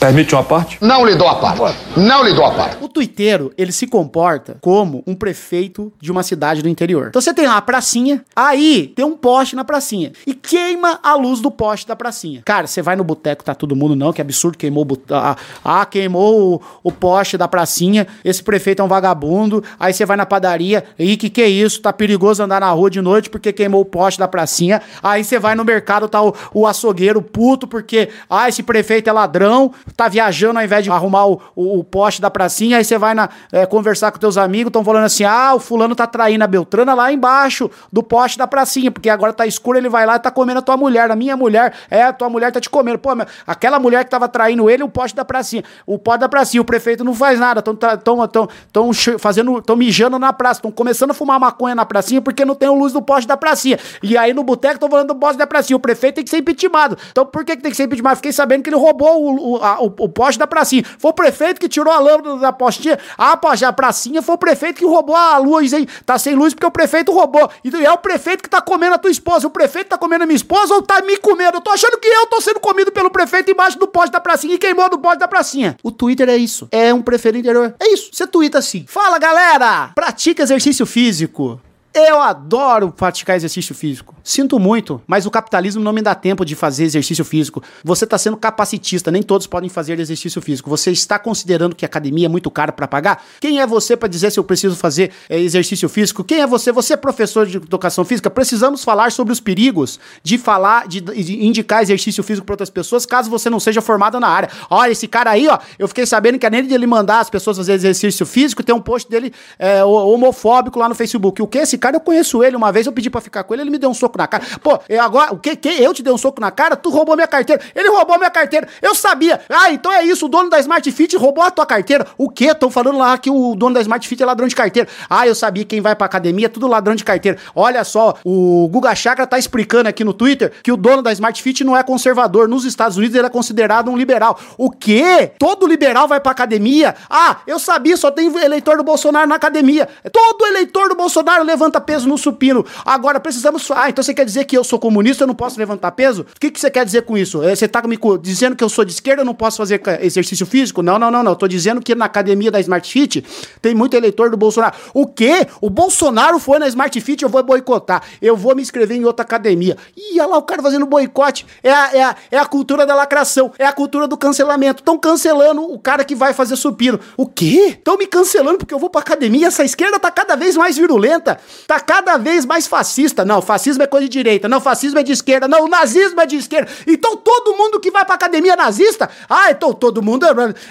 Permite 0.05 0.35
uma 0.35 0.43
parte? 0.43 0.77
Não 0.81 1.03
lhe 1.03 1.15
dou 1.15 1.27
a 1.27 1.33
parte. 1.33 1.79
Não 1.97 2.23
lhe 2.23 2.31
dou 2.31 2.45
a 2.45 2.51
parte. 2.51 2.77
O 2.79 2.87
tuiteiro, 2.87 3.51
ele 3.57 3.71
se 3.71 3.87
comporta 3.87 4.55
como 4.61 5.03
um 5.07 5.15
prefeito 5.15 5.91
de 5.99 6.11
uma 6.11 6.21
cidade 6.21 6.61
do 6.61 6.69
interior. 6.69 7.07
Então 7.07 7.19
você 7.19 7.33
tem 7.33 7.47
lá 7.47 7.57
a 7.57 7.61
pracinha, 7.61 8.23
aí 8.35 8.93
tem 8.95 9.03
um 9.03 9.17
poste 9.17 9.55
na 9.55 9.63
pracinha 9.65 10.11
e 10.27 10.35
queima 10.35 10.99
a 11.01 11.15
luz 11.15 11.41
do 11.41 11.49
poste 11.49 11.87
da 11.87 11.95
pracinha. 11.95 12.43
Cara, 12.45 12.67
você 12.67 12.83
vai 12.83 12.95
no 12.95 13.03
boteco, 13.03 13.43
tá 13.43 13.55
todo 13.55 13.75
mundo 13.75 13.95
não, 13.95 14.13
que 14.13 14.21
absurdo, 14.21 14.59
queimou 14.59 14.85
o 14.85 14.97
ah, 15.09 15.35
ah, 15.63 15.85
queimou 15.87 16.53
o, 16.53 16.61
o 16.83 16.91
poste 16.91 17.35
da 17.35 17.47
pracinha, 17.47 18.05
esse 18.23 18.43
prefeito 18.43 18.83
é 18.83 18.85
um 18.85 18.87
vagabundo, 18.87 19.63
aí 19.79 19.91
você 19.91 20.05
vai 20.05 20.17
na 20.17 20.25
padaria, 20.27 20.83
e 20.99 21.17
que 21.17 21.31
que 21.31 21.41
é 21.41 21.47
isso? 21.47 21.81
Tá 21.81 21.91
perigoso 21.91 22.43
andar 22.43 22.61
na 22.61 22.69
rua 22.69 22.91
de 22.91 23.01
noite 23.01 23.27
porque 23.27 23.51
queimou 23.51 23.81
o 23.81 23.85
poste 23.85 24.19
da 24.19 24.27
pracinha. 24.27 24.83
Aí 25.01 25.23
você 25.23 25.39
vai 25.39 25.55
no 25.55 25.65
mercado, 25.65 26.07
tá 26.07 26.21
o, 26.21 26.35
o 26.53 26.67
açougueiro 26.67 27.23
puto 27.23 27.67
porque, 27.67 28.09
ah, 28.29 28.47
esse 28.47 28.61
prefeito 28.61 29.09
é 29.09 29.13
ladrão, 29.13 29.73
tá 29.95 30.07
viajando 30.07 30.59
ao 30.59 30.65
invés 30.65 30.83
de 30.83 30.91
arrumar 30.91 31.25
o, 31.27 31.41
o, 31.55 31.79
o 31.79 31.83
poste 31.83 32.21
da 32.21 32.29
pracinha, 32.29 32.77
aí 32.77 32.83
você 32.83 32.97
vai 32.97 33.13
na, 33.13 33.29
é, 33.51 33.65
conversar 33.65 34.11
com 34.11 34.19
teus 34.19 34.37
amigos, 34.37 34.69
estão 34.69 34.83
falando 34.83 35.05
assim, 35.05 35.23
ah, 35.23 35.53
o 35.55 35.59
fulano 35.59 35.95
tá 35.95 36.05
traindo 36.05 36.43
a 36.43 36.47
Beltrana 36.47 36.93
lá 36.93 37.11
embaixo 37.11 37.69
do 37.91 38.03
poste 38.03 38.37
da 38.37 38.47
pracinha, 38.47 38.91
porque 38.91 39.09
agora 39.09 39.31
tá 39.33 39.45
escuro, 39.45 39.77
ele 39.77 39.89
vai 39.89 40.05
lá 40.05 40.15
e 40.15 40.19
tá 40.19 40.29
comendo 40.31 40.59
a 40.59 40.61
tua 40.61 40.77
mulher, 40.77 41.09
a 41.09 41.15
minha 41.15 41.37
mulher, 41.37 41.73
é, 41.89 42.03
a 42.03 42.13
tua 42.13 42.29
mulher 42.29 42.51
tá 42.51 42.59
te 42.59 42.69
comendo. 42.69 42.99
Pô, 42.99 43.15
meu, 43.15 43.25
aquela 43.47 43.79
mulher 43.79 44.03
que 44.03 44.09
tava 44.09 44.27
traindo 44.27 44.69
ele, 44.69 44.83
o 44.83 44.89
poste 44.89 45.15
da 45.15 45.23
pracinha, 45.23 45.63
o 45.85 45.97
poste 45.97 46.19
da 46.19 46.29
pracinha, 46.29 46.61
o 46.61 46.65
prefeito 46.65 47.03
não 47.03 47.13
faz 47.13 47.39
nada, 47.39 47.59
estão 47.59 47.75
tão, 47.75 48.27
tão, 48.27 48.49
tão 48.71 48.91
fazendo, 49.19 49.59
estão 49.59 49.75
mijando 49.75 50.19
na 50.19 50.33
praça, 50.33 50.59
estão 50.59 50.71
começando 50.71 51.11
a 51.11 51.13
fumar 51.13 51.39
maconha 51.39 51.75
na 51.75 51.85
pracinha 51.85 52.21
porque 52.21 52.43
não 52.43 52.55
tem 52.55 52.69
o 52.69 52.75
luz 52.75 52.91
do 52.91 53.01
poste 53.01 53.27
da 53.27 53.37
pracinha. 53.37 53.79
E 54.03 54.17
aí 54.17 54.33
no 54.33 54.43
boteco 54.43 54.75
estão 54.75 54.89
falando 54.89 55.07
do 55.07 55.15
poste 55.15 55.37
da 55.37 55.47
pracinha, 55.47 55.77
o 55.77 55.79
prefeito 55.79 56.15
tem 56.15 56.23
que 56.23 56.29
ser 56.29 56.37
impeachmentado. 56.37 56.97
Então 57.11 57.25
por 57.25 57.45
que, 57.45 57.55
que 57.55 57.61
tem 57.61 57.71
que 57.71 57.77
ser 57.77 57.83
impeachmentado? 57.83 58.17
Fiquei 58.17 58.31
sabendo 58.31 58.63
que 58.63 58.69
ele 58.69 58.77
roubou 58.77 59.23
o, 59.23 59.51
o, 59.51 59.63
a, 59.63 59.74
o, 59.80 59.86
o 59.86 60.09
poste 60.09 60.39
da 60.39 60.47
pracinha. 60.47 60.84
Foi 60.97 61.11
o 61.11 61.13
prefeito 61.13 61.59
que 61.59 61.67
tirou 61.67 61.93
a 61.93 61.99
lâmpada 61.99 62.38
da 62.38 62.51
postinha. 62.51 62.97
Ah, 63.17 63.34
a 63.34 63.73
pracinha 63.73 64.21
foi 64.21 64.36
o 64.36 64.38
prefeito 64.38 64.78
que 64.78 64.86
roubou 64.86 65.15
a 65.15 65.38
luz, 65.38 65.73
hein? 65.73 65.88
Tá 66.05 66.17
sem 66.17 66.36
luz 66.36 66.53
porque 66.53 66.65
o 66.65 66.71
prefeito 66.71 67.11
roubou. 67.11 67.49
E 67.63 67.86
é 67.86 67.91
o 67.91 67.97
prefeito 67.97 68.43
que 68.43 68.49
tá 68.49 68.61
comendo 68.61 68.95
a 68.95 68.97
tua 68.97 69.11
esposa. 69.11 69.47
O 69.47 69.49
prefeito 69.49 69.89
tá 69.89 69.97
comendo 69.97 70.23
a 70.23 70.28
minha 70.28 70.36
esposa 70.36 70.73
ou 70.73 70.82
tá 70.82 71.01
me 71.01 71.17
comendo? 71.17 71.57
Eu 71.57 71.61
tô 71.61 71.71
achando 71.71 71.97
que 71.97 72.07
eu 72.07 72.28
tô 72.28 72.41
sendo 72.41 72.59
comido 72.59 72.91
pelo 72.91 73.09
prefeito 73.09 73.51
embaixo 73.51 73.78
do 73.78 73.88
poste 73.88 74.11
da 74.11 74.19
pracinha 74.19 74.55
e 74.55 74.57
queimou 74.57 74.89
no 74.89 74.99
poste 74.99 75.19
da 75.19 75.28
pracinha. 75.28 75.76
O 75.84 75.91
Twitter 75.91 76.30
é 76.30 76.38
isso. 76.38 76.67
É 76.71 76.93
um 76.93 77.01
prefeito 77.01 77.38
interior. 77.38 77.76
É 77.80 77.93
isso. 77.93 78.09
Você 78.11 78.26
twitta 78.26 78.59
assim. 78.59 78.86
Fala, 78.88 79.17
galera! 79.17 79.91
Pratica 79.93 80.43
exercício 80.43 80.86
físico. 80.86 81.59
Eu 81.93 82.21
adoro 82.21 82.91
praticar 82.91 83.36
exercício 83.36 83.73
físico. 83.73 84.14
Sinto 84.28 84.57
muito, 84.57 84.99
mas 85.05 85.28
o 85.28 85.30
capitalismo 85.30 85.84
não 85.84 85.93
me 85.93 86.01
dá 86.01 86.15
tempo 86.15 86.43
de 86.43 86.55
fazer 86.55 86.84
exercício 86.84 87.23
físico. 87.23 87.61
Você 87.84 88.05
está 88.05 88.17
sendo 88.17 88.36
capacitista, 88.36 89.11
nem 89.11 89.21
todos 89.21 89.45
podem 89.45 89.69
fazer 89.69 89.99
exercício 89.99 90.41
físico. 90.41 90.67
Você 90.67 90.89
está 90.89 91.19
considerando 91.19 91.76
que 91.76 91.86
a 91.86 91.88
academia 91.88 92.26
é 92.26 92.28
muito 92.28 92.49
cara 92.49 92.71
para 92.71 92.88
pagar? 92.88 93.23
Quem 93.39 93.61
é 93.61 93.67
você 93.67 93.95
para 93.95 94.09
dizer 94.09 94.32
se 94.32 94.39
eu 94.39 94.43
preciso 94.43 94.76
fazer 94.76 95.11
é, 95.30 95.39
exercício 95.39 95.88
físico? 95.88 96.23
Quem 96.23 96.41
é 96.41 96.47
você? 96.47 96.71
Você 96.71 96.93
é 96.93 96.97
professor 96.97 97.45
de 97.45 97.57
educação 97.57 98.03
física? 98.03 98.28
Precisamos 98.28 98.84
falar 98.84 99.11
sobre 99.11 99.32
os 99.32 99.39
perigos 99.39 99.99
de 100.23 100.39
falar, 100.39 100.88
de, 100.88 101.01
de 101.01 101.45
indicar 101.45 101.84
exercício 101.84 102.23
físico 102.23 102.47
para 102.47 102.53
outras 102.53 102.71
pessoas, 102.71 103.05
caso 103.05 103.30
você 103.30 103.47
não 103.47 103.59
seja 103.59 103.80
formado 103.80 104.19
na 104.19 104.28
área. 104.28 104.49
Olha, 104.71 104.91
esse 104.91 105.07
cara 105.07 105.30
aí, 105.30 105.47
ó, 105.47 105.59
eu 105.78 105.88
fiquei 105.88 106.07
sabendo 106.07 106.39
que 106.39 106.47
além 106.47 106.65
de 106.65 106.73
ele 106.73 106.88
mandar 106.88 107.19
as 107.19 107.30
pessoas 107.30 107.57
fazer 107.57 107.73
exercício 107.73 108.26
físico, 108.26 108.63
tem 108.63 108.73
um 108.73 108.82
post 108.82 109.07
dele 109.07 109.32
é, 109.59 109.84
homofóbico 109.84 110.80
lá 110.80 110.89
no 110.89 110.95
Facebook. 110.95 111.43
O 111.43 111.47
que 111.47 111.59
esse 111.59 111.78
cara, 111.78 111.97
eu 111.97 112.01
conheço 112.01 112.43
ele. 112.43 112.55
Uma 112.55 112.71
vez 112.71 112.88
eu 112.88 112.91
pedi 112.91 113.11
para 113.11 113.21
ficar 113.21 113.43
com 113.43 113.53
ele, 113.53 113.61
ele 113.61 113.69
me 113.69 113.78
deu 113.78 113.91
um 113.91 113.93
soco 113.93 114.14
na 114.18 114.28
cara. 114.28 114.43
Pô, 114.61 114.80
eu 114.88 115.01
agora, 115.01 115.34
o 115.34 115.38
que, 115.38 115.55
que? 115.55 115.70
Eu 115.70 115.93
te 115.93 116.03
dei 116.03 116.13
um 116.13 116.18
soco 116.18 116.39
na 116.41 116.51
cara? 116.51 116.76
Tu 116.76 116.89
roubou 116.89 117.16
minha 117.16 117.28
carteira. 117.28 117.61
Ele 117.76 117.89
roubou 117.89 118.18
minha 118.18 118.30
carteira. 118.30 118.68
Eu 118.82 118.95
sabia. 118.95 119.41
Ah, 119.49 119.72
então 119.72 119.91
é 119.91 120.03
isso. 120.03 120.26
O 120.26 120.30
dono 120.30 120.49
da 120.49 120.59
Smart 120.59 120.89
Fit 120.91 121.16
roubou 121.18 121.43
a 121.43 121.51
tua 121.51 121.66
carteira. 121.66 122.05
O 122.18 122.30
quê? 122.30 122.45
Estão 122.45 122.70
falando 122.70 122.97
lá 122.97 123.18
que 123.18 123.30
o 123.30 123.55
dono 123.55 123.76
da 123.76 123.82
Smart 123.82 124.07
Fit 124.07 124.22
é 124.22 124.26
ladrão 124.26 124.47
de 124.47 124.55
carteira. 124.55 124.88
Ah, 125.09 125.28
eu 125.28 125.36
sabia. 125.36 125.66
Quem 125.66 125.82
vai 125.82 125.95
pra 125.95 126.05
academia 126.05 126.45
é 126.45 126.49
tudo 126.49 126.68
ladrão 126.68 126.95
de 126.95 127.03
carteira. 127.03 127.38
Olha 127.55 127.84
só, 127.84 128.16
o 128.24 128.68
Guga 128.72 128.93
Chakra 128.95 129.28
tá 129.28 129.38
explicando 129.38 129.89
aqui 129.89 130.03
no 130.03 130.13
Twitter 130.13 130.51
que 130.63 130.72
o 130.72 130.78
dono 130.78 131.01
da 131.01 131.11
Smart 131.11 131.41
Fit 131.41 131.63
não 131.63 131.76
é 131.76 131.84
conservador. 131.84 132.47
Nos 132.47 132.66
Estados 132.66 132.97
Unidos 132.97 133.16
ele 133.16 133.28
é 133.28 133.30
considerado 133.30 133.89
um 133.89 133.97
liberal. 133.97 134.39
O 134.57 134.70
quê? 134.70 135.32
Todo 135.38 135.68
liberal 135.68 136.07
vai 136.07 136.20
pra 136.20 136.32
academia? 136.32 136.95
Ah, 137.09 137.38
eu 137.47 137.59
sabia. 137.59 137.97
Só 137.97 138.11
tem 138.11 138.28
eleitor 138.43 138.78
do 138.78 138.84
Bolsonaro 138.84 139.28
na 139.28 139.36
academia. 139.36 139.88
Todo 140.11 140.45
eleitor 140.47 140.89
do 140.89 140.95
Bolsonaro 140.95 141.43
levanta 141.43 141.82
peso 141.82 142.07
no 142.07 142.18
supino. 142.18 142.66
Agora 142.86 143.20
precisamos. 143.20 143.70
Ah, 143.72 143.89
então 143.89 144.03
você 144.05 144.13
quer 144.13 144.25
dizer 144.25 144.45
que 144.45 144.57
eu 144.57 144.63
sou 144.63 144.79
comunista, 144.79 145.23
eu 145.23 145.27
não 145.27 145.35
posso 145.35 145.59
levantar 145.59 145.91
peso? 145.91 146.23
O 146.23 146.39
que, 146.39 146.51
que 146.51 146.59
você 146.59 146.69
quer 146.69 146.85
dizer 146.85 147.03
com 147.03 147.17
isso? 147.17 147.43
É, 147.43 147.55
você 147.55 147.67
tá 147.67 147.81
me 147.85 147.97
dizendo 148.21 148.55
que 148.55 148.63
eu 148.63 148.69
sou 148.69 148.85
de 148.85 148.91
esquerda, 148.91 149.21
eu 149.21 149.25
não 149.25 149.33
posso 149.33 149.57
fazer 149.57 149.81
exercício 150.01 150.45
físico? 150.45 150.81
Não, 150.81 150.97
não, 150.97 151.11
não, 151.11 151.23
não. 151.23 151.31
Eu 151.31 151.35
tô 151.35 151.47
dizendo 151.47 151.81
que 151.81 151.95
na 151.95 152.05
academia 152.05 152.51
da 152.51 152.59
Smart 152.59 152.91
Fit 152.91 153.23
tem 153.61 153.73
muito 153.73 153.95
eleitor 153.95 154.29
do 154.29 154.37
Bolsonaro. 154.37 154.75
O 154.93 155.07
quê? 155.07 155.47
O 155.61 155.69
Bolsonaro 155.69 156.39
foi 156.39 156.59
na 156.59 156.67
Smart 156.67 156.99
Fit, 157.01 157.23
eu 157.23 157.29
vou 157.29 157.41
boicotar. 157.43 158.03
Eu 158.21 158.35
vou 158.35 158.55
me 158.55 158.61
inscrever 158.61 158.97
em 158.97 159.05
outra 159.05 159.23
academia. 159.23 159.77
Ih, 159.95 160.19
olha 160.19 160.27
lá 160.27 160.37
o 160.37 160.43
cara 160.43 160.61
fazendo 160.61 160.85
boicote. 160.85 161.45
É 161.63 161.71
a, 161.71 161.95
é, 161.95 162.03
a, 162.03 162.15
é 162.31 162.37
a 162.37 162.45
cultura 162.45 162.85
da 162.85 162.95
lacração, 162.95 163.51
é 163.57 163.65
a 163.65 163.73
cultura 163.73 164.07
do 164.07 164.17
cancelamento. 164.17 164.81
Estão 164.81 164.97
cancelando 164.97 165.61
o 165.61 165.79
cara 165.79 166.03
que 166.03 166.15
vai 166.15 166.33
fazer 166.33 166.55
supino. 166.55 166.99
O 167.17 167.25
quê? 167.25 167.75
Estão 167.77 167.97
me 167.97 168.07
cancelando 168.07 168.57
porque 168.57 168.73
eu 168.73 168.79
vou 168.79 168.89
pra 168.89 169.01
academia? 169.01 169.47
Essa 169.47 169.63
esquerda 169.63 169.99
tá 169.99 170.11
cada 170.11 170.35
vez 170.35 170.55
mais 170.55 170.77
virulenta, 170.77 171.39
tá 171.67 171.79
cada 171.79 172.17
vez 172.17 172.45
mais 172.45 172.67
fascista. 172.67 173.25
Não, 173.25 173.41
fascismo 173.41 173.83
é 173.83 173.87
coisa 173.95 174.07
de 174.07 174.11
direita. 174.11 174.49
Não, 174.49 174.59
fascismo 174.59 174.99
é 174.99 175.03
de 175.03 175.11
esquerda. 175.11 175.47
Não, 175.47 175.67
nazismo 175.67 176.19
é 176.19 176.25
de 176.25 176.35
esquerda. 176.35 176.69
Então 176.85 177.15
todo 177.15 177.57
mundo 177.57 177.79
que 177.79 177.89
vai 177.89 178.05
pra 178.05 178.15
academia 178.15 178.55
nazista? 178.55 179.09
Ah, 179.29 179.51
então 179.51 179.73
todo 179.73 180.01
mundo. 180.01 180.25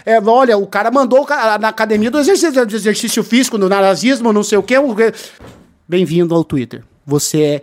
É, 0.05 0.15
é, 0.17 0.21
olha, 0.21 0.57
o 0.59 0.67
cara 0.67 0.91
mandou 0.91 1.27
na 1.61 1.69
academia 1.69 2.11
do 2.11 2.19
exercício, 2.19 2.67
do 2.67 2.77
exercício 2.77 3.25
físico, 3.25 3.57
no 3.57 3.69
nazismo, 3.69 4.33
não 4.33 4.43
sei 4.43 4.59
o 4.59 4.63
quê. 4.63 4.75
Bem-vindo 5.89 6.35
ao 6.35 6.45
Twitter. 6.45 6.83
Você 7.07 7.43
é, 7.43 7.63